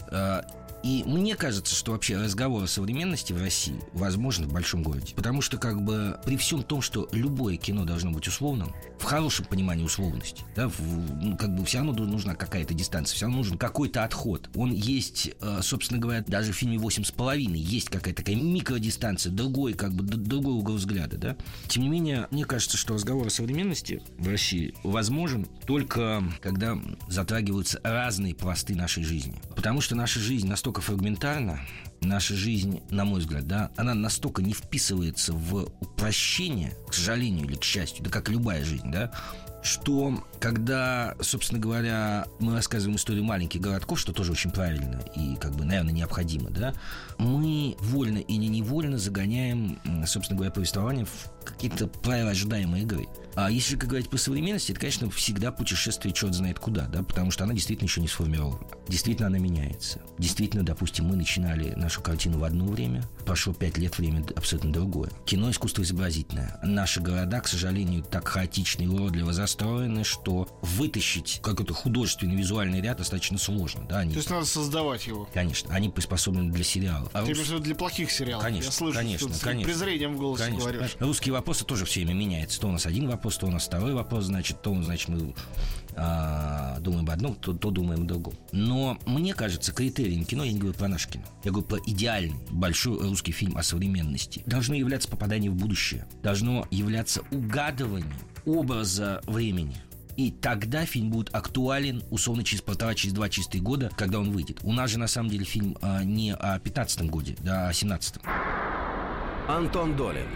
И 0.84 1.04
мне 1.06 1.36
кажется, 1.36 1.76
что 1.76 1.92
вообще 1.92 2.18
разговор 2.18 2.64
о 2.64 2.68
современности 2.68 3.34
в 3.34 3.42
России 3.42 3.80
возможен 3.94 4.48
в 4.48 4.54
большом 4.54 4.84
городе. 4.84 5.14
Потому 5.16 5.42
что 5.42 5.58
как 5.58 5.82
бы 5.82 6.20
при 6.26 6.38
всем 6.38 6.64
том, 6.64 6.82
что 6.82 7.10
любое 7.12 7.58
кино 7.58 7.86
должно 7.86 8.12
быть 8.12 8.28
условным, 8.28 8.74
в 8.98 9.04
хорошем 9.04 9.46
понимании 9.46 9.84
условности, 9.84 10.44
да, 10.56 10.68
в, 10.68 10.82
ну, 11.22 11.38
как 11.38 11.56
бы 11.56 11.66
все 11.66 11.80
равно 11.80 11.94
нужна 11.94 12.36
какая-то 12.36 12.74
дистанция, 12.74 13.16
все 13.16 13.26
равно 13.26 13.40
нужен 13.40 13.58
какой-то 13.58 14.04
отход. 14.04 14.50
Он 14.56 14.72
есть, 14.72 15.32
э, 15.42 15.60
собственно 15.62 16.00
говоря, 16.00 16.24
даже 16.28 16.52
в 16.52 16.56
фильме 16.56 16.78
«Восемь 16.78 17.04
с 17.04 17.12
половиной» 17.12 17.60
есть 17.60 17.90
какая-то 17.90 18.24
такая 18.24 18.36
микродистанция, 18.36 19.32
другой, 19.32 19.74
как 19.74 19.94
бы, 19.94 20.04
другой 20.04 20.54
угол 20.54 20.76
взгляда, 20.76 21.18
да. 21.18 21.38
Тем 21.68 21.84
не 21.84 21.90
менее, 21.90 22.28
мне 22.32 22.46
кажется, 22.46 22.78
что 22.78 22.94
разговор 22.94 23.28
о 23.28 23.30
современности 23.30 24.02
в 24.18 24.28
России 24.28 24.74
возможен 24.84 25.48
только 25.66 26.24
когда 26.42 26.78
затрагиваются 27.08 27.80
разные 27.84 28.36
пласты 28.36 28.76
нашей 28.76 29.04
жизни. 29.04 29.36
Потому 29.56 29.82
что 29.82 29.96
наша 29.96 30.20
жизнь 30.20 30.48
настолько 30.48 30.69
настолько 30.70 30.82
фрагментарна, 30.82 31.60
наша 32.02 32.36
жизнь, 32.36 32.84
на 32.92 33.04
мой 33.04 33.22
взгляд, 33.22 33.48
да, 33.48 33.72
она 33.76 33.96
настолько 33.96 34.44
не 34.44 34.54
вписывается 34.54 35.34
в 35.34 35.72
упрощение, 35.82 36.76
к 36.88 36.94
сожалению 36.94 37.48
или 37.48 37.56
к 37.56 37.64
счастью, 37.64 38.04
да 38.04 38.12
как 38.12 38.30
любая 38.30 38.64
жизнь, 38.64 38.92
да, 38.92 39.12
что 39.64 40.24
когда, 40.40 41.16
собственно 41.22 41.60
говоря, 41.60 42.28
мы 42.40 42.54
рассказываем 42.54 42.98
историю 42.98 43.24
маленьких 43.24 43.62
городков, 43.62 44.00
что 44.00 44.14
тоже 44.14 44.32
очень 44.32 44.52
правильно 44.52 45.02
и, 45.16 45.38
как 45.38 45.56
бы, 45.56 45.66
наверное, 45.66 45.92
необходимо, 45.92 46.52
да, 46.52 46.76
мы 47.20 47.76
вольно 47.80 48.18
или 48.18 48.46
невольно 48.46 48.98
загоняем, 48.98 49.80
собственно 50.06 50.38
говоря, 50.38 50.52
повествование 50.52 51.06
в 51.06 51.46
какие-то 51.46 51.88
правила 51.88 52.32
ожидаемой 52.32 52.82
игры. 52.82 53.08
А 53.36 53.50
если 53.50 53.76
говорить 53.76 54.10
по 54.10 54.18
современности, 54.18 54.72
это, 54.72 54.82
конечно, 54.82 55.10
всегда 55.12 55.52
путешествие 55.52 56.14
черт 56.14 56.34
знает 56.34 56.60
куда, 56.60 56.88
да, 56.88 57.04
потому 57.04 57.32
что 57.32 57.44
она 57.44 57.54
действительно 57.54 57.88
еще 57.88 58.02
не 58.02 58.08
сформирована. 58.08 58.66
Действительно 58.88 59.28
она 59.28 59.38
меняется. 59.38 60.02
Действительно, 60.18 60.64
допустим, 60.64 61.06
мы 61.06 61.16
начинали 61.16 61.74
нашу 61.76 62.02
картину 62.02 62.40
в 62.40 62.44
одно 62.44 62.66
время, 62.66 63.04
прошло 63.26 63.54
пять 63.54 63.78
лет, 63.78 63.98
время 63.98 64.26
абсолютно 64.36 64.74
другое. 64.74 65.10
Кино 65.26 65.52
искусство 65.52 65.84
изобразительное. 65.84 66.60
Наши 66.64 67.00
города, 67.00 67.40
к 67.40 67.48
сожалению, 67.48 68.04
так 68.04 68.28
хаотично 68.28 68.84
и 68.84 68.88
уродливо 68.88 69.32
застроены, 69.32 70.04
что 70.04 70.50
вытащить 70.62 71.40
какой-то 71.42 71.74
художественный 71.74 72.36
визуальный 72.36 72.82
ряд 72.82 72.98
достаточно 72.98 73.38
сложно. 73.38 73.86
Да? 73.88 74.00
Они... 74.00 74.12
То 74.12 74.18
есть 74.18 74.30
надо 74.30 74.46
создавать 74.46 75.08
его? 75.08 75.30
Конечно. 75.34 75.74
Они 75.74 75.90
приспособлены 75.90 76.52
для 76.52 76.64
сериала. 76.64 77.09
А 77.14 77.26
Ты 77.26 77.34
рус... 77.34 77.50
для 77.62 77.76
плохих 77.76 78.12
сериалов? 78.12 78.44
Конечно, 78.44 78.68
Я 78.68 78.72
слышу, 78.72 78.98
конечно, 78.98 79.34
что 79.34 79.44
конечно. 79.44 79.72
презрением 79.72 80.16
в 80.16 80.20
голосе 80.20 80.46
конечно. 80.46 80.72
говоришь. 80.72 80.96
Русские 81.00 81.34
вопросы 81.34 81.66
тоже 81.66 81.86
все 81.86 82.04
время 82.04 82.18
меняются. 82.18 82.60
То 82.60 82.68
у 82.68 82.72
нас 82.72 82.86
один 82.86 83.08
вопрос, 83.08 83.38
то 83.38 83.48
у 83.48 83.52
нас 83.52 83.66
второй 83.66 83.94
вопрос, 83.94 84.26
значит, 84.26 84.62
то, 84.62 84.80
значит, 84.82 85.10
мы 85.10 85.34
а, 85.96 86.80
думаем 86.80 87.04
об 87.04 87.10
одном, 87.10 87.36
то, 87.36 87.54
то 87.54 87.72
думаем 87.72 88.04
о 88.04 88.06
другом. 88.06 88.34
Но 88.52 88.98
мне 89.06 89.34
кажется, 89.34 89.74
критерием 89.74 90.26
кино, 90.26 90.44
я 90.44 90.54
не 90.54 90.60
говорю 90.60 90.78
про 90.78 90.88
наш 90.88 91.08
кино, 91.08 91.24
я 91.44 91.52
говорю 91.52 91.68
про 91.68 91.80
идеальный 91.86 92.40
большой 92.50 93.00
русский 93.00 93.32
фильм 93.32 93.58
о 93.58 93.64
современности, 93.64 94.44
должно 94.46 94.76
являться 94.76 95.10
попадание 95.10 95.52
в 95.52 95.56
будущее, 95.56 96.08
должно 96.24 96.68
являться 96.72 97.22
угадывание 97.32 98.14
образа 98.46 99.22
времени. 99.26 99.76
И 100.20 100.32
тогда 100.32 100.86
фильм 100.86 101.12
будет 101.12 101.34
актуален, 101.34 102.04
условно, 102.10 102.44
через 102.44 102.62
полтора, 102.62 102.94
через 102.94 103.14
два 103.14 103.30
чистые 103.30 103.62
года, 103.62 103.90
когда 103.96 104.20
он 104.20 104.32
выйдет. 104.32 104.60
У 104.64 104.74
нас 104.74 104.92
же, 104.92 105.00
на 105.00 105.08
самом 105.08 105.30
деле, 105.30 105.46
фильм 105.46 105.78
а, 105.82 106.04
не 106.04 106.34
о 106.34 106.60
15 106.60 107.10
годе, 107.10 107.38
да, 107.40 107.68
а 107.68 107.70
о 107.70 107.74
17 107.74 108.16
Антон 109.48 109.96
Долин 109.96 110.28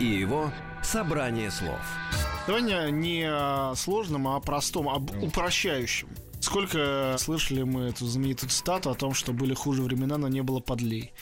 и 0.00 0.06
его 0.06 0.50
«Собрание 0.82 1.50
слов». 1.50 1.78
Давай 2.46 2.62
не, 2.62 2.90
не 2.90 3.30
о 3.30 3.74
сложном, 3.76 4.28
а 4.28 4.36
о 4.36 4.40
простом, 4.40 4.88
об 4.88 5.10
упрощающем. 5.22 6.08
Сколько 6.40 7.16
слышали 7.18 7.64
мы 7.64 7.88
эту 7.88 8.06
знаменитую 8.06 8.48
цитату 8.48 8.88
о 8.88 8.94
том, 8.94 9.12
что 9.12 9.34
были 9.34 9.52
хуже 9.52 9.82
времена, 9.82 10.16
но 10.16 10.28
не 10.28 10.42
было 10.42 10.60
подлей. 10.60 11.12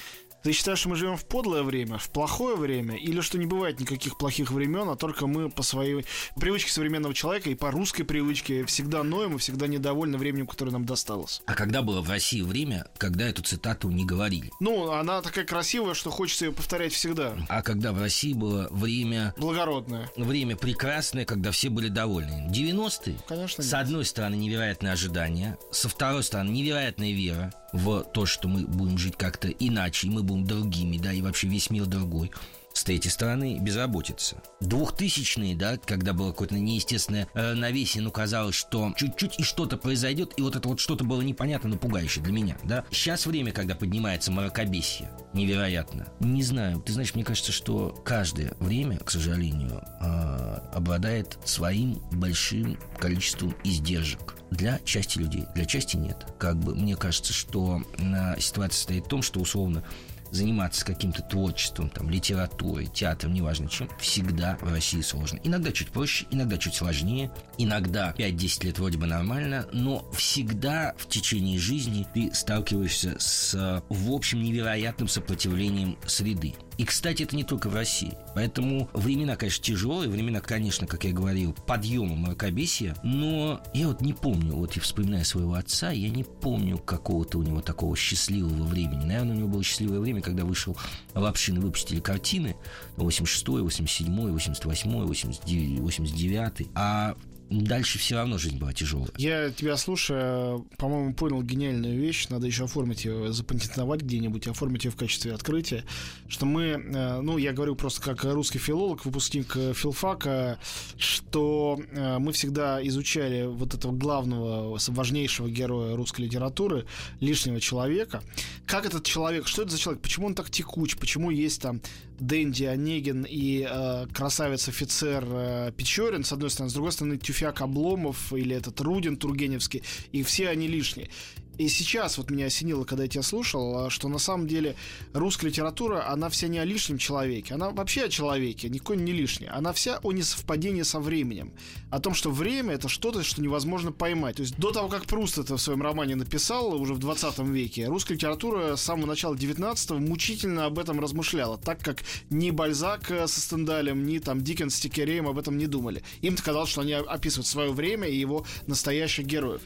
Ты 0.47 0.53
считаешь, 0.53 0.79
что 0.79 0.91
мы 0.91 0.95
живем 0.95 1.17
в 1.17 1.25
подлое 1.25 1.65
время, 1.65 1.99
в 1.99 2.09
плохое 2.09 2.55
время, 2.55 2.95
или 2.95 3.21
что 3.21 3.37
не 3.37 3.47
бывает 3.47 3.81
никаких 3.81 4.17
плохих 4.17 4.53
времен, 4.53 4.89
а 4.89 4.95
только 4.95 5.27
мы 5.27 5.51
по 5.51 5.65
своей 5.65 6.07
привычке 6.37 6.71
современного 6.71 7.15
человека 7.15 7.51
и 7.51 7.57
по 7.57 7.73
русской 7.73 8.05
привычке 8.05 8.65
всегда 8.65 9.03
ноем 9.03 9.35
и 9.35 9.39
всегда 9.39 9.67
недовольны 9.67 10.17
временем, 10.17 10.47
которое 10.47 10.71
нам 10.71 10.85
досталось? 10.85 11.43
А 11.47 11.55
когда 11.55 11.83
было 11.83 12.01
в 12.01 12.09
России 12.09 12.43
время, 12.43 12.87
когда 12.97 13.29
эту 13.29 13.43
цитату 13.43 13.91
не 13.91 14.05
говорили? 14.05 14.53
Ну, 14.61 14.93
она 14.93 15.21
такая 15.21 15.45
красивая, 15.45 15.95
что 15.95 16.13
хочется 16.13 16.45
ее 16.45 16.53
повторять 16.53 16.93
всегда. 16.93 17.35
А 17.49 17.63
когда 17.63 17.93
в 17.93 17.99
России 17.99 18.33
было 18.33 18.69
время... 18.71 19.35
Благородное. 19.37 20.09
Время 20.15 20.55
прекрасное, 20.55 21.25
когда 21.25 21.51
все 21.51 21.71
были 21.71 21.89
довольны. 21.89 22.49
90-е? 22.53 23.17
Конечно. 23.27 23.65
С 23.65 23.75
одной 23.75 24.05
стороны, 24.05 24.37
невероятные 24.37 24.93
ожидания, 24.93 25.59
со 25.73 25.89
второй 25.89 26.23
стороны, 26.23 26.51
невероятная 26.51 27.11
вера 27.11 27.53
в 27.73 28.05
то, 28.05 28.27
что 28.27 28.49
мы 28.49 28.67
будем 28.67 28.97
жить 28.97 29.17
как-то 29.17 29.49
иначе, 29.49 30.07
и 30.07 30.11
мы 30.11 30.23
будем 30.23 30.36
другими, 30.45 30.99
да, 30.99 31.13
и 31.13 31.23
вообще 31.23 31.49
весь 31.49 31.71
мир 31.71 31.87
другой. 31.87 32.31
С 32.77 32.85
третьей 32.85 33.11
стороны, 33.11 33.59
безработица. 33.59 34.37
Двухтысячные, 34.61 35.57
да, 35.57 35.79
когда 35.79 36.13
было 36.13 36.33
какое-то 36.33 36.57
неестественное 36.57 37.27
равновесие, 37.33 38.03
ну, 38.03 38.11
казалось, 38.11 38.55
что 38.55 38.93
чуть-чуть 38.95 39.41
и 39.41 39.45
что-то 39.45 39.79
произойдет, 39.79 40.35
и 40.37 40.43
вот 40.43 40.57
это 40.57 40.69
вот 40.69 40.79
что-то 40.79 41.03
было 41.03 41.23
непонятно, 41.23 41.71
но 41.71 41.79
пугающее 41.79 42.23
для 42.23 42.35
меня, 42.35 42.59
да. 42.65 42.85
Сейчас 42.91 43.25
время, 43.25 43.53
когда 43.53 43.75
поднимается 43.75 44.31
мракобесие, 44.31 45.11
невероятно. 45.33 46.09
Не 46.21 46.43
знаю, 46.43 46.83
ты 46.83 46.93
знаешь, 46.93 47.15
мне 47.15 47.25
кажется, 47.25 47.51
что 47.51 47.99
каждое 48.05 48.53
время, 48.61 48.99
к 48.99 49.11
сожалению, 49.11 49.83
э, 50.03 50.59
обладает 50.75 51.39
своим 51.47 51.95
большим 52.13 52.79
количеством 52.99 53.55
издержек 53.65 54.35
для 54.51 54.81
части 54.81 55.19
людей, 55.19 55.47
для 55.55 55.65
части 55.65 55.97
нет. 55.97 56.27
Как 56.39 56.59
бы 56.59 56.75
мне 56.75 56.95
кажется, 56.95 57.33
что 57.33 57.83
э, 57.97 58.39
ситуация 58.39 58.83
стоит 58.83 59.07
в 59.07 59.09
том, 59.09 59.23
что 59.23 59.41
условно 59.41 59.83
заниматься 60.31 60.85
каким-то 60.85 61.23
творчеством, 61.23 61.91
там, 61.91 62.11
литературой, 62.11 62.87
театром, 62.87 63.35
неважно 63.35 63.69
чем, 63.69 63.89
всегда 63.99 64.57
в 64.61 64.71
России 64.71 65.01
сложно. 65.01 65.39
Иногда 65.45 65.73
чуть 65.73 65.89
проще, 65.89 66.27
иногда 66.31 66.59
чуть 66.59 66.75
сложнее, 66.75 67.31
иногда 67.59 68.15
5-10 68.17 68.67
лет 68.67 68.79
вроде 68.79 68.99
бы 68.99 69.07
нормально, 69.07 69.67
но 69.73 70.09
всегда 70.13 70.95
в 70.99 71.09
течение 71.09 71.59
жизни 71.59 72.07
ты 72.15 72.33
сталкиваешься 72.35 73.17
с, 73.19 73.83
в 73.89 74.13
общем, 74.13 74.43
невероятным 74.43 75.09
сопротивлением 75.09 75.99
среды. 76.07 76.55
И, 76.79 76.85
кстати, 76.85 77.23
это 77.23 77.35
не 77.35 77.45
только 77.45 77.69
в 77.69 77.75
России. 77.75 78.13
Поэтому 78.35 78.91
времена, 78.93 79.37
конечно, 79.37 79.65
тяжелые, 79.65 80.11
времена, 80.11 80.41
конечно, 80.41 80.87
как 80.87 81.05
я 81.05 81.13
говорил, 81.13 81.55
подъема 81.67 82.15
мракобесия, 82.17 82.97
но 83.03 83.63
я 83.73 83.89
вот 83.89 84.03
не 84.03 84.13
помню, 84.13 84.55
вот 84.55 84.75
я 84.75 84.83
вспоминаю 84.83 85.25
своего 85.25 85.55
отца, 85.55 85.91
я 85.91 86.11
не 86.11 86.23
помню 86.25 86.79
какого-то 86.79 87.39
у 87.39 87.43
него 87.43 87.63
такого 87.63 87.97
счастливого 87.97 88.65
времени. 88.65 89.05
Наверное, 89.05 89.35
у 89.35 89.39
него 89.39 89.49
было 89.49 89.65
счастливое 89.65 90.01
время, 90.01 90.21
когда 90.21 90.45
вышел 90.45 90.77
Лапшин 91.15 91.57
и 91.57 91.61
выпустили 91.61 92.01
картины 92.01 92.57
86-й, 92.97 93.63
87-й, 93.63 94.31
88-й, 94.33 95.81
89-й. 95.81 96.69
А 96.75 97.17
дальше 97.51 97.99
все 97.99 98.17
равно 98.17 98.39
жизнь 98.39 98.59
была 98.59 98.73
тяжелая. 98.73 99.11
Я 99.17 99.51
тебя 99.51 99.77
слушаю, 99.77 100.67
по-моему, 100.79 101.15
понял 101.15 101.43
гениальную 101.43 101.99
вещь. 101.99 102.29
Надо 102.29 102.47
еще 102.47 102.65
оформить 102.65 103.05
ее, 103.05 103.33
запатентовать 103.33 104.03
где-нибудь, 104.03 104.49
оформить 104.49 104.85
ее 104.85 104.91
в 104.91 104.97
качестве 104.97 105.33
открытия. 105.33 105.85
Что 106.29 106.47
мы, 106.47 106.63
э, 106.63 107.21
ну, 107.21 107.39
я 107.39 107.53
говорю 107.53 107.77
просто 107.77 108.03
как 108.03 108.25
русский 108.25 108.59
филолог, 108.59 109.05
выпускник 109.05 109.57
э, 109.57 109.73
филфака, 109.75 110.59
что 110.99 111.81
э, 111.93 112.19
мы 112.19 112.33
всегда 112.33 112.85
изучали 112.87 113.47
вот 113.47 113.75
этого 113.75 113.93
главного, 113.93 114.79
важнейшего 114.89 115.49
героя 115.49 115.97
русской 115.97 116.23
литературы, 116.23 116.87
лишнего 117.21 117.61
человека. 117.61 118.23
Как 118.67 118.87
этот 118.87 119.05
человек, 119.05 119.47
что 119.47 119.63
это 119.63 119.73
за 119.73 119.79
человек, 119.79 120.03
почему 120.03 120.27
он 120.27 120.35
так 120.35 120.51
текуч, 120.51 120.97
почему 120.97 121.31
есть 121.31 121.63
там 121.63 121.81
Дэнди 122.19 122.65
Онегин 122.65 123.27
и 123.29 123.67
э, 123.69 124.07
красавец-офицер 124.13 125.25
э, 125.29 125.73
Печорин, 125.77 126.25
с 126.25 126.33
одной 126.33 126.51
стороны, 126.51 126.71
с 126.71 126.75
другой 126.75 126.93
стороны, 126.93 127.19
Тюфяк 127.37 127.61
Обломов 127.61 128.33
или 128.33 128.57
этот 128.57 128.81
Рудин 128.81 129.19
Тургеневский, 129.19 129.83
и 130.11 130.23
все 130.23 130.49
они 130.49 130.69
лишние. 130.69 131.11
И 131.59 131.69
сейчас 131.69 132.19
вот 132.19 132.31
меня 132.31 132.47
осенило, 132.47 132.85
когда 132.85 133.05
я 133.05 133.09
тебя 133.09 133.23
слушал, 133.23 133.87
а, 133.87 133.91
что 133.91 134.09
на 134.09 134.19
самом 134.19 134.47
деле 134.47 134.77
русская 135.13 135.49
литература, 135.49 136.09
она 136.09 136.29
вся 136.29 136.49
не 136.49 136.59
о 136.59 136.65
лишнем 136.65 136.99
человеке, 136.99 137.55
она 137.55 137.71
вообще 137.71 138.05
о 138.05 138.09
человеке, 138.09 138.69
никакой 138.69 138.97
не 138.97 139.13
лишний. 139.13 139.47
Она 139.47 139.73
вся 139.73 139.99
о 140.03 140.13
несовпадении 140.13 140.83
со 140.83 141.01
временем. 141.01 141.53
О 141.91 142.01
том, 142.01 142.15
что 142.15 142.31
время 142.31 142.75
это 142.75 142.89
что-то, 142.89 143.23
что 143.23 143.43
невозможно 143.43 143.93
поймать. 143.93 144.37
То 144.37 144.43
есть 144.43 144.57
до 144.59 144.71
того, 144.71 144.89
как 144.89 145.07
Пруст 145.07 145.39
это 145.39 145.57
в 145.57 145.61
своем 145.61 145.83
романе 145.83 146.17
написал, 146.17 146.75
уже 146.75 146.95
в 146.95 146.99
20 146.99 147.39
веке, 147.39 147.87
русская 147.87 148.15
литература 148.15 148.77
с 148.77 148.83
самого 148.83 149.07
начала 149.07 149.35
19-го 149.35 149.99
мучительно 149.99 150.67
об 150.67 150.79
этом 150.79 151.01
размышляла, 151.01 151.59
так 151.59 151.81
как 151.81 152.03
ни 152.31 152.51
Бальзак 152.51 153.11
э, 153.11 153.27
со 153.27 153.41
Стендалем, 153.41 154.05
ни 154.05 154.19
там 154.19 154.43
Диккенс 154.43 154.75
с 154.75 154.81
Тикереем 154.81 155.27
об 155.27 155.39
этом 155.39 155.57
не 155.57 155.67
думали. 155.67 156.03
Им 156.21 156.37
казалось, 156.37 156.71
что 156.71 156.83
они 156.83 156.93
описывают 156.93 157.47
свое 157.47 157.73
время 157.73 158.09
и 158.09 158.17
его 158.17 158.45
настоящих 158.67 159.27
героев. 159.27 159.63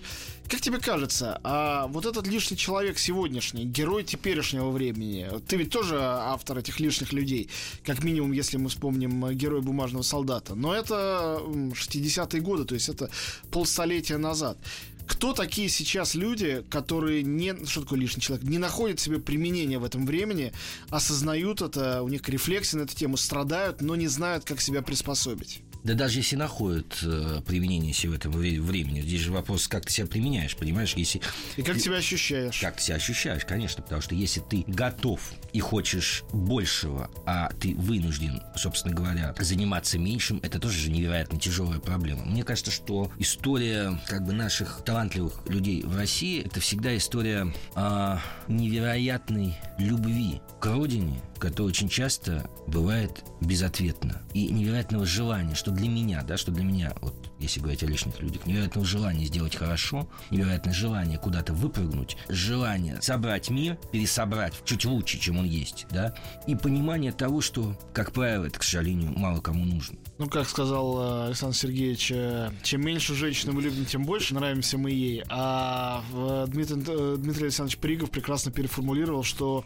Как 0.50 0.60
тебе 0.60 0.78
кажется, 0.78 1.40
а 1.44 1.86
вот 1.86 2.06
этот 2.06 2.26
лишний 2.26 2.56
человек 2.56 2.98
сегодняшний, 2.98 3.64
герой 3.64 4.02
теперешнего 4.02 4.70
времени, 4.70 5.28
ты 5.46 5.54
ведь 5.54 5.70
тоже 5.70 5.96
автор 6.00 6.58
этих 6.58 6.80
лишних 6.80 7.12
людей, 7.12 7.48
как 7.84 8.02
минимум, 8.02 8.32
если 8.32 8.56
мы 8.56 8.68
вспомним 8.68 9.26
э, 9.26 9.34
героя 9.34 9.62
бумажного 9.62 10.02
солдата, 10.02 10.56
но 10.56 10.74
это 10.74 11.40
60-е 11.46 12.40
годы, 12.40 12.64
то 12.64 12.74
есть 12.74 12.88
это 12.88 13.10
полстолетия 13.52 14.18
назад. 14.18 14.58
Кто 15.06 15.34
такие 15.34 15.68
сейчас 15.68 16.16
люди, 16.16 16.64
которые 16.68 17.22
не, 17.22 17.54
что 17.66 17.82
такое 17.82 18.00
лишний 18.00 18.20
человек, 18.20 18.44
не 18.44 18.58
находят 18.58 18.98
себе 18.98 19.20
применения 19.20 19.78
в 19.78 19.84
этом 19.84 20.04
времени, 20.04 20.52
осознают 20.88 21.62
это, 21.62 22.02
у 22.02 22.08
них 22.08 22.28
рефлексия 22.28 22.80
на 22.80 22.84
эту 22.86 22.96
тему, 22.96 23.16
страдают, 23.16 23.82
но 23.82 23.94
не 23.94 24.08
знают, 24.08 24.44
как 24.44 24.60
себя 24.60 24.82
приспособить? 24.82 25.62
Да 25.84 25.94
даже 25.94 26.18
если 26.18 26.36
находят 26.36 26.98
э, 27.02 27.40
применение 27.46 27.92
себе 27.92 28.12
в 28.12 28.14
этом 28.14 28.32
времени, 28.32 29.00
здесь 29.00 29.20
же 29.22 29.32
вопрос, 29.32 29.66
как 29.68 29.86
ты 29.86 29.92
себя 29.92 30.06
применяешь, 30.06 30.56
понимаешь? 30.56 30.94
Если... 30.94 31.20
И 31.56 31.62
как 31.62 31.76
ты 31.76 31.80
себя 31.80 31.96
ощущаешь? 31.96 32.60
Как 32.60 32.76
ты 32.76 32.82
себя 32.82 32.96
ощущаешь, 32.96 33.44
конечно, 33.44 33.82
потому 33.82 34.02
что 34.02 34.14
если 34.14 34.40
ты 34.40 34.64
готов 34.66 35.32
и 35.52 35.60
хочешь 35.60 36.24
большего, 36.32 37.10
а 37.24 37.50
ты 37.60 37.74
вынужден, 37.74 38.42
собственно 38.56 38.94
говоря, 38.94 39.34
заниматься 39.38 39.98
меньшим, 39.98 40.40
это 40.42 40.58
тоже 40.58 40.78
же 40.78 40.90
невероятно 40.90 41.38
тяжелая 41.38 41.80
проблема. 41.80 42.24
Мне 42.24 42.44
кажется, 42.44 42.70
что 42.70 43.10
история 43.18 43.98
как 44.06 44.24
бы 44.24 44.32
наших 44.32 44.82
талантливых 44.84 45.48
людей 45.48 45.82
в 45.82 45.96
России 45.96 46.42
это 46.44 46.60
всегда 46.60 46.96
история 46.96 47.52
э, 47.74 48.16
невероятной 48.48 49.56
любви 49.78 50.40
к 50.60 50.66
родине, 50.66 51.20
которая 51.40 51.70
очень 51.70 51.88
часто 51.88 52.48
бывает 52.66 53.24
безответна. 53.40 54.22
И 54.34 54.48
невероятного 54.48 55.06
желания, 55.06 55.54
что 55.54 55.70
для 55.70 55.88
меня, 55.88 56.22
да, 56.22 56.36
что 56.36 56.52
для 56.52 56.62
меня, 56.62 56.92
вот 57.00 57.14
если 57.38 57.60
говорить 57.60 57.82
о 57.82 57.86
лишних 57.86 58.20
людях, 58.20 58.46
невероятного 58.46 58.86
желания 58.86 59.24
сделать 59.24 59.56
хорошо, 59.56 60.08
невероятное 60.30 60.74
желание 60.74 61.18
куда-то 61.18 61.52
выпрыгнуть, 61.52 62.16
желание 62.28 63.00
собрать 63.02 63.50
мир, 63.50 63.76
пересобрать 63.90 64.54
чуть 64.64 64.84
лучше, 64.84 65.18
чем 65.18 65.38
он 65.38 65.46
есть, 65.46 65.86
да, 65.90 66.14
и 66.46 66.54
понимание 66.54 67.12
того, 67.12 67.40
что, 67.40 67.76
как 67.92 68.12
правило, 68.12 68.44
это, 68.44 68.58
к 68.58 68.62
сожалению, 68.62 69.18
мало 69.18 69.40
кому 69.40 69.64
нужно. 69.64 69.96
Ну, 70.20 70.28
как 70.28 70.46
сказал 70.46 70.98
э, 71.00 71.26
Александр 71.28 71.56
Сергеевич, 71.56 72.12
э, 72.14 72.50
чем 72.62 72.82
меньше 72.82 73.14
женщины 73.14 73.52
мы 73.52 73.62
любим, 73.62 73.86
тем 73.86 74.04
больше 74.04 74.34
нравимся 74.34 74.76
мы 74.76 74.90
ей. 74.90 75.24
А 75.30 76.04
э, 76.12 76.44
Дмитрий, 76.46 76.76
Дмитрий 77.16 77.44
Александрович 77.44 77.78
Пригов 77.78 78.10
прекрасно 78.10 78.52
переформулировал, 78.52 79.22
что 79.22 79.64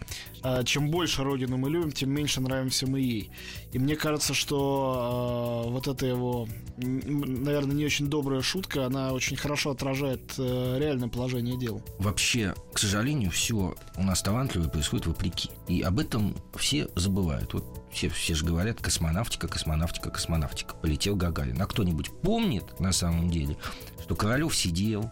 чем 0.64 0.90
больше 0.90 1.24
Родину 1.24 1.56
мы 1.56 1.70
любим, 1.70 1.90
тем 1.90 2.10
меньше 2.10 2.40
нравимся 2.40 2.86
мы 2.86 3.00
ей. 3.00 3.30
И 3.72 3.80
мне 3.80 3.96
кажется, 3.96 4.32
что 4.32 5.64
вот 5.70 5.88
эта 5.88 6.06
его, 6.06 6.46
наверное, 6.76 7.74
не 7.74 7.84
очень 7.84 8.08
добрая 8.08 8.42
шутка, 8.42 8.86
она 8.86 9.12
очень 9.12 9.36
хорошо 9.36 9.70
отражает 9.70 10.34
реальное 10.38 11.08
положение 11.08 11.58
дел. 11.58 11.82
Вообще, 11.98 12.54
к 12.72 12.78
сожалению, 12.78 13.30
все 13.30 13.74
у 13.96 14.02
нас 14.02 14.22
талантливое 14.22 14.68
происходит 14.68 15.06
вопреки. 15.06 15.50
И 15.66 15.80
об 15.80 15.98
этом 15.98 16.36
все 16.54 16.88
забывают. 16.94 17.54
Вот 17.54 17.64
все, 17.90 18.08
все 18.08 18.34
же 18.34 18.44
говорят 18.44 18.80
космонавтика, 18.80 19.48
космонавтика, 19.48 20.10
космонавтика. 20.10 20.43
Полетел 20.80 21.16
Гагарин. 21.16 21.60
А 21.60 21.66
кто-нибудь 21.66 22.10
помнит 22.22 22.78
на 22.80 22.92
самом 22.92 23.30
деле, 23.30 23.56
что 24.02 24.14
Королев 24.14 24.54
сидел, 24.54 25.10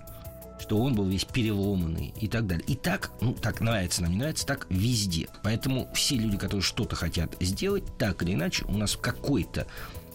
что 0.60 0.78
он 0.78 0.94
был 0.94 1.06
весь 1.06 1.24
переломанный 1.24 2.14
и 2.20 2.28
так 2.28 2.46
далее. 2.46 2.64
И 2.66 2.76
так, 2.76 3.10
ну, 3.20 3.34
так 3.34 3.60
нравится 3.60 4.02
нам, 4.02 4.12
не 4.12 4.18
нравится, 4.18 4.46
так 4.46 4.66
везде. 4.70 5.28
Поэтому 5.42 5.88
все 5.92 6.16
люди, 6.16 6.36
которые 6.36 6.62
что-то 6.62 6.96
хотят 6.96 7.36
сделать, 7.40 7.84
так 7.98 8.22
или 8.22 8.34
иначе, 8.34 8.64
у 8.66 8.76
нас 8.78 8.92
в 8.92 9.00
какой-то 9.00 9.66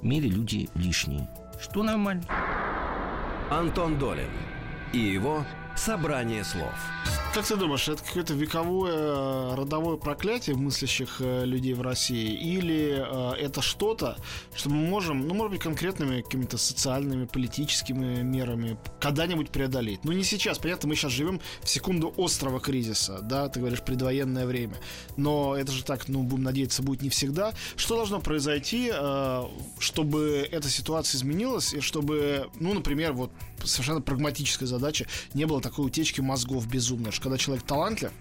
мере 0.01 0.29
люди 0.29 0.69
лишние. 0.75 1.27
Что 1.59 1.83
нормально. 1.83 2.23
Антон 3.49 3.97
Долин 3.97 4.29
и 4.93 4.99
его 4.99 5.45
«Собрание 5.77 6.43
слов». 6.43 6.73
Как 7.37 7.45
ты 7.45 7.55
думаешь, 7.55 7.87
это 7.87 8.03
какое-то 8.03 8.33
вековое 8.33 8.93
э, 8.95 9.55
родовое 9.55 9.97
проклятие 9.97 10.55
мыслящих 10.55 11.17
э, 11.19 11.45
людей 11.45 11.75
в 11.75 11.81
России? 11.83 12.33
Или 12.33 12.97
э, 12.97 13.33
это 13.35 13.61
что-то, 13.61 14.17
что 14.55 14.71
мы 14.71 14.77
можем, 14.87 15.27
ну, 15.27 15.35
может 15.35 15.51
быть, 15.51 15.61
конкретными 15.61 16.21
какими-то 16.21 16.57
социальными, 16.57 17.25
политическими 17.25 18.23
мерами 18.23 18.79
когда-нибудь 18.99 19.51
преодолеть? 19.51 20.03
Ну, 20.03 20.13
не 20.13 20.23
сейчас, 20.23 20.57
понятно, 20.57 20.89
мы 20.89 20.95
сейчас 20.95 21.11
живем 21.11 21.39
в 21.61 21.69
секунду 21.69 22.11
острого 22.17 22.59
кризиса, 22.59 23.19
да, 23.21 23.47
ты 23.49 23.59
говоришь, 23.59 23.83
предвоенное 23.83 24.47
время. 24.47 24.77
Но 25.15 25.55
это 25.55 25.71
же 25.71 25.83
так, 25.83 26.07
ну, 26.07 26.23
будем 26.23 26.43
надеяться, 26.43 26.81
будет 26.81 27.03
не 27.03 27.09
всегда. 27.09 27.53
Что 27.75 27.97
должно 27.97 28.19
произойти, 28.19 28.91
чтобы 29.77 30.47
эта 30.51 30.69
ситуация 30.69 31.19
изменилась, 31.19 31.73
и 31.73 31.81
чтобы, 31.81 32.49
ну, 32.59 32.73
например, 32.73 33.13
вот 33.13 33.31
совершенно 33.67 34.01
прагматическая 34.01 34.67
задача, 34.67 35.05
не 35.33 35.45
было 35.45 35.61
такой 35.61 35.85
утечки 35.85 36.21
мозгов 36.21 36.67
безумной, 36.67 37.11
что 37.11 37.23
когда 37.23 37.37
человек 37.37 37.65
талантлив, 37.65 38.11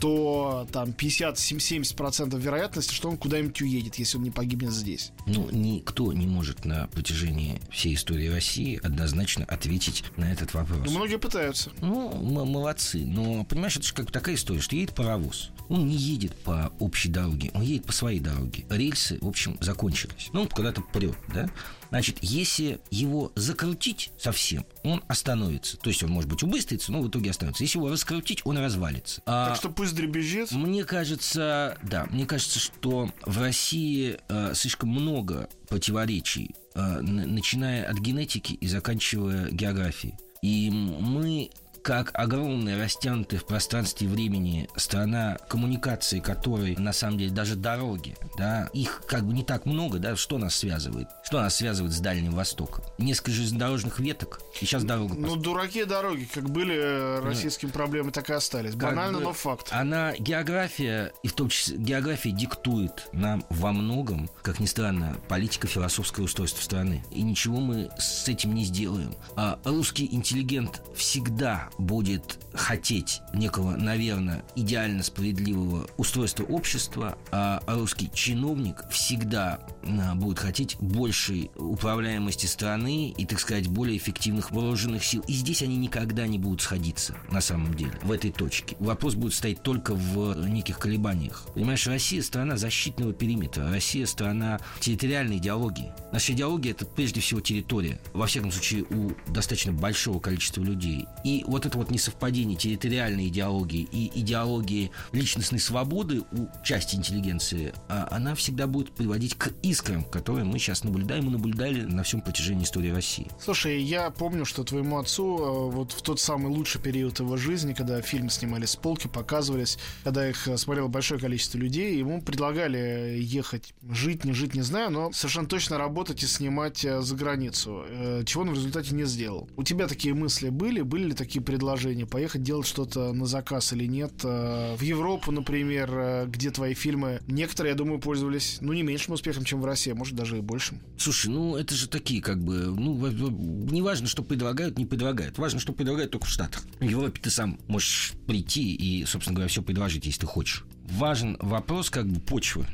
то 0.00 0.66
там 0.72 0.90
50-70% 0.90 2.38
вероятности, 2.38 2.92
что 2.92 3.08
он 3.08 3.16
куда-нибудь 3.16 3.60
уедет, 3.62 3.96
если 3.96 4.18
он 4.18 4.24
не 4.24 4.30
погибнет 4.30 4.72
здесь. 4.72 5.12
Ну, 5.26 5.48
никто 5.50 6.12
не 6.12 6.26
может 6.26 6.64
на 6.64 6.86
протяжении 6.88 7.60
всей 7.70 7.94
истории 7.94 8.28
России 8.28 8.80
однозначно 8.82 9.44
ответить 9.44 10.04
на 10.16 10.32
этот 10.32 10.54
вопрос. 10.54 10.80
Ну, 10.84 10.90
многие 10.92 11.18
пытаются. 11.18 11.70
Ну, 11.80 12.12
молодцы. 12.44 13.04
Но, 13.04 13.44
понимаешь, 13.44 13.76
это 13.76 13.86
же 13.86 13.94
как 13.94 14.10
такая 14.10 14.34
история, 14.34 14.60
что 14.60 14.76
едет 14.76 14.94
паровоз. 14.94 15.50
Он 15.68 15.86
не 15.86 15.96
едет 15.96 16.36
по 16.42 16.72
общей 16.78 17.08
дороге, 17.08 17.50
он 17.54 17.62
едет 17.62 17.86
по 17.86 17.92
своей 17.92 18.20
дороге. 18.20 18.64
Рельсы, 18.70 19.18
в 19.20 19.26
общем, 19.26 19.56
закончились. 19.60 20.28
Ну, 20.32 20.42
он 20.42 20.48
куда-то 20.48 20.80
прет, 20.80 21.16
да? 21.28 21.50
Значит, 21.90 22.18
если 22.20 22.80
его 22.90 23.32
закрутить 23.34 24.10
совсем, 24.18 24.66
он 24.82 25.02
остановится. 25.08 25.76
То 25.76 25.90
есть 25.90 26.02
он, 26.02 26.10
может 26.10 26.28
быть, 26.28 26.42
убыстрится, 26.42 26.92
но 26.92 27.00
в 27.00 27.08
итоге 27.08 27.30
остановится. 27.30 27.62
Если 27.64 27.78
его 27.78 27.90
раскрутить, 27.90 28.42
он 28.44 28.58
развалится. 28.58 29.22
А, 29.26 29.48
так 29.48 29.56
что 29.56 29.70
пусть 29.70 29.94
дребезжит? 29.94 30.50
Мне 30.52 30.84
кажется, 30.84 31.78
да, 31.82 32.06
мне 32.10 32.26
кажется, 32.26 32.58
что 32.58 33.10
в 33.24 33.40
России 33.40 34.18
э, 34.28 34.52
слишком 34.54 34.90
много 34.90 35.48
противоречий, 35.68 36.54
э, 36.74 37.00
начиная 37.00 37.88
от 37.88 37.98
генетики 37.98 38.52
и 38.52 38.66
заканчивая 38.66 39.50
географией. 39.50 40.14
И 40.42 40.70
мы 40.70 41.50
как 41.86 42.10
огромная, 42.14 42.76
растянутая 42.76 43.38
в 43.38 43.44
пространстве 43.44 44.08
времени 44.08 44.68
страна 44.74 45.38
коммуникации, 45.48 46.18
которой 46.18 46.74
на 46.74 46.92
самом 46.92 47.16
деле 47.16 47.30
даже 47.30 47.54
дороги, 47.54 48.16
да, 48.36 48.68
их 48.72 49.02
как 49.06 49.24
бы 49.24 49.32
не 49.32 49.44
так 49.44 49.66
много, 49.66 50.00
да, 50.00 50.16
что 50.16 50.36
нас 50.36 50.56
связывает? 50.56 51.06
Что 51.22 51.40
нас 51.40 51.54
связывает 51.54 51.94
с 51.94 52.00
Дальним 52.00 52.32
Востоком? 52.32 52.82
Несколько 52.98 53.30
железнодорожных 53.30 54.00
веток, 54.00 54.40
и 54.60 54.64
сейчас 54.64 54.82
дорога... 54.82 55.14
Ну, 55.14 55.36
дураки 55.36 55.84
дороги, 55.84 56.24
как 56.24 56.50
были 56.50 56.74
э, 56.76 57.20
российскими 57.20 57.70
проблемы, 57.70 58.10
так 58.10 58.30
и 58.30 58.32
остались. 58.32 58.74
Банально, 58.74 59.18
бы 59.18 59.24
но 59.26 59.32
факт. 59.32 59.68
Она, 59.70 60.12
география, 60.18 61.12
и 61.22 61.28
в 61.28 61.34
том 61.34 61.50
числе 61.50 61.76
география 61.76 62.32
диктует 62.32 63.08
нам 63.12 63.44
во 63.48 63.70
многом, 63.70 64.28
как 64.42 64.58
ни 64.58 64.66
странно, 64.66 65.18
политико-философское 65.28 66.22
устройство 66.22 66.60
страны. 66.62 67.04
И 67.12 67.22
ничего 67.22 67.60
мы 67.60 67.90
с 67.96 68.26
этим 68.26 68.56
не 68.56 68.64
сделаем. 68.64 69.14
А 69.36 69.60
русский 69.64 70.12
интеллигент 70.12 70.82
всегда 70.96 71.70
будет 71.78 72.38
хотеть 72.54 73.20
некого, 73.34 73.76
наверное, 73.76 74.44
идеально 74.54 75.02
справедливого 75.02 75.88
устройства 75.96 76.44
общества, 76.44 77.18
а 77.30 77.62
русский 77.66 78.10
чиновник 78.12 78.84
всегда 78.90 79.60
а, 79.84 80.14
будет 80.14 80.38
хотеть 80.38 80.76
большей 80.80 81.50
управляемости 81.56 82.46
страны 82.46 83.10
и, 83.16 83.26
так 83.26 83.40
сказать, 83.40 83.68
более 83.68 83.96
эффективных 83.96 84.50
вооруженных 84.50 85.04
сил. 85.04 85.22
И 85.28 85.32
здесь 85.32 85.62
они 85.62 85.76
никогда 85.76 86.26
не 86.26 86.38
будут 86.38 86.62
сходиться, 86.62 87.16
на 87.30 87.40
самом 87.40 87.74
деле, 87.74 87.92
в 88.02 88.10
этой 88.10 88.32
точке. 88.32 88.76
Вопрос 88.78 89.14
будет 89.14 89.34
стоять 89.34 89.62
только 89.62 89.94
в 89.94 90.48
неких 90.48 90.78
колебаниях. 90.78 91.46
Понимаешь, 91.54 91.86
Россия– 91.86 92.22
страна 92.22 92.56
защитного 92.56 93.12
периметра. 93.12 93.70
Россия– 93.70 94.06
страна 94.06 94.60
территориальной 94.80 95.38
идеологии. 95.38 95.92
Наша 96.12 96.32
идеология– 96.32 96.70
это 96.72 96.86
прежде 96.86 97.20
всего 97.20 97.40
территория. 97.40 98.00
Во 98.12 98.26
всяком 98.26 98.50
случае, 98.50 98.84
у 98.84 99.12
достаточно 99.30 99.72
большого 99.72 100.20
количества 100.20 100.62
людей. 100.62 101.06
И 101.24 101.44
вот 101.46 101.65
это 101.66 101.78
вот 101.78 101.90
несовпадение 101.90 102.56
территориальной 102.56 103.28
идеологии 103.28 103.88
и 103.90 104.20
идеологии 104.20 104.90
личностной 105.12 105.58
свободы 105.58 106.22
у 106.32 106.48
части 106.64 106.96
интеллигенции, 106.96 107.72
а 107.88 108.08
она 108.10 108.34
всегда 108.34 108.66
будет 108.66 108.92
приводить 108.92 109.34
к 109.34 109.52
искрам, 109.62 110.04
которые 110.04 110.44
мы 110.44 110.58
сейчас 110.58 110.84
наблюдаем 110.84 111.26
и 111.28 111.30
наблюдали 111.30 111.82
на 111.82 112.02
всем 112.02 112.20
протяжении 112.20 112.64
истории 112.64 112.90
России. 112.90 113.28
Слушай, 113.40 113.82
я 113.82 114.10
помню, 114.10 114.44
что 114.44 114.64
твоему 114.64 114.98
отцу 114.98 115.38
э, 115.38 115.70
вот 115.70 115.92
в 115.92 116.02
тот 116.02 116.20
самый 116.20 116.48
лучший 116.48 116.80
период 116.80 117.20
его 117.20 117.36
жизни, 117.36 117.74
когда 117.74 118.00
фильмы 118.00 118.30
снимались 118.30 118.70
с 118.70 118.76
полки, 118.76 119.08
показывались, 119.08 119.78
когда 120.04 120.28
их 120.28 120.48
э, 120.48 120.56
смотрело 120.56 120.88
большое 120.88 121.20
количество 121.20 121.58
людей, 121.58 121.98
ему 121.98 122.22
предлагали 122.22 123.18
ехать, 123.20 123.74
жить, 123.90 124.24
не 124.24 124.32
жить, 124.32 124.54
не 124.54 124.62
знаю, 124.62 124.90
но 124.90 125.12
совершенно 125.12 125.48
точно 125.48 125.78
работать 125.78 126.22
и 126.22 126.26
снимать 126.26 126.84
э, 126.84 127.00
за 127.00 127.14
границу, 127.16 127.84
чего 128.24 128.42
он 128.42 128.50
в 128.50 128.54
результате 128.54 128.94
не 128.94 129.04
сделал. 129.04 129.48
У 129.56 129.62
тебя 129.62 129.86
такие 129.86 130.14
мысли 130.14 130.48
были? 130.48 130.82
Были 130.82 131.06
ли 131.06 131.12
такие 131.12 131.42
предложения? 131.46 132.04
Поехать 132.04 132.42
делать 132.42 132.66
что-то 132.66 133.14
на 133.14 133.24
заказ 133.24 133.72
или 133.72 133.86
нет? 133.86 134.22
В 134.22 134.80
Европу, 134.82 135.32
например, 135.32 136.26
где 136.28 136.50
твои 136.50 136.74
фильмы, 136.74 137.20
некоторые, 137.26 137.70
я 137.70 137.76
думаю, 137.76 138.00
пользовались, 138.00 138.58
ну, 138.60 138.74
не 138.74 138.82
меньшим 138.82 139.14
успехом, 139.14 139.44
чем 139.44 139.62
в 139.62 139.64
России, 139.64 139.92
а 139.92 139.94
может, 139.94 140.14
даже 140.14 140.36
и 140.36 140.40
большим. 140.42 140.82
Слушай, 140.98 141.28
ну, 141.28 141.56
это 141.56 141.74
же 141.74 141.88
такие, 141.88 142.20
как 142.20 142.42
бы, 142.42 142.54
ну, 142.66 143.08
не 143.08 143.80
важно, 143.80 144.08
что 144.08 144.22
предлагают, 144.22 144.76
не 144.76 144.84
предлагают. 144.84 145.38
Важно, 145.38 145.60
что 145.60 145.72
предлагают 145.72 146.10
только 146.10 146.26
в 146.26 146.30
Штатах. 146.30 146.64
В 146.80 146.84
Европе 146.84 147.20
ты 147.22 147.30
сам 147.30 147.58
можешь 147.68 148.12
прийти 148.26 148.74
и, 148.74 149.06
собственно 149.06 149.36
говоря, 149.36 149.48
все 149.48 149.62
предложить, 149.62 150.04
если 150.04 150.20
ты 150.20 150.26
хочешь. 150.26 150.64
Важен 150.90 151.36
вопрос 151.40 151.88
как 151.90 152.06
бы 152.06 152.20
почвы 152.20 152.66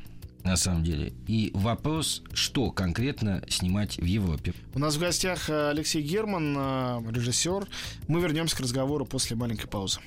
на 0.45 0.57
самом 0.57 0.85
деле. 0.85 1.13
И 1.27 1.51
вопрос, 1.55 2.23
что 2.33 2.71
конкретно 2.71 3.43
снимать 3.49 3.97
в 3.99 4.05
Европе. 4.05 4.55
У 4.75 4.79
нас 4.79 4.97
в 4.97 5.01
гостях 5.01 5.49
э, 5.49 5.71
Алексей 5.71 6.03
Герман, 6.03 6.57
э, 6.57 7.03
режиссер. 7.11 7.67
Мы 8.09 8.21
вернемся 8.21 8.57
к 8.57 8.61
разговору 8.61 9.05
после 9.05 9.37
маленькой 9.37 9.69
паузы. 9.69 10.01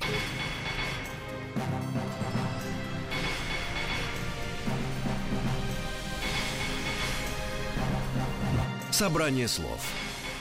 Собрание 8.92 9.48
слов 9.48 9.82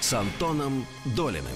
с 0.01 0.13
Антоном 0.13 0.87
Долиным. 1.17 1.47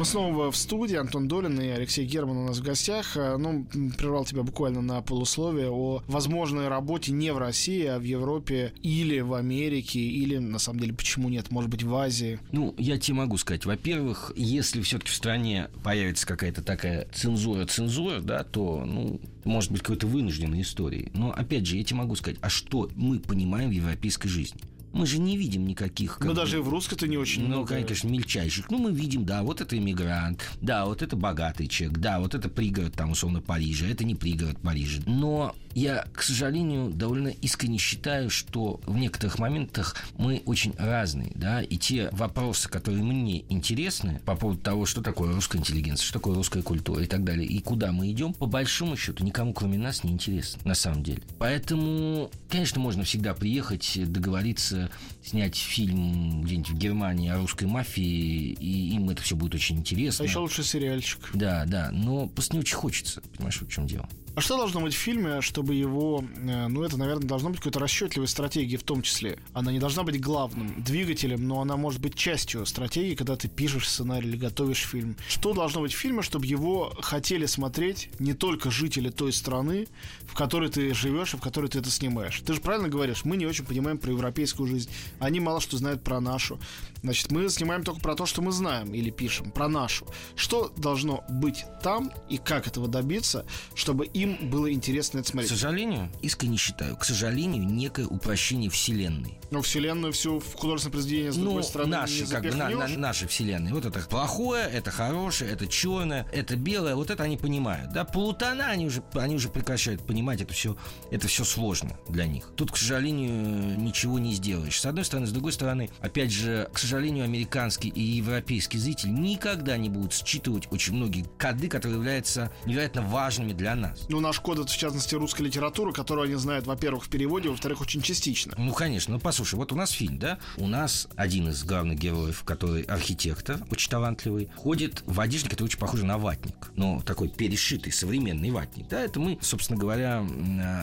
Мы 0.00 0.06
снова 0.06 0.50
в 0.50 0.56
студии. 0.56 0.96
Антон 0.96 1.28
Долин 1.28 1.60
и 1.60 1.66
Алексей 1.66 2.06
Герман 2.06 2.38
у 2.38 2.46
нас 2.46 2.56
в 2.56 2.62
гостях. 2.62 3.18
Э, 3.18 3.36
ну, 3.36 3.66
прервал 3.98 4.24
тебя 4.24 4.42
буквально 4.42 4.80
на 4.80 5.02
полусловие 5.02 5.68
о 5.68 6.02
возможной 6.06 6.68
работе 6.68 7.12
не 7.12 7.34
в 7.34 7.36
России, 7.36 7.84
а 7.84 7.98
в 7.98 8.02
Европе 8.02 8.72
или 8.82 9.20
в 9.20 9.34
Америке, 9.34 10.00
или, 10.00 10.38
на 10.38 10.58
самом 10.58 10.80
деле, 10.80 10.94
почему 10.94 11.28
нет, 11.28 11.50
может 11.50 11.68
быть, 11.68 11.82
в 11.82 11.94
Азии. 11.94 12.38
Ну, 12.50 12.74
я 12.78 12.96
тебе 12.96 13.18
могу 13.18 13.36
сказать. 13.36 13.66
Во-первых, 13.66 14.32
если 14.36 14.80
все-таки 14.80 15.10
в 15.10 15.14
стране 15.14 15.68
появится 15.84 16.26
какая-то 16.26 16.62
такая 16.62 17.06
цензура-цензура, 17.12 18.22
да, 18.22 18.42
то, 18.42 18.86
ну, 18.86 19.20
может 19.44 19.70
быть, 19.70 19.82
какой-то 19.82 20.06
вынужденной 20.06 20.62
историей. 20.62 21.10
Но, 21.12 21.30
опять 21.30 21.66
же, 21.66 21.76
я 21.76 21.84
тебе 21.84 21.98
могу 21.98 22.16
сказать, 22.16 22.38
а 22.40 22.48
что 22.48 22.88
мы 22.96 23.18
понимаем 23.18 23.68
в 23.68 23.74
европейской 23.74 24.28
жизни? 24.28 24.62
Мы 24.92 25.06
же 25.06 25.18
не 25.18 25.36
видим 25.36 25.66
никаких... 25.66 26.18
Бы, 26.20 26.34
даже 26.34 26.58
и 26.58 26.60
в 26.60 26.68
русской-то 26.68 27.06
не 27.06 27.16
очень 27.16 27.42
Ну, 27.42 27.48
много. 27.48 27.68
конечно, 27.74 28.08
мельчайших. 28.08 28.70
Ну, 28.70 28.78
мы 28.78 28.92
видим, 28.92 29.24
да, 29.24 29.42
вот 29.42 29.60
это 29.60 29.76
иммигрант, 29.78 30.42
да, 30.60 30.84
вот 30.86 31.02
это 31.02 31.16
богатый 31.16 31.68
человек, 31.68 31.98
да, 31.98 32.18
вот 32.20 32.34
это 32.34 32.48
пригород, 32.48 32.94
там, 32.94 33.10
условно, 33.12 33.40
Парижа, 33.40 33.86
это 33.86 34.04
не 34.04 34.14
пригород 34.14 34.58
Парижа. 34.60 35.00
Но 35.06 35.54
я, 35.74 36.06
к 36.12 36.22
сожалению, 36.22 36.90
довольно 36.90 37.28
искренне 37.28 37.78
считаю, 37.78 38.30
что 38.30 38.80
в 38.86 38.96
некоторых 38.96 39.38
моментах 39.38 39.96
мы 40.16 40.42
очень 40.46 40.74
разные, 40.78 41.32
да, 41.34 41.62
и 41.62 41.76
те 41.76 42.08
вопросы, 42.12 42.68
которые 42.68 43.02
мне 43.02 43.44
интересны 43.48 44.20
по 44.24 44.34
поводу 44.34 44.60
того, 44.60 44.86
что 44.86 45.02
такое 45.02 45.34
русская 45.34 45.58
интеллигенция, 45.58 46.04
что 46.04 46.14
такое 46.14 46.34
русская 46.34 46.62
культура 46.62 47.02
и 47.02 47.06
так 47.06 47.24
далее, 47.24 47.46
и 47.46 47.60
куда 47.60 47.92
мы 47.92 48.10
идем, 48.10 48.32
по 48.32 48.46
большому 48.46 48.96
счету 48.96 49.24
никому, 49.24 49.52
кроме 49.52 49.78
нас, 49.78 50.04
не 50.04 50.12
интересно, 50.12 50.60
на 50.64 50.74
самом 50.74 51.02
деле. 51.02 51.22
Поэтому, 51.38 52.30
конечно, 52.48 52.80
можно 52.80 53.04
всегда 53.04 53.34
приехать, 53.34 53.98
договориться, 54.10 54.90
снять 55.24 55.56
фильм 55.56 56.42
где-нибудь 56.42 56.70
в 56.70 56.78
Германии 56.78 57.30
о 57.30 57.38
русской 57.38 57.64
мафии, 57.64 58.52
и 58.52 58.94
им 58.94 59.10
это 59.10 59.22
все 59.22 59.36
будет 59.36 59.54
очень 59.54 59.78
интересно. 59.78 60.24
А 60.24 60.28
еще 60.28 60.38
лучше 60.38 60.62
сериальчик. 60.62 61.30
Да, 61.34 61.64
да, 61.66 61.90
но 61.92 62.26
просто 62.26 62.54
не 62.54 62.60
очень 62.60 62.76
хочется, 62.76 63.20
понимаешь, 63.36 63.60
в 63.60 63.68
чем 63.68 63.86
дело. 63.86 64.08
А 64.36 64.40
что 64.40 64.56
должно 64.56 64.80
быть 64.80 64.94
в 64.94 64.96
фильме, 64.96 65.40
чтобы 65.40 65.74
его... 65.74 66.24
Э, 66.36 66.68
ну, 66.68 66.84
это, 66.84 66.96
наверное, 66.96 67.26
должно 67.26 67.50
быть 67.50 67.58
какой-то 67.58 67.80
расчетливой 67.80 68.28
стратегией 68.28 68.76
в 68.76 68.84
том 68.84 69.02
числе. 69.02 69.38
Она 69.54 69.72
не 69.72 69.80
должна 69.80 70.04
быть 70.04 70.20
главным 70.20 70.82
двигателем, 70.82 71.48
но 71.48 71.60
она 71.60 71.76
может 71.76 72.00
быть 72.00 72.14
частью 72.14 72.64
стратегии, 72.64 73.16
когда 73.16 73.34
ты 73.34 73.48
пишешь 73.48 73.88
сценарий 73.88 74.28
или 74.28 74.36
готовишь 74.36 74.86
фильм. 74.86 75.16
Что 75.28 75.52
должно 75.52 75.80
быть 75.80 75.92
в 75.92 75.96
фильме, 75.96 76.22
чтобы 76.22 76.46
его 76.46 76.92
хотели 77.00 77.46
смотреть 77.46 78.08
не 78.20 78.32
только 78.32 78.70
жители 78.70 79.10
той 79.10 79.32
страны, 79.32 79.88
в 80.26 80.34
которой 80.34 80.70
ты 80.70 80.94
живешь 80.94 81.34
и 81.34 81.36
в 81.36 81.40
которой 81.40 81.66
ты 81.66 81.80
это 81.80 81.90
снимаешь. 81.90 82.40
Ты 82.46 82.54
же 82.54 82.60
правильно 82.60 82.88
говоришь, 82.88 83.24
мы 83.24 83.36
не 83.36 83.46
очень 83.46 83.64
понимаем 83.64 83.98
про 83.98 84.12
европейскую 84.12 84.68
жизнь. 84.68 84.90
Они 85.18 85.40
мало 85.40 85.60
что 85.60 85.76
знают 85.76 86.04
про 86.04 86.20
нашу. 86.20 86.60
Значит, 87.02 87.32
мы 87.32 87.48
снимаем 87.48 87.82
только 87.82 88.00
про 88.00 88.14
то, 88.14 88.26
что 88.26 88.42
мы 88.42 88.52
знаем 88.52 88.94
или 88.94 89.10
пишем, 89.10 89.50
про 89.50 89.68
нашу. 89.68 90.06
Что 90.36 90.72
должно 90.76 91.24
быть 91.28 91.64
там 91.82 92.12
и 92.28 92.38
как 92.38 92.68
этого 92.68 92.86
добиться, 92.86 93.44
чтобы 93.74 94.06
им 94.20 94.50
было 94.50 94.72
интересно 94.72 95.18
это 95.18 95.28
смотреть? 95.28 95.50
К 95.50 95.54
сожалению, 95.54 96.10
искренне 96.22 96.56
считаю, 96.56 96.96
к 96.96 97.04
сожалению, 97.04 97.64
некое 97.64 98.06
упрощение 98.06 98.70
Вселенной. 98.70 99.38
Но 99.50 99.62
Вселенную 99.62 100.12
всю 100.12 100.38
в 100.38 100.54
художественное 100.54 100.92
произведение 100.92 101.32
с 101.32 101.36
ну, 101.36 101.44
другой 101.44 101.64
стороны 101.64 101.90
наши, 101.90 102.22
не 102.22 102.26
как 102.26 102.42
бы, 102.42 102.54
на, 102.54 102.70
на, 102.70 102.88
наши 102.88 103.26
Вселенные. 103.26 103.74
Вот 103.74 103.84
это 103.84 104.00
плохое, 104.00 104.64
это 104.64 104.90
хорошее, 104.90 105.50
это 105.50 105.66
черное, 105.66 106.26
это 106.32 106.56
белое. 106.56 106.94
Вот 106.94 107.10
это 107.10 107.24
они 107.24 107.36
понимают. 107.36 107.92
Да, 107.92 108.04
полутона 108.04 108.68
они 108.68 108.86
уже, 108.86 109.02
они 109.14 109.34
уже 109.34 109.48
прекращают 109.48 110.06
понимать. 110.06 110.40
Это 110.40 110.52
все, 110.52 110.76
это 111.10 111.26
все 111.26 111.44
сложно 111.44 111.98
для 112.08 112.26
них. 112.26 112.50
Тут, 112.56 112.70
к 112.70 112.76
сожалению, 112.76 113.78
ничего 113.78 114.18
не 114.18 114.34
сделаешь. 114.34 114.80
С 114.80 114.86
одной 114.86 115.04
стороны, 115.04 115.26
с 115.26 115.32
другой 115.32 115.52
стороны, 115.52 115.90
опять 116.00 116.30
же, 116.30 116.68
к 116.72 116.78
сожалению, 116.78 117.24
американский 117.24 117.88
и 117.88 118.00
европейский 118.00 118.78
зритель 118.78 119.12
никогда 119.12 119.76
не 119.76 119.88
будут 119.88 120.12
считывать 120.12 120.68
очень 120.70 120.94
многие 120.94 121.24
коды, 121.38 121.68
которые 121.68 121.98
являются 121.98 122.52
невероятно 122.66 123.02
важными 123.02 123.52
для 123.52 123.74
нас. 123.74 124.06
Ну, 124.10 124.18
наш 124.18 124.40
код 124.40 124.58
это, 124.58 124.66
в 124.66 124.76
частности, 124.76 125.14
русская 125.14 125.44
литература, 125.44 125.92
которую 125.92 126.24
они 126.24 126.34
знают, 126.34 126.66
во-первых, 126.66 127.04
в 127.04 127.08
переводе, 127.08 127.48
во-вторых, 127.48 127.80
очень 127.80 128.02
частично. 128.02 128.52
Ну, 128.58 128.72
конечно. 128.72 129.14
Ну, 129.14 129.20
послушай, 129.20 129.54
вот 129.54 129.70
у 129.70 129.76
нас 129.76 129.92
фильм, 129.92 130.18
да? 130.18 130.40
У 130.56 130.66
нас 130.66 131.06
один 131.14 131.48
из 131.48 131.62
главных 131.62 131.96
героев, 131.96 132.42
который 132.44 132.82
архитектор, 132.82 133.60
очень 133.70 133.88
талантливый, 133.88 134.50
ходит 134.56 135.04
в 135.06 135.20
одежде, 135.20 135.48
которая 135.48 135.68
очень 135.68 135.78
похожа 135.78 136.04
на 136.04 136.18
ватник. 136.18 136.72
Но 136.74 137.00
такой 137.02 137.28
перешитый, 137.28 137.92
современный 137.92 138.50
ватник. 138.50 138.88
Да, 138.88 139.00
это 139.00 139.20
мы, 139.20 139.38
собственно 139.42 139.78
говоря, 139.78 140.26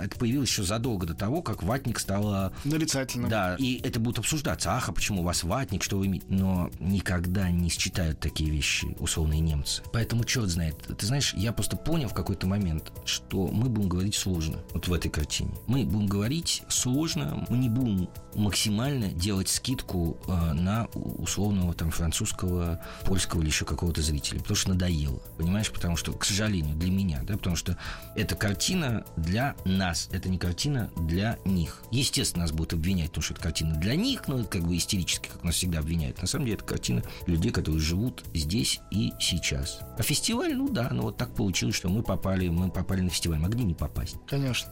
это 0.02 0.18
появилось 0.18 0.48
еще 0.48 0.64
задолго 0.64 1.06
до 1.06 1.14
того, 1.14 1.42
как 1.42 1.64
ватник 1.64 2.00
стало... 2.00 2.54
Нарицательным. 2.64 3.30
Да, 3.30 3.58
и 3.60 3.82
это 3.84 4.00
будет 4.00 4.20
обсуждаться. 4.20 4.72
Ах, 4.72 4.88
а 4.88 4.94
почему 4.94 5.20
у 5.20 5.24
вас 5.26 5.44
ватник, 5.44 5.84
что 5.84 5.98
вы 5.98 6.06
имеете? 6.06 6.28
Но 6.30 6.72
никогда 6.80 7.52
не 7.52 7.70
считают 7.70 8.22
такие 8.22 8.50
вещи 8.50 8.96
условные 9.00 9.42
немцы. 9.42 9.84
Поэтому 9.92 10.24
черт 10.24 10.48
знает. 10.48 10.78
Ты 10.98 11.06
знаешь, 11.06 11.34
я 11.34 11.52
просто 11.52 11.76
понял 11.76 12.08
в 12.08 12.14
какой-то 12.14 12.48
момент, 12.48 12.94
что 13.04 13.17
мы 13.32 13.70
будем 13.70 13.90
говорить 13.90 14.16
сложно 14.16 14.58
вот 14.74 14.88
в 14.88 14.94
этой 14.94 15.10
картине. 15.10 15.52
Мы 15.68 15.86
будем 15.86 16.08
говорить 16.08 16.64
сложно, 16.70 17.46
мы 17.50 17.58
не 17.58 17.70
будем 17.70 18.10
максимально 18.38 19.08
делать 19.08 19.50
скидку 19.50 20.18
э, 20.28 20.54
на 20.54 20.88
условного 20.94 21.74
там 21.74 21.92
французского, 21.92 22.82
польского 23.06 23.42
или 23.42 23.48
еще 23.48 23.66
какого-то 23.66 24.02
зрителя, 24.02 24.40
потому 24.40 24.56
что 24.56 24.70
надоело, 24.70 25.20
понимаешь, 25.38 25.72
потому 25.72 25.98
что, 25.98 26.14
к 26.14 26.24
сожалению, 26.24 26.76
для 26.76 26.92
меня, 26.92 27.22
да, 27.24 27.36
потому 27.36 27.56
что 27.56 27.78
эта 28.16 28.36
картина 28.36 29.06
для 29.18 29.56
нас, 29.66 30.10
это 30.12 30.30
не 30.30 30.38
картина 30.38 30.92
для 30.96 31.38
них. 31.46 31.84
Естественно, 31.92 32.44
нас 32.44 32.52
будут 32.52 32.74
обвинять, 32.74 33.10
потому 33.10 33.24
что 33.24 33.34
это 33.34 33.42
картина 33.42 33.76
для 33.76 33.96
них, 33.96 34.28
но 34.28 34.40
это 34.40 34.48
как 34.48 34.64
бы 34.64 34.78
истерически, 34.78 35.30
как 35.30 35.44
нас 35.44 35.56
всегда 35.56 35.80
обвиняют. 35.80 36.22
На 36.22 36.28
самом 36.28 36.46
деле, 36.46 36.56
это 36.56 36.66
картина 36.66 37.04
людей, 37.26 37.52
которые 37.52 37.82
живут 37.82 38.24
здесь 38.34 38.80
и 38.92 39.14
сейчас. 39.20 39.80
А 39.98 40.04
фестиваль, 40.04 40.56
ну 40.56 40.70
да, 40.70 40.90
ну 40.92 41.04
вот 41.04 41.18
так 41.18 41.34
получилось, 41.34 41.76
что 41.76 41.90
мы 41.90 42.04
попали, 42.04 42.48
мы 42.50 42.70
попали 42.70 43.02
на 43.02 43.10
фестиваль. 43.10 43.40
Могли 43.40 43.64
не 43.64 43.74
попасть. 43.74 44.18
Конечно. 44.28 44.72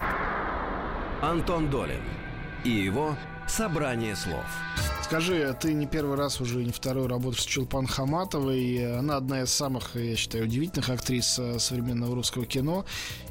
Антон 1.22 1.70
Долин 1.70 2.02
и 2.64 2.70
его 2.70 3.16
«Собрание 3.48 4.16
слов». 4.16 4.46
Скажи, 5.04 5.56
ты 5.60 5.74
не 5.74 5.86
первый 5.86 6.18
раз 6.18 6.42
уже, 6.42 6.64
не 6.64 6.72
второй 6.72 7.08
работаешь 7.08 7.44
с 7.44 7.46
Чулпан 7.46 7.86
Хаматовой. 7.86 8.98
Она 8.98 9.18
одна 9.18 9.44
из 9.44 9.52
самых, 9.52 9.96
я 9.96 10.16
считаю, 10.16 10.46
удивительных 10.46 10.90
актрис 10.90 11.38
э, 11.38 11.60
современного 11.60 12.16
русского 12.16 12.48
кино. 12.48 12.86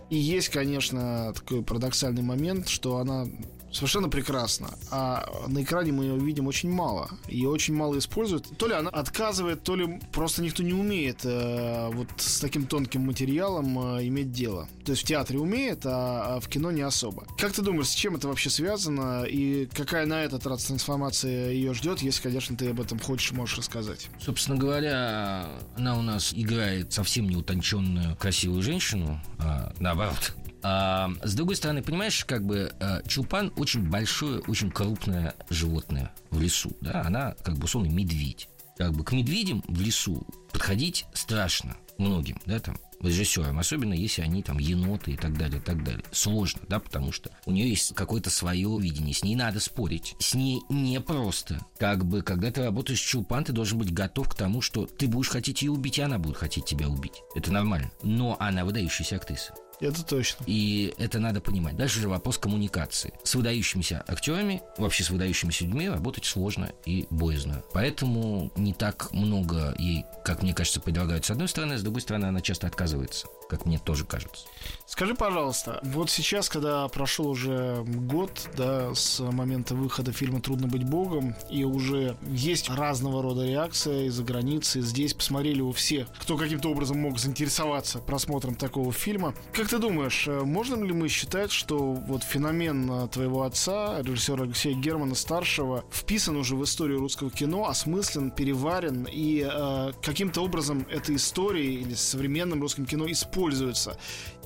И 0.09 0.17
есть, 0.17 0.51
конечно, 0.51 1.33
такой 1.35 1.63
парадоксальный 1.63 2.23
момент, 2.23 2.69
что 2.69 2.99
она 2.99 3.27
совершенно 3.75 4.09
прекрасно. 4.09 4.71
А 4.91 5.29
на 5.49 5.63
экране 5.63 5.93
мы 5.93 6.05
ее 6.05 6.19
видим 6.19 6.47
очень 6.47 6.71
мало. 6.71 7.11
Ее 7.29 7.49
очень 7.49 7.75
мало 7.75 7.99
используют. 7.99 8.57
То 8.57 8.69
ли 8.69 8.75
она 8.75 8.91
отказывает, 8.91 9.63
то 9.63 9.77
ли 9.77 10.01
просто 10.13 10.43
никто 10.43 10.63
не 10.63 10.73
умеет 10.73 11.21
э, 11.25 11.91
вот 11.93 12.09
с 12.17 12.41
таким 12.41 12.67
тонким 12.67 13.03
материалом 13.03 13.97
э, 13.97 14.07
иметь 14.07 14.33
дело. 14.33 14.69
То 14.85 14.93
есть 14.93 15.03
в 15.03 15.07
театре 15.07 15.39
умеет, 15.39 15.85
а, 15.85 16.37
а 16.37 16.41
в 16.41 16.49
кино 16.49 16.71
не 16.71 16.83
особо. 16.83 17.27
Как 17.39 17.53
ты 17.53 17.63
думаешь, 17.63 17.89
с 17.89 17.95
чем 17.95 18.17
это 18.17 18.29
вообще 18.29 18.51
связано? 18.51 19.25
И 19.25 19.67
какая 19.67 20.07
на 20.07 20.23
этот 20.23 20.47
раз 20.47 20.65
трансформация 20.65 21.51
ее 21.51 21.75
ждет, 21.75 22.01
если, 22.01 22.23
конечно, 22.23 22.57
ты 22.57 22.71
об 22.71 22.81
этом 22.81 22.99
хочешь, 22.99 23.33
можешь 23.33 23.59
рассказать? 23.59 24.09
Собственно 24.21 24.57
говоря, 24.57 25.49
она 25.77 25.99
у 25.99 26.03
нас 26.03 26.33
играет 26.35 26.93
совсем 26.93 27.29
неутонченную 27.29 28.17
красивую 28.17 28.63
женщину, 28.63 29.21
а, 29.39 29.73
наоборот, 29.81 30.35
а, 30.65 31.11
с 31.23 31.35
другой 31.35 31.57
стороны, 31.57 31.83
понимаешь, 31.83 32.25
как 32.25 32.45
бы 32.47 32.73
а, 32.81 33.03
чулпан 33.07 33.53
очень 33.57 33.89
большое, 33.89 34.41
очень 34.41 34.71
крупное 34.71 35.35
животное 35.51 36.13
в 36.31 36.41
лесу. 36.41 36.73
Да? 36.81 37.03
Она 37.05 37.35
как 37.45 37.59
бы 37.59 37.65
условно 37.65 37.91
медведь. 37.91 38.49
Как 38.79 38.93
бы 38.93 39.05
к 39.05 39.13
медведям 39.13 39.63
в 39.69 39.81
лесу 39.81 40.27
подходить 40.53 41.05
страшно 41.13 41.77
многим, 41.99 42.41
да, 42.47 42.59
там, 42.59 42.79
режиссерам, 43.01 43.59
особенно 43.59 43.93
если 43.93 44.23
они 44.23 44.43
там 44.43 44.59
еноты 44.59 45.13
и 45.13 45.17
так 45.17 45.37
далее, 45.37 45.59
и 45.59 45.63
так 45.63 45.85
далее. 45.85 46.05
Сложно, 46.13 46.63
да, 46.69 46.81
потому 46.81 47.13
что 47.13 47.31
у 47.45 47.53
нее 47.53 47.69
есть 47.69 47.95
какое-то 47.95 48.31
свое 48.31 48.77
видение, 48.81 49.15
с 49.15 49.23
ней 49.23 49.37
надо 49.37 49.61
спорить. 49.61 50.17
С 50.19 50.35
ней 50.35 50.63
непросто. 50.69 51.61
Как 51.79 52.05
бы, 52.05 52.23
когда 52.23 52.51
ты 52.51 52.65
работаешь 52.65 53.01
с 53.01 53.05
Чулпан, 53.05 53.45
ты 53.45 53.53
должен 53.53 53.79
быть 53.79 53.93
готов 53.93 54.29
к 54.31 54.35
тому, 54.35 54.61
что 54.61 54.87
ты 54.87 55.07
будешь 55.07 55.29
хотеть 55.29 55.63
ее 55.63 55.73
убить, 55.73 55.99
и 55.99 56.03
она 56.03 56.19
будет 56.19 56.39
хотеть 56.39 56.65
тебя 56.65 56.89
убить. 56.89 57.23
Это 57.35 57.53
нормально. 57.53 57.91
Но 58.03 58.37
она 58.41 58.65
выдающаяся 58.65 59.17
актриса. 59.17 59.55
Это 59.81 60.05
точно. 60.05 60.45
И 60.47 60.95
это 60.99 61.19
надо 61.19 61.41
понимать. 61.41 61.77
Дальше 61.77 62.01
же 62.01 62.09
вопрос 62.09 62.39
коммуникации. 62.39 63.13
С 63.23 63.35
выдающимися 63.35 64.05
актерами, 64.07 64.63
вообще 64.79 65.05
с 65.05 65.11
выдающимися 65.11 65.65
людьми 65.65 65.89
работать 65.89 66.25
сложно 66.25 66.73
и 66.85 67.07
боязно. 67.11 67.63
Поэтому 67.73 68.51
не 68.57 68.73
так 68.73 69.13
много 69.13 69.75
ей, 69.79 70.05
как 70.25 70.43
мне 70.43 70.55
кажется, 70.55 70.81
предлагают 70.81 71.25
с 71.25 71.31
одной 71.31 71.49
стороны, 71.49 71.79
с 71.79 71.83
другой 71.83 72.01
стороны 72.01 72.27
она 72.27 72.41
часто 72.41 72.67
отказывается 72.67 73.27
как 73.49 73.67
мне 73.67 73.79
тоже 73.79 74.05
кажется. 74.05 74.47
Скажи, 74.87 75.15
пожалуйста, 75.15 75.81
вот 75.83 76.11
сейчас, 76.11 76.49
когда 76.49 76.87
прошел 76.89 77.29
уже 77.29 77.83
год, 77.85 78.49
да, 78.57 78.95
с 78.95 79.21
момента 79.21 79.75
выхода 79.75 80.13
фильма 80.13 80.41
«Трудно 80.41 80.69
быть 80.69 80.85
богом», 80.85 81.35
и 81.51 81.65
уже 81.65 82.17
есть 82.29 82.71
разного 82.71 83.23
рода 83.23 83.45
реакция 83.45 84.05
из-за 84.05 84.23
границы, 84.23 84.81
здесь 84.81 85.15
посмотрели 85.15 85.61
у 85.61 85.73
всех, 85.73 86.09
кто 86.19 86.37
каким-то 86.37 86.71
образом 86.71 86.99
мог 86.99 87.19
заинтересоваться 87.19 87.99
просмотром 87.99 88.55
такого 88.55 88.93
фильма. 88.93 89.35
Как 89.53 89.69
ты 89.69 89.79
думаешь, 89.79 90.27
э, 90.29 90.41
можно 90.41 90.83
ли 90.83 90.93
мы 90.93 91.09
считать, 91.09 91.51
что 91.51 91.79
вот 91.79 92.23
феномен 92.23 92.91
э, 92.91 93.09
твоего 93.09 93.43
отца, 93.43 94.01
режиссера 94.03 94.45
Алексея 94.45 94.75
Германа 94.75 95.15
старшего, 95.15 95.85
вписан 95.91 96.37
уже 96.37 96.57
в 96.57 96.65
историю 96.65 97.01
русского 97.01 97.31
кино, 97.31 97.69
осмыслен, 97.69 98.31
переварен, 98.31 99.09
и 99.11 99.47
э, 99.51 99.93
каким-то 100.03 100.43
образом 100.43 100.87
эта 100.91 101.15
история 101.15 101.75
или 101.75 101.95
современным 101.95 102.61
русским 102.61 102.87
кино 102.87 103.11
используется 103.11 103.34
используются. 103.35 103.97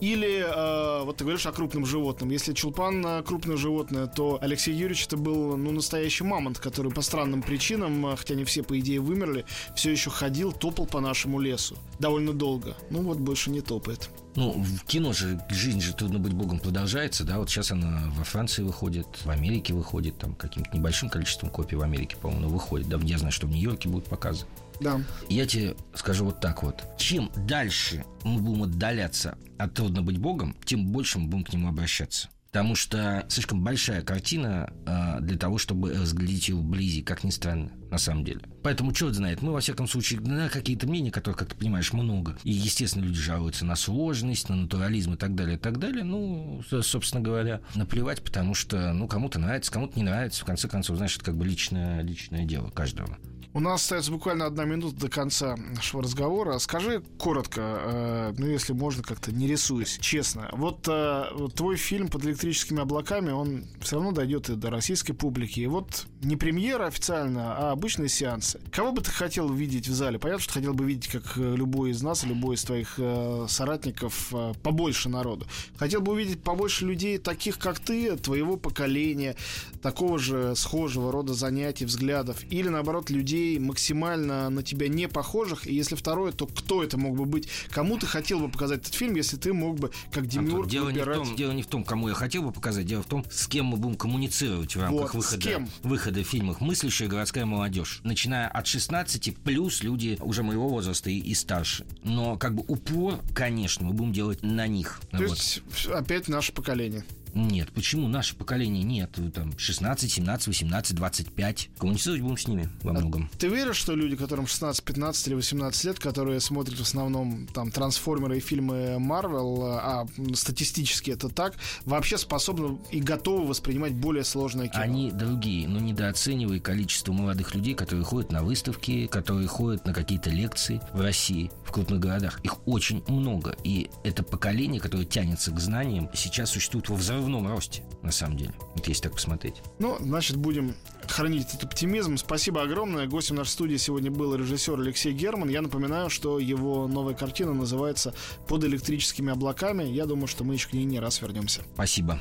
Или, 0.00 0.44
э, 0.46 1.04
вот 1.04 1.16
ты 1.16 1.24
говоришь 1.24 1.46
о 1.46 1.52
крупном 1.52 1.84
животном. 1.84 2.30
Если 2.30 2.52
чулпан 2.52 3.24
крупное 3.24 3.56
животное, 3.56 4.06
то 4.06 4.38
Алексей 4.40 4.72
Юрьевич 4.72 5.06
это 5.06 5.16
был, 5.16 5.56
ну, 5.56 5.72
настоящий 5.72 6.24
мамонт, 6.24 6.58
который 6.58 6.92
по 6.92 7.02
странным 7.02 7.42
причинам, 7.42 8.06
э, 8.06 8.16
хотя 8.16 8.34
они 8.34 8.44
все, 8.44 8.62
по 8.62 8.78
идее, 8.78 9.00
вымерли, 9.00 9.44
все 9.74 9.90
еще 9.90 10.10
ходил, 10.10 10.52
топал 10.52 10.86
по 10.86 11.00
нашему 11.00 11.40
лесу. 11.40 11.76
Довольно 11.98 12.32
долго. 12.32 12.76
Ну, 12.90 13.02
вот 13.02 13.18
больше 13.18 13.50
не 13.50 13.60
топает. 13.60 14.08
Ну, 14.36 14.52
в 14.52 14.84
кино 14.84 15.12
же, 15.12 15.40
жизнь 15.50 15.80
же 15.80 15.92
«Трудно 15.94 16.20
быть 16.20 16.32
богом» 16.32 16.60
продолжается, 16.60 17.24
да, 17.24 17.38
вот 17.38 17.50
сейчас 17.50 17.72
она 17.72 18.04
во 18.16 18.22
Франции 18.22 18.62
выходит, 18.62 19.06
в 19.24 19.30
Америке 19.30 19.74
выходит, 19.74 20.16
там, 20.18 20.34
каким-то 20.36 20.76
небольшим 20.76 21.08
количеством 21.08 21.50
копий 21.50 21.74
в 21.74 21.82
Америке, 21.82 22.16
по-моему, 22.20 22.48
выходит, 22.48 22.88
да, 22.88 22.98
я 23.02 23.18
знаю, 23.18 23.32
что 23.32 23.48
в 23.48 23.50
Нью-Йорке 23.50 23.88
будут 23.88 24.08
показы. 24.08 24.46
Да. 24.80 25.00
Я 25.28 25.46
тебе 25.46 25.76
скажу 25.94 26.24
вот 26.24 26.40
так 26.40 26.62
вот. 26.62 26.82
Чем 26.98 27.30
дальше 27.36 28.04
мы 28.24 28.40
будем 28.40 28.64
отдаляться 28.64 29.36
от 29.58 29.74
«Трудно 29.74 30.02
быть 30.02 30.18
богом», 30.18 30.56
тем 30.64 30.86
больше 30.86 31.18
мы 31.18 31.28
будем 31.28 31.44
к 31.44 31.52
нему 31.52 31.68
обращаться. 31.68 32.28
Потому 32.50 32.74
что 32.76 33.26
слишком 33.28 33.62
большая 33.62 34.00
картина 34.00 34.72
э, 34.86 35.20
для 35.20 35.36
того, 35.36 35.58
чтобы 35.58 35.92
разглядеть 35.92 36.48
ее 36.48 36.56
вблизи, 36.56 37.02
как 37.02 37.22
ни 37.22 37.28
странно, 37.30 37.70
на 37.90 37.98
самом 37.98 38.24
деле. 38.24 38.40
Поэтому, 38.62 38.92
черт 38.92 39.14
знает, 39.14 39.42
мы, 39.42 39.52
во 39.52 39.60
всяком 39.60 39.86
случае, 39.86 40.20
на 40.20 40.48
какие-то 40.48 40.86
мнения, 40.86 41.10
которых, 41.10 41.38
как 41.38 41.50
ты 41.50 41.56
понимаешь, 41.56 41.92
много. 41.92 42.38
И, 42.44 42.50
естественно, 42.50 43.04
люди 43.04 43.20
жалуются 43.20 43.66
на 43.66 43.76
сложность, 43.76 44.48
на 44.48 44.56
натурализм 44.56 45.12
и 45.12 45.16
так 45.16 45.34
далее, 45.34 45.56
и 45.56 45.60
так 45.60 45.78
далее. 45.78 46.04
Ну, 46.04 46.62
собственно 46.82 47.22
говоря, 47.22 47.60
наплевать, 47.74 48.22
потому 48.22 48.54
что, 48.54 48.94
ну, 48.94 49.06
кому-то 49.08 49.38
нравится, 49.38 49.70
кому-то 49.70 49.98
не 49.98 50.04
нравится. 50.04 50.40
В 50.40 50.46
конце 50.46 50.68
концов, 50.68 50.98
это 50.98 51.24
как 51.24 51.36
бы 51.36 51.44
личное, 51.44 52.00
личное 52.00 52.46
дело 52.46 52.70
каждого. 52.70 53.18
У 53.54 53.60
нас 53.60 53.82
остается 53.82 54.12
буквально 54.12 54.46
одна 54.46 54.64
минута 54.64 54.96
до 54.96 55.08
конца 55.08 55.56
нашего 55.56 56.02
разговора. 56.02 56.58
Скажи 56.58 57.02
коротко, 57.18 57.60
э, 57.60 58.34
ну 58.36 58.46
если 58.46 58.72
можно 58.72 59.02
как-то, 59.02 59.32
не 59.32 59.46
рисуясь, 59.46 59.98
честно. 60.00 60.50
Вот 60.52 60.86
э, 60.86 61.24
твой 61.54 61.76
фильм 61.76 62.08
под 62.08 62.24
электрическими 62.24 62.82
облаками, 62.82 63.30
он 63.30 63.64
все 63.80 63.96
равно 63.96 64.12
дойдет 64.12 64.50
и 64.50 64.54
до 64.54 64.70
российской 64.70 65.14
публики. 65.14 65.60
И 65.60 65.66
вот 65.66 66.06
не 66.22 66.36
премьера 66.36 66.86
официально, 66.86 67.56
а 67.56 67.72
обычные 67.72 68.08
сеансы. 68.08 68.60
Кого 68.72 68.92
бы 68.92 69.02
ты 69.02 69.10
хотел 69.10 69.52
видеть 69.52 69.88
в 69.88 69.94
зале? 69.94 70.18
Понятно, 70.18 70.42
что 70.42 70.54
хотел 70.54 70.74
бы 70.74 70.84
видеть, 70.84 71.08
как 71.08 71.36
э, 71.36 71.54
любой 71.56 71.90
из 71.90 72.02
нас, 72.02 72.24
любой 72.24 72.56
из 72.56 72.64
твоих 72.64 72.94
э, 72.98 73.46
соратников, 73.48 74.28
э, 74.32 74.52
побольше 74.62 75.08
народу. 75.08 75.46
Хотел 75.76 76.00
бы 76.00 76.12
увидеть 76.12 76.42
побольше 76.42 76.86
людей, 76.86 77.18
таких 77.18 77.58
как 77.58 77.78
ты, 77.78 78.16
твоего 78.16 78.56
поколения, 78.56 79.36
такого 79.80 80.18
же 80.18 80.54
схожего 80.56 81.12
рода 81.12 81.34
занятий, 81.34 81.84
взглядов. 81.84 82.42
Или 82.50 82.68
наоборот, 82.68 83.10
людей 83.10 83.58
максимально 83.58 84.50
на 84.50 84.62
тебя 84.62 84.88
не 84.88 85.08
похожих? 85.08 85.66
И 85.66 85.74
если 85.74 85.94
второе, 85.94 86.32
то 86.32 86.46
кто 86.46 86.82
это 86.82 86.98
мог 86.98 87.16
бы 87.16 87.26
быть? 87.26 87.48
Кому 87.70 87.96
ты 87.96 88.06
хотел 88.06 88.40
бы 88.40 88.48
показать 88.48 88.80
этот 88.80 88.94
фильм, 88.94 89.14
если 89.14 89.36
ты 89.36 89.52
мог 89.52 89.78
бы, 89.78 89.92
как 90.10 90.26
Демиург, 90.26 90.68
дело 90.68 90.86
выбирать... 90.86 91.18
не, 91.18 91.24
в 91.24 91.28
том, 91.28 91.36
дело 91.36 91.52
не 91.52 91.62
в 91.62 91.66
том, 91.66 91.84
кому 91.84 92.08
я 92.08 92.14
хотел 92.14 92.42
бы 92.42 92.50
показать, 92.50 92.86
дело 92.86 93.02
в 93.02 93.06
том, 93.06 93.24
с 93.30 93.46
кем 93.46 93.66
мы 93.66 93.76
будем 93.76 93.96
коммуницировать 93.96 94.74
в 94.74 94.80
рамках 94.80 95.14
вот, 95.14 95.24
выхода, 95.24 95.68
выхода 95.82 96.07
в 96.16 96.24
фильмах. 96.24 96.60
Мыслящая 96.60 97.08
городская 97.08 97.46
молодежь. 97.46 98.00
Начиная 98.04 98.48
от 98.48 98.66
16 98.66 99.36
плюс 99.38 99.82
люди 99.82 100.18
уже 100.20 100.42
моего 100.42 100.68
возраста 100.68 101.10
и, 101.10 101.18
и 101.18 101.34
старше. 101.34 101.86
Но 102.02 102.36
как 102.36 102.54
бы 102.54 102.64
упор, 102.66 103.20
конечно, 103.34 103.86
мы 103.86 103.92
будем 103.92 104.12
делать 104.12 104.42
на 104.42 104.66
них. 104.66 105.00
То 105.10 105.18
вот. 105.18 105.30
есть 105.30 105.62
опять 105.92 106.28
наше 106.28 106.52
поколение. 106.52 107.04
Нет, 107.34 107.70
почему 107.72 108.08
наше 108.08 108.34
поколение 108.34 108.82
нет? 108.82 109.18
Там 109.34 109.56
16, 109.58 110.10
17, 110.10 110.46
18, 110.48 110.96
25. 110.96 111.70
Коммуницировать 111.78 112.22
будем 112.22 112.38
с 112.38 112.48
ними 112.48 112.68
во 112.82 112.90
а 112.90 112.94
многом. 112.94 113.30
Ты 113.38 113.48
веришь, 113.48 113.76
что 113.76 113.94
люди, 113.94 114.16
которым 114.16 114.46
16, 114.46 114.82
15 114.82 115.28
или 115.28 115.34
18 115.34 115.84
лет, 115.84 115.98
которые 115.98 116.40
смотрят 116.40 116.78
в 116.78 116.82
основном 116.82 117.46
там 117.48 117.70
трансформеры 117.70 118.38
и 118.38 118.40
фильмы 118.40 118.98
Марвел, 118.98 119.62
а 119.64 120.06
статистически 120.34 121.10
это 121.10 121.28
так, 121.28 121.54
вообще 121.84 122.18
способны 122.18 122.78
и 122.90 123.00
готовы 123.00 123.46
воспринимать 123.46 123.94
более 123.94 124.24
сложное 124.24 124.68
кино? 124.68 124.82
Они 124.82 125.10
другие, 125.10 125.68
но 125.68 125.78
недооценивай 125.80 126.60
количество 126.60 127.12
молодых 127.12 127.54
людей, 127.54 127.74
которые 127.74 128.04
ходят 128.04 128.32
на 128.32 128.42
выставки, 128.42 129.06
которые 129.06 129.48
ходят 129.48 129.86
на 129.86 129.92
какие-то 129.92 130.30
лекции 130.30 130.80
в 130.92 131.00
России, 131.00 131.50
в 131.64 131.72
крупных 131.72 132.00
городах. 132.00 132.40
Их 132.42 132.66
очень 132.66 133.02
много. 133.08 133.56
И 133.64 133.90
это 134.04 134.22
поколение, 134.22 134.80
которое 134.80 135.04
тянется 135.04 135.50
к 135.50 135.60
знаниям, 135.60 136.10
сейчас 136.14 136.50
существует 136.50 136.88
во 136.88 136.96
взрыве 136.96 137.27
взрывном 137.28 137.52
росте, 137.52 137.82
на 138.02 138.10
самом 138.10 138.36
деле. 138.36 138.52
Вот 138.74 138.86
если 138.88 139.02
так 139.02 139.12
посмотреть. 139.12 139.56
Ну, 139.78 139.96
значит, 140.00 140.36
будем 140.36 140.74
хранить 141.06 141.48
этот 141.48 141.64
оптимизм. 141.64 142.16
Спасибо 142.16 142.62
огромное. 142.62 143.06
Гостем 143.06 143.36
нашей 143.36 143.50
студии 143.50 143.76
сегодня 143.76 144.10
был 144.10 144.34
режиссер 144.34 144.80
Алексей 144.80 145.12
Герман. 145.12 145.48
Я 145.48 145.62
напоминаю, 145.62 146.10
что 146.10 146.38
его 146.38 146.88
новая 146.88 147.14
картина 147.14 147.52
называется 147.52 148.14
«Под 148.46 148.64
электрическими 148.64 149.32
облаками». 149.32 149.84
Я 149.84 150.06
думаю, 150.06 150.26
что 150.26 150.44
мы 150.44 150.54
еще 150.54 150.68
к 150.68 150.72
ней 150.72 150.84
не 150.84 151.00
раз 151.00 151.20
вернемся. 151.20 151.62
Спасибо. 151.74 152.20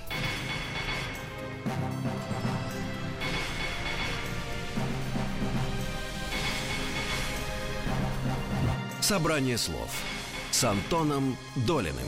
Собрание 9.01 9.57
слов 9.57 9.89
с 10.51 10.63
Антоном 10.65 11.37
Долиным. 11.55 12.07